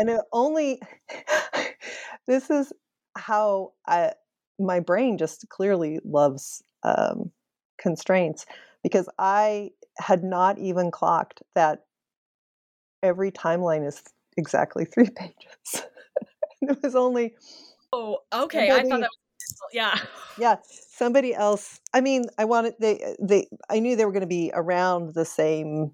and 0.00 0.08
it 0.08 0.20
only 0.32 0.80
this 2.26 2.50
is 2.50 2.72
how 3.16 3.72
I, 3.86 4.12
my 4.58 4.80
brain 4.80 5.18
just 5.18 5.48
clearly 5.50 6.00
loves 6.04 6.62
um, 6.82 7.30
constraints 7.78 8.46
because 8.82 9.08
I 9.18 9.70
had 9.98 10.24
not 10.24 10.58
even 10.58 10.90
clocked 10.90 11.42
that 11.54 11.84
every 13.02 13.30
timeline 13.30 13.86
is 13.86 14.02
exactly 14.38 14.84
three 14.94 15.10
pages. 15.10 15.84
it 16.62 16.82
was 16.82 16.96
only. 16.96 17.34
Oh, 17.92 18.20
okay. 18.32 18.68
Somebody, 18.68 18.88
I 18.88 18.90
thought 18.90 19.00
that 19.00 19.10
was 19.10 19.70
yeah. 19.72 19.98
Yeah. 20.38 20.56
Somebody 20.64 21.34
else. 21.34 21.80
I 21.92 22.00
mean, 22.00 22.24
I 22.38 22.46
wanted 22.46 22.74
they 22.80 23.16
they. 23.20 23.48
I 23.68 23.80
knew 23.80 23.96
they 23.96 24.06
were 24.06 24.12
going 24.12 24.20
to 24.22 24.26
be 24.26 24.50
around 24.54 25.14
the 25.14 25.24
same 25.24 25.92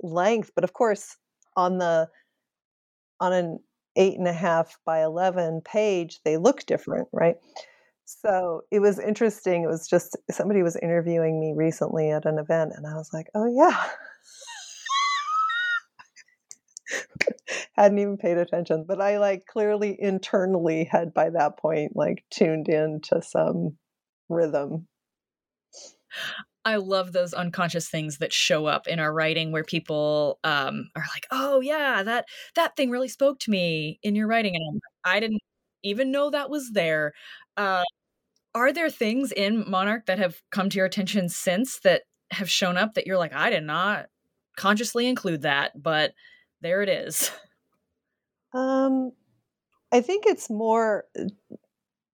length, 0.00 0.52
but 0.54 0.62
of 0.62 0.72
course, 0.72 1.16
on 1.56 1.78
the 1.78 2.08
on 3.20 3.32
an 3.32 3.58
eight 3.96 4.18
and 4.18 4.28
a 4.28 4.32
half 4.32 4.78
by 4.84 5.02
11 5.02 5.62
page, 5.64 6.20
they 6.24 6.36
look 6.36 6.64
different, 6.66 7.08
right? 7.12 7.36
So 8.04 8.62
it 8.70 8.80
was 8.80 8.98
interesting. 8.98 9.64
It 9.64 9.68
was 9.68 9.86
just 9.86 10.16
somebody 10.30 10.62
was 10.62 10.76
interviewing 10.76 11.38
me 11.38 11.52
recently 11.54 12.10
at 12.10 12.24
an 12.24 12.38
event, 12.38 12.72
and 12.74 12.86
I 12.86 12.94
was 12.94 13.10
like, 13.12 13.26
oh, 13.34 13.46
yeah. 13.46 13.84
Hadn't 17.76 17.98
even 17.98 18.16
paid 18.16 18.38
attention, 18.38 18.86
but 18.88 19.00
I 19.00 19.18
like 19.18 19.46
clearly 19.46 19.94
internally 20.00 20.84
had 20.90 21.12
by 21.12 21.30
that 21.30 21.58
point 21.58 21.92
like 21.94 22.24
tuned 22.30 22.68
in 22.68 23.00
to 23.04 23.20
some 23.20 23.76
rhythm. 24.28 24.88
I 26.68 26.76
love 26.76 27.12
those 27.12 27.32
unconscious 27.32 27.88
things 27.88 28.18
that 28.18 28.30
show 28.32 28.66
up 28.66 28.86
in 28.86 29.00
our 29.00 29.12
writing 29.12 29.52
where 29.52 29.64
people 29.64 30.38
um, 30.44 30.90
are 30.94 31.04
like, 31.14 31.26
"Oh 31.30 31.60
yeah, 31.60 32.02
that 32.02 32.26
that 32.56 32.76
thing 32.76 32.90
really 32.90 33.08
spoke 33.08 33.38
to 33.40 33.50
me 33.50 33.98
in 34.02 34.14
your 34.14 34.26
writing," 34.28 34.54
and 34.54 34.74
like, 34.74 34.82
I 35.16 35.18
didn't 35.20 35.40
even 35.82 36.10
know 36.12 36.30
that 36.30 36.50
was 36.50 36.72
there. 36.72 37.14
Uh, 37.56 37.84
are 38.54 38.72
there 38.72 38.90
things 38.90 39.32
in 39.32 39.64
Monarch 39.70 40.06
that 40.06 40.18
have 40.18 40.42
come 40.50 40.68
to 40.70 40.76
your 40.76 40.86
attention 40.86 41.28
since 41.30 41.80
that 41.80 42.02
have 42.32 42.50
shown 42.50 42.76
up 42.76 42.94
that 42.94 43.06
you're 43.06 43.18
like, 43.18 43.32
I 43.32 43.50
did 43.50 43.64
not 43.64 44.08
consciously 44.56 45.06
include 45.06 45.42
that, 45.42 45.82
but 45.82 46.12
there 46.60 46.82
it 46.82 46.90
is? 46.90 47.30
Um, 48.54 49.12
I 49.92 50.00
think 50.00 50.24
it's 50.26 50.50
more 50.50 51.04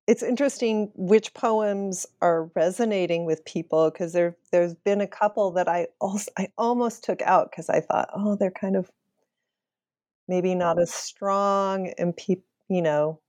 it's 0.07 0.23
interesting 0.23 0.91
which 0.95 1.33
poems 1.35 2.07
are 2.21 2.51
resonating 2.55 3.25
with 3.25 3.45
people 3.45 3.91
because 3.91 4.13
there 4.13 4.37
there's 4.53 4.75
been 4.75 5.01
a 5.01 5.07
couple 5.07 5.51
that 5.53 5.69
I 5.69 5.89
also 6.01 6.31
I 6.39 6.49
almost 6.59 7.05
took 7.05 7.23
out 7.23 7.51
because 7.51 7.71
I 7.71 7.81
thought 7.81 8.11
oh 8.15 8.37
they're 8.37 8.51
kind 8.51 8.77
of 8.77 8.91
maybe 10.29 10.55
not 10.55 10.79
as 10.79 10.93
strong 10.93 11.93
and 11.99 12.17
people 12.17 12.45
you 12.69 12.83
know 12.83 13.21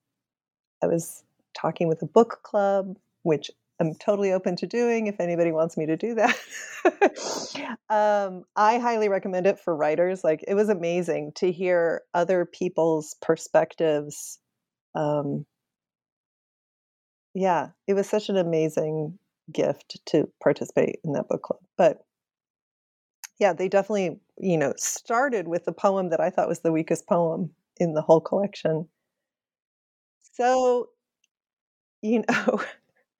I 0.83 0.87
was 0.87 1.23
talking 1.53 1.87
with 1.87 2.01
a 2.01 2.07
book 2.07 2.41
club 2.43 2.97
which 3.23 3.49
I'm 3.79 3.93
totally 3.95 4.31
open 4.31 4.55
to 4.57 4.67
doing 4.67 5.07
if 5.07 5.19
anybody 5.19 5.51
wants 5.51 5.75
me 5.75 5.85
to 5.87 5.97
do 5.97 6.15
that. 6.15 7.79
um, 7.89 8.45
I 8.55 8.77
highly 8.77 9.09
recommend 9.09 9.47
it 9.47 9.59
for 9.59 9.75
writers. 9.75 10.23
Like 10.23 10.45
it 10.47 10.53
was 10.53 10.69
amazing 10.69 11.33
to 11.35 11.51
hear 11.51 12.03
other 12.13 12.45
people's 12.45 13.15
perspectives. 13.21 14.39
Um, 14.93 15.45
yeah, 17.35 17.69
it 17.87 17.93
was 17.95 18.09
such 18.09 18.29
an 18.29 18.37
amazing 18.37 19.19
gift 19.53 19.99
to 20.07 20.29
participate 20.41 20.99
in 21.05 21.13
that 21.13 21.27
book 21.29 21.43
club. 21.43 21.61
But 21.77 22.05
yeah, 23.39 23.53
they 23.53 23.67
definitely, 23.69 24.19
you 24.37 24.57
know, 24.57 24.73
started 24.77 25.47
with 25.47 25.65
the 25.65 25.71
poem 25.73 26.09
that 26.09 26.19
I 26.19 26.29
thought 26.29 26.47
was 26.47 26.61
the 26.61 26.71
weakest 26.71 27.07
poem 27.07 27.51
in 27.77 27.93
the 27.93 28.01
whole 28.01 28.21
collection. 28.21 28.87
So, 30.33 30.89
you 32.01 32.23
know, 32.29 32.61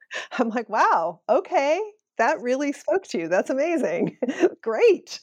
I'm 0.40 0.50
like, 0.50 0.70
wow, 0.70 1.22
okay, 1.30 1.82
that 2.18 2.42
really 2.42 2.72
spoke 2.74 3.06
to 3.10 3.20
you. 3.20 3.28
That's 3.28 3.50
amazing. 3.50 4.18
Great. 4.62 5.20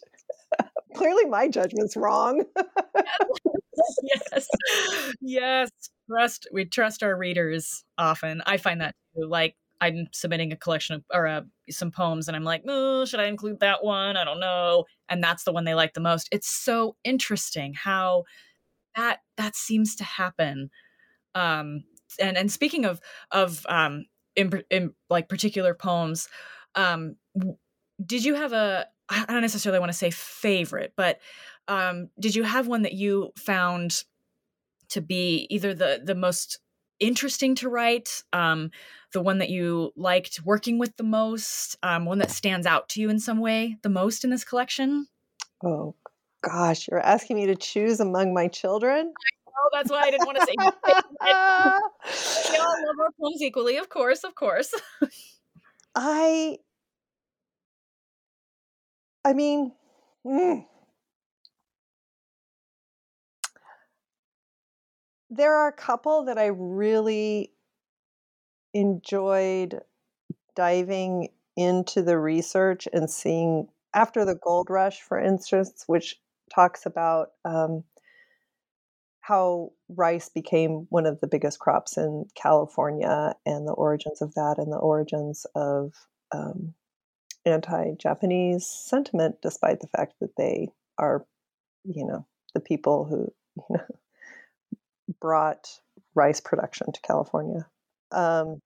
Clearly, 0.96 1.26
my 1.26 1.48
judgment's 1.48 1.96
wrong. 1.96 2.44
Yes. 4.02 4.48
Yes 5.20 5.70
trust 6.12 6.48
we 6.52 6.64
trust 6.64 7.02
our 7.02 7.16
readers 7.16 7.84
often. 7.98 8.42
I 8.46 8.56
find 8.56 8.80
that 8.80 8.94
too. 9.14 9.26
Like 9.26 9.56
I'm 9.80 10.06
submitting 10.12 10.52
a 10.52 10.56
collection 10.56 10.96
of 10.96 11.04
or 11.12 11.26
uh, 11.26 11.42
some 11.70 11.90
poems, 11.90 12.28
and 12.28 12.36
I'm 12.36 12.44
like, 12.44 12.62
oh, 12.68 13.04
should 13.04 13.20
I 13.20 13.26
include 13.26 13.60
that 13.60 13.82
one? 13.82 14.16
I 14.16 14.24
don't 14.24 14.40
know. 14.40 14.84
And 15.08 15.22
that's 15.22 15.44
the 15.44 15.52
one 15.52 15.64
they 15.64 15.74
like 15.74 15.94
the 15.94 16.00
most. 16.00 16.28
It's 16.30 16.48
so 16.48 16.96
interesting 17.04 17.74
how 17.74 18.24
that 18.96 19.20
that 19.36 19.56
seems 19.56 19.96
to 19.96 20.04
happen. 20.04 20.70
Um, 21.34 21.84
and 22.20 22.36
and 22.36 22.50
speaking 22.50 22.84
of 22.84 23.00
of 23.30 23.64
um, 23.68 24.04
in, 24.36 24.62
in 24.70 24.92
like 25.10 25.28
particular 25.28 25.74
poems, 25.74 26.28
um, 26.74 27.16
did 28.04 28.24
you 28.24 28.34
have 28.34 28.52
a 28.52 28.86
I 29.08 29.24
don't 29.26 29.42
necessarily 29.42 29.80
want 29.80 29.90
to 29.92 29.98
say 29.98 30.10
favorite, 30.10 30.94
but 30.96 31.18
um, 31.72 32.10
did 32.20 32.34
you 32.34 32.42
have 32.42 32.66
one 32.68 32.82
that 32.82 32.92
you 32.92 33.32
found 33.36 34.04
to 34.90 35.00
be 35.00 35.46
either 35.48 35.72
the 35.72 36.02
the 36.04 36.14
most 36.14 36.58
interesting 37.00 37.54
to 37.56 37.68
write, 37.68 38.22
um, 38.32 38.70
the 39.12 39.22
one 39.22 39.38
that 39.38 39.48
you 39.48 39.90
liked 39.96 40.40
working 40.44 40.78
with 40.78 40.96
the 40.98 41.02
most, 41.02 41.76
um, 41.82 42.04
one 42.04 42.18
that 42.18 42.30
stands 42.30 42.66
out 42.66 42.88
to 42.90 43.00
you 43.00 43.08
in 43.08 43.18
some 43.18 43.40
way 43.40 43.76
the 43.82 43.88
most 43.88 44.22
in 44.22 44.30
this 44.30 44.44
collection? 44.44 45.06
Oh 45.64 45.94
gosh, 46.42 46.88
you're 46.88 47.00
asking 47.00 47.36
me 47.36 47.46
to 47.46 47.56
choose 47.56 48.00
among 48.00 48.34
my 48.34 48.48
children. 48.48 49.12
Oh, 49.48 49.70
that's 49.72 49.90
why 49.90 50.02
I 50.02 50.10
didn't 50.10 50.26
want 50.26 50.38
to 50.38 50.46
say. 50.46 50.54
we 52.52 52.58
all 52.58 52.86
love 52.86 53.00
our 53.00 53.10
poems 53.18 53.40
equally, 53.40 53.78
of 53.78 53.88
course, 53.88 54.24
of 54.24 54.34
course. 54.34 54.74
I, 55.94 56.58
I 59.24 59.32
mean, 59.32 59.72
mm, 60.26 60.66
there 65.34 65.56
are 65.56 65.68
a 65.68 65.72
couple 65.72 66.24
that 66.26 66.36
I 66.36 66.46
really 66.46 67.52
enjoyed 68.74 69.80
diving 70.54 71.28
into 71.56 72.02
the 72.02 72.18
research 72.18 72.86
and 72.92 73.10
seeing 73.10 73.68
after 73.94 74.26
the 74.26 74.34
gold 74.34 74.68
rush, 74.68 75.00
for 75.00 75.18
instance, 75.18 75.84
which 75.86 76.20
talks 76.54 76.84
about 76.84 77.28
um, 77.46 77.82
how 79.20 79.70
rice 79.88 80.28
became 80.28 80.86
one 80.90 81.06
of 81.06 81.20
the 81.20 81.26
biggest 81.26 81.58
crops 81.58 81.96
in 81.96 82.26
California 82.34 83.34
and 83.46 83.66
the 83.66 83.72
origins 83.72 84.20
of 84.20 84.34
that 84.34 84.56
and 84.58 84.70
the 84.70 84.78
origins 84.78 85.46
of 85.54 85.94
um, 86.34 86.74
anti 87.46 87.94
Japanese 87.98 88.66
sentiment, 88.66 89.36
despite 89.42 89.80
the 89.80 89.88
fact 89.88 90.14
that 90.20 90.36
they 90.36 90.68
are, 90.98 91.24
you 91.84 92.04
know, 92.06 92.26
the 92.52 92.60
people 92.60 93.06
who, 93.06 93.32
you 93.70 93.76
know, 93.76 93.96
brought 95.20 95.68
rice 96.14 96.40
production 96.40 96.92
to 96.92 97.00
California. 97.00 97.66
Um, 98.10 98.60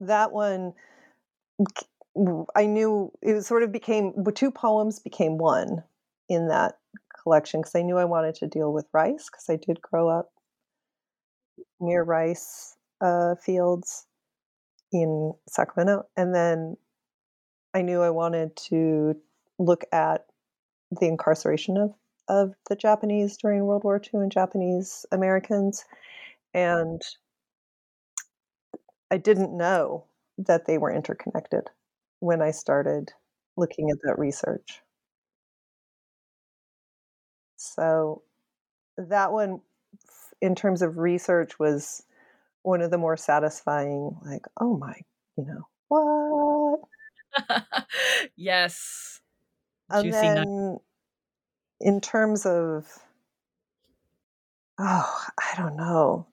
that 0.00 0.32
one, 0.32 0.72
I 2.54 2.66
knew 2.66 3.12
it 3.22 3.42
sort 3.42 3.62
of 3.62 3.72
became 3.72 4.12
two 4.34 4.50
poems 4.50 4.98
became 4.98 5.38
one 5.38 5.84
in 6.28 6.48
that 6.48 6.78
collection 7.22 7.60
because 7.60 7.74
I 7.74 7.82
knew 7.82 7.98
I 7.98 8.04
wanted 8.04 8.34
to 8.36 8.46
deal 8.46 8.72
with 8.72 8.86
rice 8.92 9.28
because 9.30 9.46
I 9.48 9.56
did 9.56 9.82
grow 9.82 10.08
up 10.08 10.30
near 11.80 12.02
rice 12.02 12.76
uh, 13.00 13.34
fields 13.36 14.06
in 14.92 15.34
Sacramento, 15.48 16.06
and 16.16 16.34
then 16.34 16.76
I 17.74 17.82
knew 17.82 18.00
I 18.00 18.10
wanted 18.10 18.56
to 18.68 19.14
look 19.58 19.84
at 19.92 20.26
the 20.90 21.06
incarceration 21.06 21.76
of 21.76 21.94
of 22.28 22.54
the 22.68 22.76
Japanese 22.76 23.36
during 23.36 23.64
World 23.64 23.84
War 23.84 24.00
II 24.02 24.20
and 24.20 24.32
Japanese 24.32 25.06
Americans. 25.12 25.84
And 26.54 27.02
I 29.10 29.16
didn't 29.18 29.56
know 29.56 30.04
that 30.38 30.66
they 30.66 30.78
were 30.78 30.92
interconnected 30.92 31.70
when 32.20 32.42
I 32.42 32.50
started 32.50 33.12
looking 33.56 33.90
at 33.90 33.98
that 34.02 34.18
research. 34.18 34.80
So 37.56 38.22
that 38.96 39.32
one, 39.32 39.60
in 40.40 40.54
terms 40.54 40.82
of 40.82 40.98
research, 40.98 41.58
was 41.58 42.02
one 42.62 42.82
of 42.82 42.90
the 42.90 42.98
more 42.98 43.16
satisfying, 43.16 44.16
like, 44.24 44.42
oh 44.60 44.76
my, 44.76 44.94
you 45.36 45.46
know, 45.46 45.66
what? 45.88 46.80
yes. 48.36 49.20
And 49.88 50.04
Juicy 50.04 50.20
then 50.20 50.34
nut 50.34 50.82
in 51.80 52.00
terms 52.00 52.46
of 52.46 52.86
oh 54.78 55.26
i 55.38 55.56
don't 55.56 55.76
know. 55.76 56.26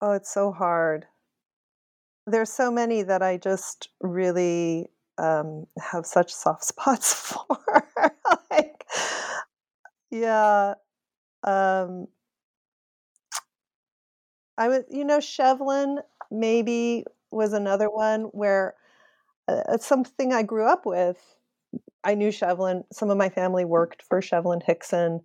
Oh 0.00 0.12
it's 0.12 0.32
so 0.32 0.52
hard. 0.52 1.06
There's 2.26 2.50
so 2.52 2.70
many 2.70 3.02
that 3.02 3.22
i 3.22 3.36
just 3.36 3.88
really 4.00 4.90
um, 5.18 5.66
have 5.78 6.04
such 6.06 6.32
soft 6.34 6.64
spots 6.72 7.14
for 7.14 7.56
like 8.50 8.84
yeah 10.10 10.74
um 11.44 12.06
i 14.58 14.68
was 14.68 14.84
you 14.90 15.04
know 15.04 15.18
shevlin 15.18 15.98
maybe 16.30 17.04
was 17.30 17.52
another 17.52 17.90
one 17.90 18.22
where 18.32 18.74
uh, 19.48 19.76
something 19.78 20.32
i 20.32 20.42
grew 20.42 20.66
up 20.66 20.86
with 20.86 21.36
I 22.06 22.14
knew 22.14 22.28
Shevlin. 22.28 22.84
Some 22.92 23.10
of 23.10 23.18
my 23.18 23.28
family 23.28 23.64
worked 23.64 24.02
for 24.08 24.20
Shevlin 24.20 24.62
Hixon. 24.62 25.20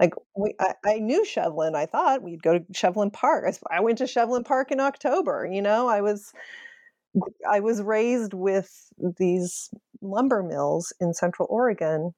Like 0.00 0.14
we, 0.36 0.52
I, 0.58 0.74
I 0.84 0.98
knew 0.98 1.24
Shevlin. 1.24 1.76
I 1.76 1.86
thought 1.86 2.22
we'd 2.22 2.42
go 2.42 2.58
to 2.58 2.64
Shevlin 2.72 3.12
Park. 3.12 3.44
I, 3.70 3.76
I 3.76 3.80
went 3.80 3.98
to 3.98 4.04
Shevlin 4.04 4.44
Park 4.44 4.72
in 4.72 4.80
October. 4.80 5.48
You 5.50 5.62
know, 5.62 5.86
I 5.86 6.00
was 6.00 6.32
I 7.48 7.60
was 7.60 7.80
raised 7.80 8.34
with 8.34 8.92
these 9.16 9.70
lumber 10.02 10.42
mills 10.42 10.92
in 11.00 11.14
Central 11.14 11.46
Oregon, 11.48 12.12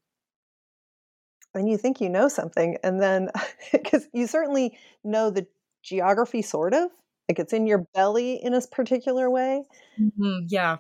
and 1.55 1.69
you 1.69 1.77
think 1.77 2.01
you 2.01 2.09
know 2.09 2.29
something, 2.29 2.79
and 2.83 3.03
then 3.03 3.29
because 3.73 4.09
you 4.15 4.27
certainly 4.27 4.79
know 5.05 5.29
the 5.29 5.47
geography, 5.83 6.41
sort 6.41 6.73
of 6.73 6.91
like 7.29 7.39
it's 7.39 7.53
in 7.53 7.67
your 7.67 7.85
belly 7.93 8.37
in 8.43 8.55
a 8.55 8.63
particular 8.63 9.29
way. 9.29 9.65
Mm-hmm, 10.01 10.47
yeah, 10.49 10.79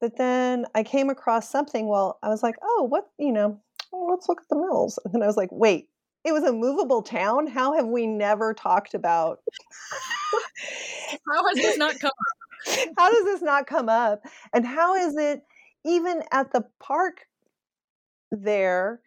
but 0.00 0.16
then 0.16 0.66
I 0.74 0.82
came 0.82 1.10
across 1.10 1.48
something. 1.50 1.86
Well, 1.88 2.18
I 2.22 2.28
was 2.28 2.42
like, 2.42 2.56
oh, 2.62 2.86
what, 2.88 3.10
you 3.18 3.32
know, 3.32 3.60
let's 3.92 4.28
look 4.28 4.40
at 4.40 4.48
the 4.48 4.56
mills. 4.56 4.98
And 5.04 5.14
then 5.14 5.22
I 5.22 5.26
was 5.26 5.36
like, 5.36 5.50
wait, 5.52 5.88
it 6.24 6.32
was 6.32 6.44
a 6.44 6.52
movable 6.52 7.02
town. 7.02 7.46
How 7.46 7.74
have 7.74 7.86
we 7.86 8.06
never 8.06 8.54
talked 8.54 8.94
about? 8.94 9.40
how 11.28 11.46
has 11.48 11.56
this 11.56 11.78
not 11.78 11.98
come 11.98 12.10
up? 12.10 12.86
How 12.98 13.10
does 13.10 13.24
this 13.24 13.42
not 13.42 13.66
come 13.66 13.88
up? 13.88 14.22
And 14.52 14.66
how 14.66 14.94
is 14.94 15.16
it 15.16 15.42
even 15.84 16.22
at 16.30 16.52
the 16.52 16.64
park 16.78 17.26
there? 18.30 19.00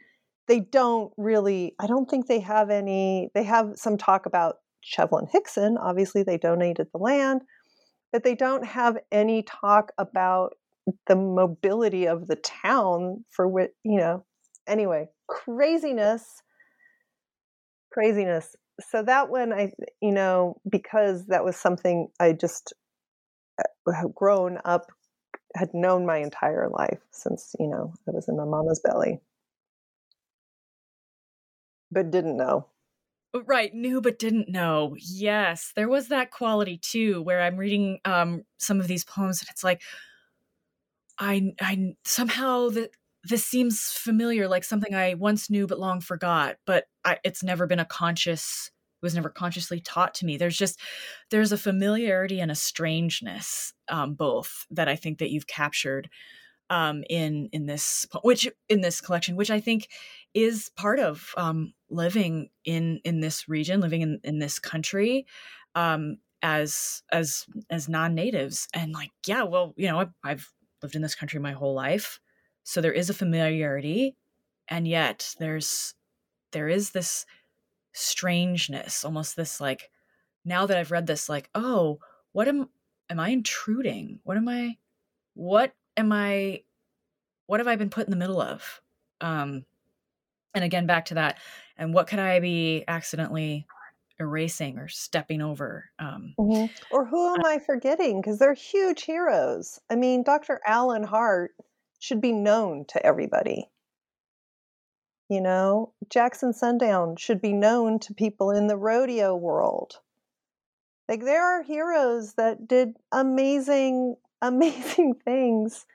They 0.47 0.59
don't 0.59 1.13
really, 1.17 1.75
I 1.79 1.87
don't 1.87 2.09
think 2.09 2.27
they 2.27 2.39
have 2.41 2.69
any, 2.69 3.29
they 3.33 3.43
have 3.43 3.73
some 3.75 3.97
talk 3.97 4.25
about 4.25 4.57
Shevlin 4.83 5.29
Hixon. 5.31 5.77
Obviously, 5.77 6.23
they 6.23 6.37
donated 6.37 6.87
the 6.91 6.97
land, 6.97 7.41
but 8.11 8.23
they 8.23 8.35
don't 8.35 8.65
have 8.65 8.97
any 9.11 9.43
talk 9.43 9.91
about 9.97 10.55
the 11.07 11.15
mobility 11.15 12.05
of 12.05 12.27
the 12.27 12.35
town 12.35 13.23
for 13.31 13.47
which 13.47 13.71
you 13.83 13.97
know 13.97 14.25
anyway 14.67 15.07
craziness. 15.27 16.41
Craziness. 17.91 18.55
So 18.81 19.03
that 19.03 19.29
one 19.29 19.53
i 19.53 19.71
you 20.01 20.11
know 20.11 20.57
because 20.69 21.27
that 21.27 21.45
was 21.45 21.55
something 21.55 22.07
i 22.19 22.33
just 22.33 22.73
uh, 23.59 23.91
have 23.91 24.15
grown 24.15 24.57
up 24.65 24.87
had 25.55 25.69
known 25.73 26.05
my 26.05 26.17
entire 26.17 26.69
life 26.69 26.99
since 27.11 27.55
you 27.59 27.67
know 27.67 27.93
i 28.07 28.11
was 28.11 28.27
in 28.27 28.35
my 28.37 28.45
mama's 28.45 28.81
belly. 28.83 29.19
But 31.91 32.09
didn't 32.09 32.37
know. 32.37 32.65
Right 33.45 33.73
knew 33.73 34.01
but 34.01 34.17
didn't 34.17 34.49
know. 34.49 34.95
Yes 34.99 35.71
there 35.75 35.89
was 35.89 36.07
that 36.07 36.31
quality 36.31 36.77
too 36.77 37.21
where 37.21 37.41
i'm 37.41 37.57
reading 37.57 37.99
um 38.05 38.43
some 38.57 38.79
of 38.79 38.87
these 38.87 39.05
poems 39.05 39.41
and 39.41 39.49
it's 39.49 39.63
like 39.63 39.83
I 41.19 41.53
I 41.61 41.95
somehow 42.05 42.69
that 42.69 42.91
this 43.23 43.45
seems 43.45 43.91
familiar, 43.91 44.47
like 44.47 44.63
something 44.63 44.93
I 44.93 45.13
once 45.13 45.49
knew 45.49 45.65
but 45.67 45.79
long 45.79 46.01
forgot. 46.01 46.57
But 46.65 46.85
I, 47.05 47.17
it's 47.23 47.43
never 47.43 47.67
been 47.67 47.79
a 47.79 47.85
conscious. 47.85 48.71
It 49.01 49.05
was 49.05 49.15
never 49.15 49.29
consciously 49.29 49.79
taught 49.79 50.13
to 50.15 50.25
me. 50.25 50.37
There's 50.37 50.57
just 50.57 50.79
there's 51.29 51.51
a 51.51 51.57
familiarity 51.57 52.39
and 52.39 52.51
a 52.51 52.55
strangeness, 52.55 53.73
um, 53.89 54.13
both 54.13 54.65
that 54.71 54.87
I 54.87 54.95
think 54.95 55.19
that 55.19 55.29
you've 55.31 55.47
captured 55.47 56.09
um, 56.69 57.03
in 57.09 57.49
in 57.51 57.65
this 57.65 58.05
which 58.23 58.49
in 58.69 58.81
this 58.81 59.01
collection, 59.01 59.35
which 59.35 59.51
I 59.51 59.59
think 59.59 59.87
is 60.33 60.71
part 60.75 60.99
of 60.99 61.33
um, 61.37 61.73
living 61.89 62.49
in 62.65 62.99
in 63.03 63.19
this 63.19 63.47
region, 63.47 63.81
living 63.81 64.01
in 64.01 64.19
in 64.23 64.39
this 64.39 64.59
country. 64.59 65.25
Um, 65.75 66.17
as 66.43 67.03
as 67.11 67.45
as 67.69 67.87
non-natives 67.87 68.67
and 68.73 68.91
like 68.91 69.11
yeah 69.25 69.43
well 69.43 69.73
you 69.77 69.87
know 69.87 70.01
I, 70.01 70.07
i've 70.25 70.51
lived 70.83 70.95
in 70.95 71.01
this 71.01 71.15
country 71.15 71.39
my 71.39 71.53
whole 71.53 71.73
life. 71.73 72.19
So 72.63 72.81
there 72.81 72.93
is 72.93 73.09
a 73.09 73.13
familiarity 73.13 74.15
and 74.67 74.87
yet 74.87 75.33
there's 75.39 75.95
there 76.51 76.69
is 76.69 76.91
this 76.91 77.25
strangeness, 77.93 79.03
almost 79.03 79.35
this 79.35 79.59
like 79.59 79.89
now 80.45 80.65
that 80.65 80.77
I've 80.77 80.91
read 80.91 81.07
this 81.07 81.29
like, 81.29 81.49
oh, 81.55 81.99
what 82.31 82.47
am 82.47 82.69
am 83.09 83.19
I 83.19 83.29
intruding? 83.29 84.19
What 84.23 84.37
am 84.37 84.47
I 84.47 84.77
what 85.33 85.73
am 85.97 86.11
I 86.11 86.63
what 87.47 87.59
have 87.59 87.67
I 87.67 87.75
been 87.75 87.89
put 87.89 88.05
in 88.05 88.11
the 88.11 88.17
middle 88.17 88.41
of? 88.41 88.81
Um 89.21 89.65
and 90.53 90.63
again 90.63 90.85
back 90.85 91.05
to 91.05 91.15
that 91.15 91.39
and 91.77 91.93
what 91.93 92.07
could 92.07 92.19
I 92.19 92.39
be 92.39 92.83
accidentally 92.87 93.65
erasing 94.19 94.77
or 94.77 94.87
stepping 94.87 95.41
over. 95.41 95.89
Um, 95.99 96.33
mm-hmm. 96.39 96.73
Or 96.91 97.05
who 97.05 97.33
am 97.33 97.45
I 97.45 97.59
forgetting? 97.59 98.21
Because 98.21 98.39
they're 98.39 98.53
huge 98.53 99.03
heroes. 99.03 99.79
I 99.89 99.95
mean, 99.95 100.23
Dr. 100.23 100.61
Alan 100.65 101.03
Hart 101.03 101.51
should 101.99 102.21
be 102.21 102.31
known 102.31 102.85
to 102.89 103.05
everybody. 103.05 103.69
You 105.29 105.41
know, 105.41 105.93
Jackson 106.09 106.53
Sundown 106.53 107.15
should 107.15 107.41
be 107.41 107.53
known 107.53 107.99
to 107.99 108.13
people 108.13 108.51
in 108.51 108.67
the 108.67 108.77
rodeo 108.77 109.35
world. 109.35 109.99
Like, 111.07 111.21
there 111.21 111.43
are 111.43 111.63
heroes 111.63 112.33
that 112.35 112.67
did 112.67 112.95
amazing, 113.11 114.15
amazing 114.41 115.15
things 115.25 115.85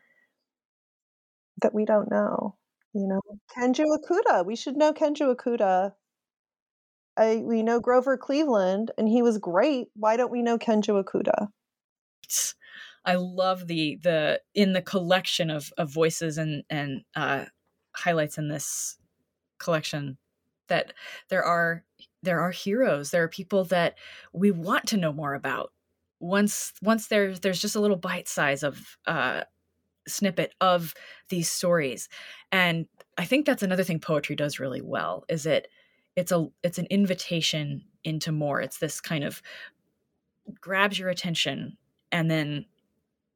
that 1.62 1.74
we 1.74 1.84
don't 1.84 2.10
know. 2.10 2.56
You 2.94 3.06
know, 3.06 3.20
Kenji 3.56 3.84
Okuda. 3.84 4.44
We 4.44 4.56
should 4.56 4.76
know 4.76 4.92
Kenji 4.92 5.22
Okuda 5.22 5.92
I, 7.18 7.36
we 7.44 7.62
know 7.62 7.80
Grover 7.80 8.16
Cleveland, 8.16 8.92
and 8.96 9.08
he 9.08 9.22
was 9.22 9.38
great. 9.38 9.88
Why 9.94 10.16
don't 10.16 10.30
we 10.30 10.42
know 10.42 10.58
Kenji 10.58 10.90
Okuda? 10.90 11.48
I 13.04 13.14
love 13.14 13.66
the 13.66 13.98
the 14.02 14.40
in 14.54 14.72
the 14.72 14.82
collection 14.82 15.50
of 15.50 15.72
of 15.78 15.92
voices 15.92 16.38
and 16.38 16.62
and 16.70 17.02
uh, 17.16 17.46
highlights 17.94 18.38
in 18.38 18.48
this 18.48 18.98
collection 19.58 20.18
that 20.68 20.92
there 21.28 21.42
are 21.42 21.84
there 22.22 22.40
are 22.40 22.50
heroes. 22.50 23.10
There 23.10 23.22
are 23.22 23.28
people 23.28 23.64
that 23.64 23.96
we 24.32 24.50
want 24.50 24.86
to 24.88 24.96
know 24.96 25.12
more 25.12 25.34
about. 25.34 25.72
Once 26.20 26.72
once 26.82 27.08
there's 27.08 27.40
there's 27.40 27.60
just 27.60 27.76
a 27.76 27.80
little 27.80 27.96
bite 27.96 28.28
size 28.28 28.62
of 28.62 28.96
uh, 29.06 29.42
snippet 30.08 30.54
of 30.60 30.94
these 31.28 31.50
stories 31.50 32.08
and 32.50 32.86
i 33.18 33.24
think 33.24 33.44
that's 33.44 33.62
another 33.62 33.84
thing 33.84 34.00
poetry 34.00 34.34
does 34.34 34.58
really 34.58 34.80
well 34.80 35.24
is 35.28 35.46
it 35.46 35.68
it's 36.18 36.32
a 36.32 36.48
it's 36.64 36.78
an 36.78 36.86
invitation 36.90 37.84
into 38.02 38.32
more. 38.32 38.60
It's 38.60 38.78
this 38.78 39.00
kind 39.00 39.22
of 39.22 39.40
grabs 40.60 40.98
your 40.98 41.10
attention 41.10 41.76
and 42.10 42.28
then 42.28 42.66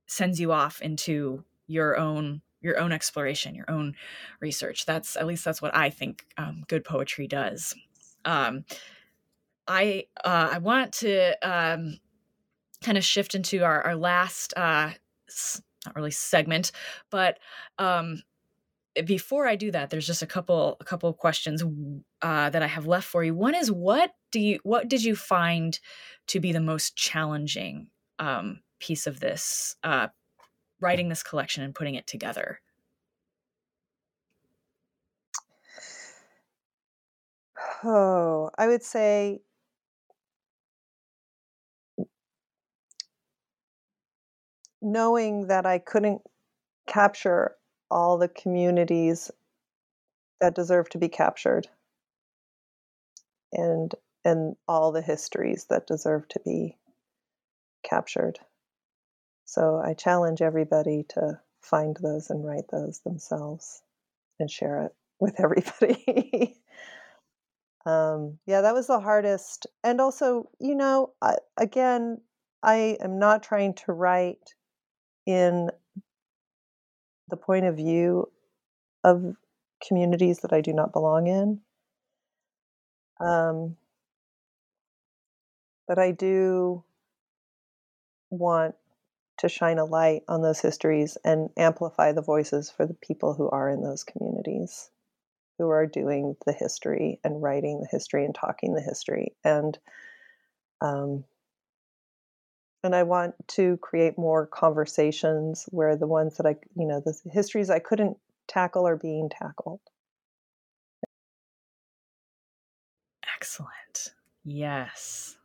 sends 0.07 0.41
you 0.41 0.51
off 0.51 0.81
into 0.81 1.45
your 1.69 1.97
own 1.97 2.43
your 2.61 2.79
own 2.79 2.91
exploration 2.91 3.55
your 3.55 3.71
own 3.71 3.95
research. 4.41 4.85
That's 4.85 5.17
at 5.17 5.27
least 5.27 5.45
that's 5.45 5.63
what 5.63 5.75
i 5.77 5.91
think 5.91 6.27
um, 6.37 6.65
good 6.69 6.85
poetry 6.85 7.29
does. 7.29 7.75
Um, 8.25 8.65
i 9.69 10.07
uh, 10.25 10.49
i 10.53 10.59
want 10.59 10.93
to 10.93 11.35
um, 11.49 11.99
kind 12.83 12.99
of 12.99 13.05
shift 13.05 13.37
into 13.37 13.63
our, 13.63 13.81
our 13.83 13.97
last 13.97 14.55
uh, 14.57 14.91
not 15.87 15.95
really 15.95 16.11
segment 16.11 16.73
but 17.11 17.39
um, 17.79 18.23
before 19.05 19.47
I 19.47 19.57
do 19.57 19.71
that, 19.71 19.91
there's 19.91 20.07
just 20.07 20.23
a 20.23 20.27
couple 20.27 20.77
a 20.81 20.85
couple 20.85 21.09
of 21.09 21.17
questions 21.17 21.63
uh, 22.21 22.51
that 22.51 22.63
I 22.63 22.67
have 22.67 22.87
left 22.87 23.07
for 23.07 23.25
you. 23.25 23.35
One 23.35 23.55
is 23.55 23.71
what 23.71 24.13
do 24.31 24.41
you 24.41 24.59
what 24.63 24.89
did 24.89 25.03
you 25.03 25.17
find 25.17 25.79
to 26.29 26.41
be 26.41 26.53
the 26.53 26.61
most 26.61 26.97
challenging 26.97 27.89
um, 28.19 28.61
piece 28.79 29.07
of 29.07 29.21
this 29.21 29.77
uh, 29.83 30.09
writing 30.81 31.09
this 31.09 31.23
collection 31.23 31.63
and 31.65 31.75
putting 31.75 31.95
it 31.95 32.07
together? 32.07 32.61
Oh, 37.85 38.51
I 38.59 38.69
would 38.69 38.83
say 38.83 39.41
knowing 44.81 45.47
that 45.47 45.65
I 45.65 45.79
couldn't 45.79 46.23
capture 46.87 47.57
all 47.93 48.19
the 48.19 48.29
communities 48.29 49.31
that 50.41 50.55
deserve 50.55 50.89
to 50.91 50.99
be 50.99 51.09
captured 51.09 51.69
and 53.53 53.95
and 54.25 54.57
all 54.69 54.93
the 54.93 55.03
histories 55.03 55.67
that 55.69 55.87
deserve 55.87 56.29
to 56.29 56.41
be 56.45 56.77
captured. 57.83 58.39
So 59.45 59.83
I 59.85 59.95
challenge 59.95 60.41
everybody 60.41 61.05
to 61.11 61.41
find 61.61 61.97
those 62.01 62.31
and 62.31 62.45
write 62.45 62.69
those 62.71 63.01
themselves 63.01 63.83
and 64.39 64.51
share 64.51 64.85
it 64.85 64.95
with 65.21 65.35
everybody. 65.41 66.57
um, 67.85 68.39
yeah, 68.47 68.61
that 68.61 68.75
was 68.75 68.87
the 68.87 69.01
hardest. 69.01 69.67
And 69.83 70.01
also, 70.01 70.49
you 70.61 70.77
know, 70.77 71.13
I, 71.21 71.37
again, 71.57 72.21
I 72.63 72.97
am 73.01 73.19
not 73.19 73.43
trying 73.43 73.75
to 73.75 73.93
write 73.93 74.55
in 75.27 75.71
the 77.29 77.37
point 77.37 77.65
of 77.67 77.77
view 77.77 78.31
of 79.05 79.37
communities 79.87 80.41
that 80.41 80.53
I 80.53 80.61
do 80.61 80.73
not 80.73 80.93
belong 80.93 81.27
in. 81.27 81.61
Um, 83.21 83.77
but 85.87 85.99
I 85.99 86.13
do 86.13 86.85
want 88.31 88.75
to 89.39 89.49
shine 89.49 89.79
a 89.79 89.85
light 89.85 90.23
on 90.29 90.43
those 90.43 90.61
histories 90.61 91.19
and 91.25 91.51
amplify 91.57 92.13
the 92.13 92.23
voices 92.23 92.71
for 92.71 92.87
the 92.87 92.95
people 92.95 93.35
who 93.35 93.49
are 93.51 93.69
in 93.69 93.83
those 93.83 94.05
communities, 94.05 94.91
who 95.59 95.69
are 95.69 95.87
doing 95.87 96.37
the 96.47 96.53
history 96.53 97.19
and 97.25 97.43
writing 97.43 97.81
the 97.81 97.89
history 97.91 98.25
and 98.25 98.35
talking 98.35 98.75
the 98.75 98.81
history. 98.81 99.35
And 99.45 99.79
um, 100.81 101.25
and 102.83 102.95
I 102.95 103.05
want 103.05 103.35
to 103.49 103.77
create 103.79 104.19
more 104.19 104.47
conversations 104.47 105.67
where 105.71 105.97
the 105.97 106.07
ones 106.07 106.37
that 106.37 106.47
I, 106.47 106.57
you 106.77 106.87
know, 106.87 107.01
the 107.05 107.15
histories 107.31 107.71
I 107.71 107.79
couldn't 107.79 108.17
tackle 108.49 108.87
are 108.87 108.97
being 108.97 109.29
tackled. 109.29 109.81
Excellent. 113.37 114.15
Yes. 114.45 115.37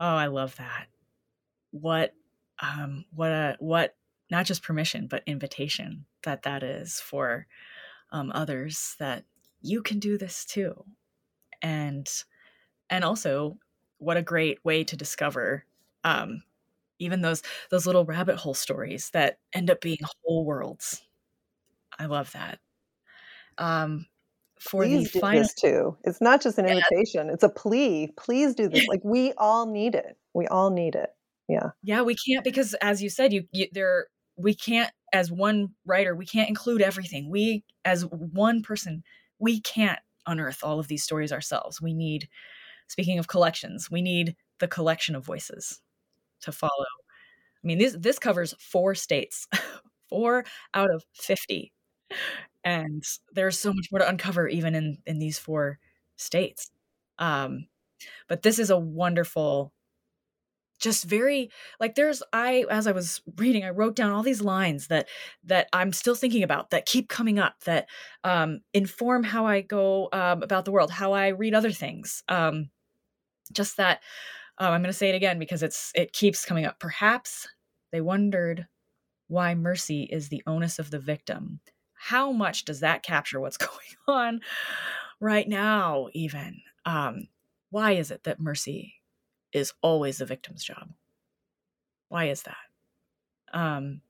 Oh, 0.00 0.16
I 0.16 0.26
love 0.26 0.56
that. 0.56 0.86
What, 1.70 2.14
um, 2.60 3.04
what 3.14 3.30
a, 3.30 3.56
what, 3.58 3.94
not 4.30 4.46
just 4.46 4.62
permission, 4.62 5.06
but 5.06 5.22
invitation 5.26 6.06
that 6.22 6.42
that 6.42 6.62
is 6.62 7.00
for 7.00 7.46
um, 8.10 8.32
others 8.34 8.96
that 8.98 9.24
you 9.60 9.82
can 9.82 9.98
do 9.98 10.16
this 10.16 10.44
too. 10.44 10.84
And, 11.60 12.08
and 12.88 13.04
also 13.04 13.58
what 13.98 14.16
a 14.16 14.22
great 14.22 14.64
way 14.64 14.84
to 14.84 14.96
discover 14.96 15.64
um, 16.04 16.42
even 16.98 17.22
those 17.22 17.42
those 17.70 17.86
little 17.86 18.04
rabbit 18.04 18.36
hole 18.36 18.54
stories 18.54 19.10
that 19.10 19.38
end 19.52 19.70
up 19.70 19.80
being 19.80 19.98
whole 20.22 20.44
worlds. 20.44 21.02
I 21.98 22.06
love 22.06 22.30
that. 22.32 22.58
Um, 23.58 24.06
for 24.58 24.84
Please 24.84 25.10
the 25.10 25.18
do 25.18 25.20
final, 25.20 25.42
this 25.42 25.54
too. 25.54 25.96
It's 26.04 26.20
not 26.20 26.40
just 26.40 26.58
an 26.58 26.66
yeah. 26.66 26.76
invitation; 26.76 27.30
it's 27.30 27.42
a 27.42 27.48
plea. 27.48 28.08
Please 28.16 28.54
do 28.54 28.68
this. 28.68 28.86
like 28.88 29.00
we 29.02 29.32
all 29.34 29.66
need 29.66 29.94
it. 29.94 30.16
We 30.32 30.46
all 30.46 30.70
need 30.70 30.94
it. 30.94 31.10
Yeah. 31.48 31.70
Yeah, 31.82 32.02
we 32.02 32.14
can't 32.14 32.44
because, 32.44 32.74
as 32.74 33.02
you 33.02 33.10
said, 33.10 33.32
you, 33.32 33.44
you 33.52 33.66
there 33.72 34.06
we 34.36 34.54
can't 34.54 34.90
as 35.12 35.30
one 35.30 35.68
writer 35.86 36.16
we 36.16 36.26
can't 36.26 36.48
include 36.48 36.82
everything. 36.82 37.30
We 37.30 37.64
as 37.84 38.04
one 38.10 38.62
person 38.62 39.02
we 39.38 39.60
can't 39.60 39.98
unearth 40.26 40.64
all 40.64 40.78
of 40.78 40.88
these 40.88 41.04
stories 41.04 41.32
ourselves. 41.32 41.80
We 41.80 41.94
need. 41.94 42.28
Speaking 42.86 43.18
of 43.18 43.28
collections, 43.28 43.90
we 43.90 44.02
need 44.02 44.36
the 44.58 44.68
collection 44.68 45.14
of 45.16 45.24
voices 45.24 45.80
to 46.44 46.52
follow. 46.52 46.72
I 47.64 47.66
mean, 47.66 47.78
this 47.78 47.96
this 47.98 48.18
covers 48.18 48.54
four 48.60 48.94
states, 48.94 49.48
four 50.10 50.44
out 50.74 50.90
of 50.94 51.04
fifty, 51.14 51.72
and 52.64 53.02
there's 53.32 53.58
so 53.58 53.72
much 53.72 53.88
more 53.92 54.00
to 54.00 54.08
uncover 54.08 54.48
even 54.48 54.74
in 54.74 54.98
in 55.06 55.18
these 55.18 55.38
four 55.38 55.78
states. 56.16 56.70
Um, 57.18 57.66
but 58.28 58.42
this 58.42 58.58
is 58.58 58.70
a 58.70 58.78
wonderful 58.78 59.72
just 60.80 61.04
very 61.04 61.50
like 61.80 61.94
there's 61.94 62.22
i 62.32 62.64
as 62.68 62.86
i 62.86 62.92
was 62.92 63.22
reading 63.36 63.64
i 63.64 63.70
wrote 63.70 63.94
down 63.94 64.10
all 64.12 64.22
these 64.24 64.42
lines 64.42 64.88
that 64.88 65.08
that 65.44 65.68
i'm 65.72 65.92
still 65.92 66.16
thinking 66.16 66.42
about 66.42 66.70
that 66.70 66.84
keep 66.84 67.08
coming 67.08 67.38
up 67.38 67.54
that 67.64 67.86
um 68.24 68.60
inform 68.74 69.22
how 69.22 69.46
i 69.46 69.60
go 69.60 70.08
um, 70.12 70.42
about 70.42 70.64
the 70.64 70.72
world 70.72 70.90
how 70.90 71.12
i 71.12 71.28
read 71.28 71.54
other 71.54 71.70
things 71.70 72.22
um 72.28 72.68
just 73.52 73.76
that 73.76 74.00
um, 74.58 74.72
I'm 74.72 74.82
going 74.82 74.92
to 74.92 74.92
say 74.92 75.10
it 75.10 75.14
again 75.14 75.38
because 75.38 75.62
it's 75.62 75.92
it 75.94 76.12
keeps 76.12 76.44
coming 76.44 76.64
up. 76.64 76.78
Perhaps 76.78 77.48
they 77.92 78.00
wondered 78.00 78.66
why 79.28 79.54
mercy 79.54 80.04
is 80.04 80.28
the 80.28 80.42
onus 80.46 80.78
of 80.78 80.90
the 80.90 80.98
victim. 80.98 81.60
How 81.94 82.32
much 82.32 82.64
does 82.64 82.80
that 82.80 83.02
capture 83.02 83.40
what's 83.40 83.56
going 83.58 83.70
on 84.06 84.40
right 85.20 85.48
now? 85.48 86.08
Even 86.12 86.60
um, 86.84 87.28
why 87.70 87.92
is 87.92 88.10
it 88.10 88.24
that 88.24 88.40
mercy 88.40 88.94
is 89.52 89.72
always 89.82 90.18
the 90.18 90.26
victim's 90.26 90.62
job? 90.62 90.90
Why 92.08 92.26
is 92.26 92.42
that? 92.42 92.56
Um, 93.52 94.02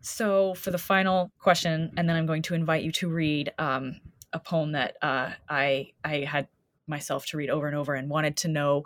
so 0.00 0.54
for 0.54 0.70
the 0.70 0.78
final 0.78 1.30
question, 1.38 1.92
and 1.96 2.08
then 2.08 2.16
I'm 2.16 2.26
going 2.26 2.42
to 2.42 2.54
invite 2.54 2.84
you 2.84 2.92
to 2.92 3.08
read 3.08 3.52
um, 3.58 4.00
a 4.32 4.38
poem 4.38 4.72
that 4.72 4.96
uh, 5.02 5.30
I 5.48 5.92
I 6.04 6.18
had 6.18 6.48
myself 6.86 7.26
to 7.26 7.36
read 7.36 7.50
over 7.50 7.66
and 7.66 7.76
over 7.76 7.94
and 7.94 8.10
wanted 8.10 8.36
to 8.38 8.48
know 8.48 8.84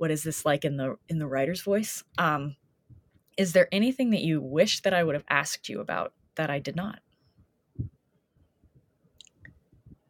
what 0.00 0.10
is 0.10 0.22
this 0.22 0.46
like 0.46 0.64
in 0.64 0.78
the 0.78 0.96
in 1.10 1.18
the 1.18 1.26
writer's 1.26 1.60
voice? 1.60 2.02
Um 2.16 2.56
is 3.36 3.52
there 3.52 3.68
anything 3.70 4.10
that 4.10 4.22
you 4.22 4.40
wish 4.40 4.80
that 4.82 4.94
i 4.94 5.04
would 5.04 5.14
have 5.14 5.24
asked 5.28 5.68
you 5.68 5.80
about 5.80 6.14
that 6.36 6.48
i 6.50 6.58
did 6.58 6.74
not? 6.74 7.00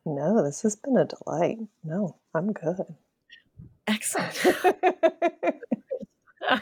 No 0.07 0.45
this 0.45 0.63
has 0.63 0.77
been 0.77 0.97
a 0.97 1.07
delight. 1.07 1.59
No 1.83 2.17
i'm 2.35 2.53
good. 2.53 2.85
Excellent. 3.89 4.41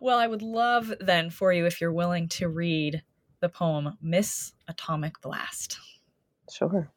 Well 0.00 0.18
i 0.18 0.28
would 0.28 0.42
love 0.42 0.92
then 1.00 1.30
for 1.30 1.52
you 1.52 1.66
if 1.66 1.80
you're 1.80 1.92
willing 1.92 2.28
to 2.30 2.48
read 2.48 3.02
the 3.40 3.48
poem 3.48 3.98
miss 4.00 4.52
atomic 4.68 5.20
blast. 5.20 5.78
Sure. 6.52 6.92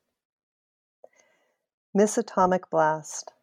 Miss 1.96 2.18
atomic 2.20 2.70
blast 2.70 3.34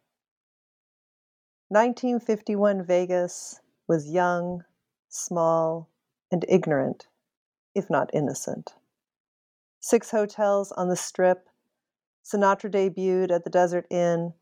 1951 1.69 2.81
Vegas 2.85 3.59
was 3.89 4.09
young, 4.09 4.63
small, 5.09 5.89
and 6.31 6.45
ignorant, 6.47 7.07
if 7.75 7.89
not 7.89 8.09
innocent. 8.13 8.75
Six 9.81 10.11
hotels 10.11 10.71
on 10.71 10.87
the 10.87 10.95
Strip, 10.95 11.49
Sinatra 12.23 12.71
debuted 12.71 13.31
at 13.31 13.43
the 13.43 13.49
Desert 13.49 13.85
Inn, 13.89 14.33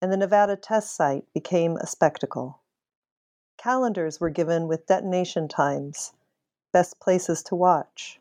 and 0.00 0.10
the 0.10 0.16
Nevada 0.16 0.56
test 0.56 0.96
site 0.96 1.30
became 1.34 1.76
a 1.76 1.86
spectacle. 1.86 2.60
Calendars 3.58 4.18
were 4.18 4.30
given 4.30 4.66
with 4.66 4.86
detonation 4.86 5.48
times, 5.48 6.14
best 6.72 6.98
places 6.98 7.42
to 7.42 7.54
watch. 7.54 8.18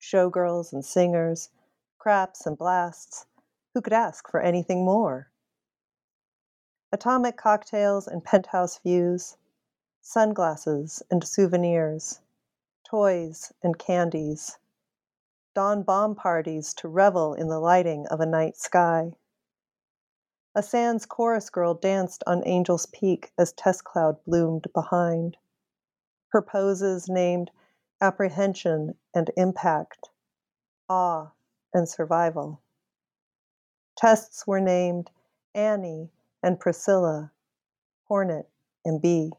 Showgirls 0.00 0.72
and 0.72 0.84
singers, 0.84 1.50
craps 1.98 2.46
and 2.46 2.56
blasts, 2.56 3.26
who 3.74 3.80
could 3.80 3.92
ask 3.92 4.30
for 4.30 4.40
anything 4.40 4.84
more? 4.84 5.32
Atomic 6.90 7.36
cocktails 7.36 8.08
and 8.08 8.24
penthouse 8.24 8.78
views, 8.78 9.36
sunglasses 10.00 11.02
and 11.10 11.22
souvenirs, 11.22 12.20
toys 12.84 13.52
and 13.62 13.78
candies, 13.78 14.58
dawn 15.54 15.82
bomb 15.82 16.14
parties 16.14 16.72
to 16.72 16.88
revel 16.88 17.34
in 17.34 17.48
the 17.48 17.58
lighting 17.58 18.06
of 18.06 18.20
a 18.20 18.26
night 18.26 18.56
sky. 18.56 19.12
A 20.54 20.62
Sands 20.62 21.04
chorus 21.04 21.50
girl 21.50 21.74
danced 21.74 22.24
on 22.26 22.42
Angel's 22.44 22.86
Peak 22.86 23.32
as 23.36 23.52
test 23.52 23.84
cloud 23.84 24.24
bloomed 24.24 24.66
behind. 24.72 25.36
Her 26.30 26.40
poses 26.40 27.08
named 27.08 27.50
apprehension 28.00 28.96
and 29.14 29.30
impact, 29.36 30.08
awe 30.88 31.32
and 31.74 31.86
survival. 31.86 32.62
Tests 33.96 34.46
were 34.46 34.60
named 34.60 35.10
Annie 35.54 36.10
and 36.42 36.60
Priscilla, 36.60 37.32
Hornet 38.04 38.48
and 38.84 39.00
Bee. 39.00 39.32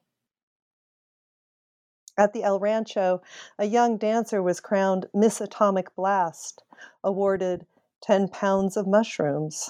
At 2.17 2.33
the 2.33 2.43
El 2.43 2.59
Rancho, 2.59 3.21
a 3.57 3.65
young 3.65 3.97
dancer 3.97 4.43
was 4.43 4.59
crowned 4.59 5.07
Miss 5.13 5.39
Atomic 5.39 5.95
Blast, 5.95 6.63
awarded 7.03 7.65
10 8.01 8.27
pounds 8.27 8.75
of 8.75 8.87
mushrooms. 8.87 9.69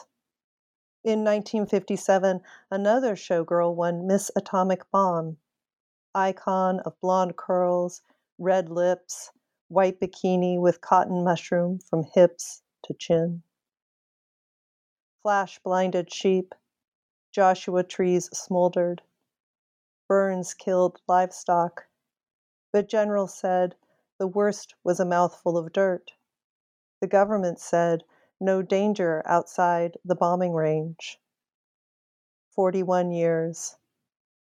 In 1.04 1.24
1957, 1.24 2.42
another 2.72 3.16
showgirl 3.16 3.76
won 3.76 4.08
Miss 4.08 4.32
Atomic 4.36 4.90
Bomb, 4.92 5.38
icon 6.16 6.80
of 6.82 7.00
blonde 7.00 7.38
curls, 7.38 8.02
red 8.38 8.70
lips, 8.70 9.32
white 9.68 10.00
bikini 10.00 10.60
with 10.60 10.82
cotton 10.82 11.24
mushroom 11.24 11.80
from 11.80 12.04
hips 12.04 12.64
to 12.84 12.94
chin. 12.96 13.44
Flash 15.22 15.60
blinded 15.60 16.12
sheep, 16.12 16.56
Joshua 17.32 17.84
trees 17.84 18.28
smoldered, 18.36 19.04
burns 20.08 20.54
killed 20.54 21.00
livestock, 21.08 21.88
but 22.72 22.88
General 22.90 23.28
said 23.28 23.76
the 24.18 24.28
worst 24.28 24.74
was 24.84 25.00
a 25.00 25.06
mouthful 25.06 25.58
of 25.58 25.72
dirt. 25.72 26.14
The 27.02 27.08
government 27.08 27.60
said 27.60 28.04
no 28.40 28.62
danger 28.62 29.22
outside 29.26 29.98
the 30.04 30.16
bombing 30.16 30.54
range. 30.54 31.22
41 32.50 33.12
years, 33.12 33.78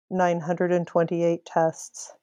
928 0.09 1.45
tests. 1.45 2.14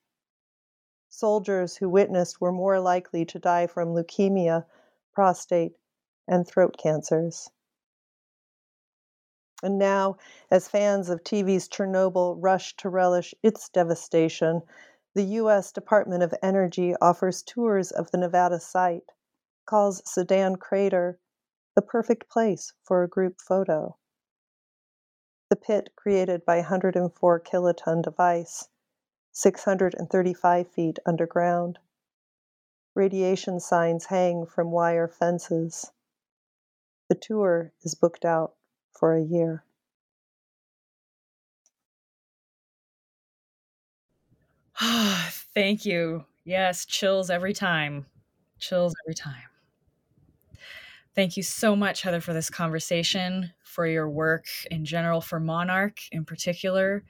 Soldiers 1.09 1.75
who 1.75 1.89
witnessed 1.89 2.39
were 2.39 2.51
more 2.51 2.79
likely 2.79 3.25
to 3.25 3.37
die 3.37 3.67
from 3.67 3.93
leukemia, 3.93 4.65
prostate, 5.11 5.77
and 6.27 6.47
throat 6.47 6.77
cancers. 6.77 7.51
And 9.63 9.79
now, 9.79 10.17
as 10.51 10.67
fans 10.67 11.07
of 11.07 11.23
TV's 11.23 11.69
Chernobyl 11.69 12.35
rush 12.37 12.75
to 12.75 12.89
relish 12.89 13.33
its 13.41 13.69
devastation, 13.69 14.61
the 15.13 15.23
U.S. 15.39 15.71
Department 15.71 16.21
of 16.21 16.33
Energy 16.43 16.93
offers 16.97 17.41
tours 17.41 17.89
of 17.89 18.11
the 18.11 18.17
Nevada 18.17 18.59
site, 18.59 19.13
calls 19.65 20.01
Sedan 20.05 20.57
Crater 20.57 21.17
the 21.75 21.81
perfect 21.81 22.29
place 22.29 22.73
for 22.81 23.03
a 23.03 23.07
group 23.07 23.39
photo. 23.39 23.95
The 25.49 25.55
pit 25.55 25.91
created 25.95 26.43
by 26.43 26.57
104 26.57 27.39
kiloton 27.39 28.01
device, 28.01 28.67
635 29.31 30.67
feet 30.67 30.99
underground. 31.05 31.79
Radiation 32.95 33.61
signs 33.61 34.07
hang 34.07 34.45
from 34.45 34.71
wire 34.71 35.07
fences. 35.07 35.93
The 37.07 37.15
tour 37.15 37.71
is 37.81 37.95
booked 37.95 38.25
out 38.25 38.57
for 38.93 39.15
a 39.15 39.21
year. 39.21 39.63
Thank 45.53 45.85
you. 45.85 46.25
Yes, 46.45 46.85
chills 46.85 47.29
every 47.29 47.53
time. 47.53 48.05
Chills 48.59 48.93
every 49.05 49.15
time. 49.15 49.43
Thank 51.15 51.37
you 51.37 51.43
so 51.43 51.75
much, 51.75 52.01
Heather, 52.01 52.21
for 52.21 52.33
this 52.33 52.49
conversation, 52.49 53.51
for 53.63 53.85
your 53.85 54.09
work 54.09 54.45
in 54.71 54.83
general, 54.83 55.21
for 55.21 55.39
Monarch 55.39 55.99
in 56.11 56.25
particular. 56.25 57.03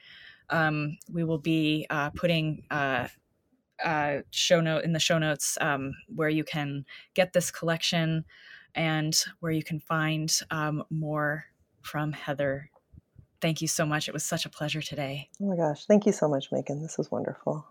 Um, 0.49 0.97
we 1.09 1.23
will 1.23 1.37
be 1.37 1.87
uh, 1.89 2.09
putting 2.11 2.63
uh, 2.69 3.07
uh, 3.83 4.17
show 4.31 4.59
note 4.59 4.83
in 4.83 4.91
the 4.93 4.99
show 4.99 5.17
notes 5.17 5.57
um, 5.61 5.93
where 6.13 6.29
you 6.29 6.43
can 6.43 6.85
get 7.13 7.33
this 7.33 7.49
collection 7.49 8.25
and 8.75 9.23
where 9.39 9.51
you 9.51 9.63
can 9.63 9.79
find 9.79 10.37
um, 10.51 10.83
more 10.89 11.45
from 11.83 12.13
Heather. 12.13 12.69
Thank 13.41 13.61
you 13.61 13.67
so 13.67 13.85
much. 13.85 14.07
It 14.07 14.13
was 14.13 14.23
such 14.23 14.45
a 14.45 14.49
pleasure 14.49 14.81
today. 14.81 15.29
Oh 15.41 15.45
my 15.45 15.55
gosh. 15.55 15.85
Thank 15.85 16.05
you 16.05 16.11
so 16.13 16.27
much, 16.27 16.51
Megan. 16.51 16.81
This 16.81 16.97
was 16.97 17.11
wonderful. 17.11 17.65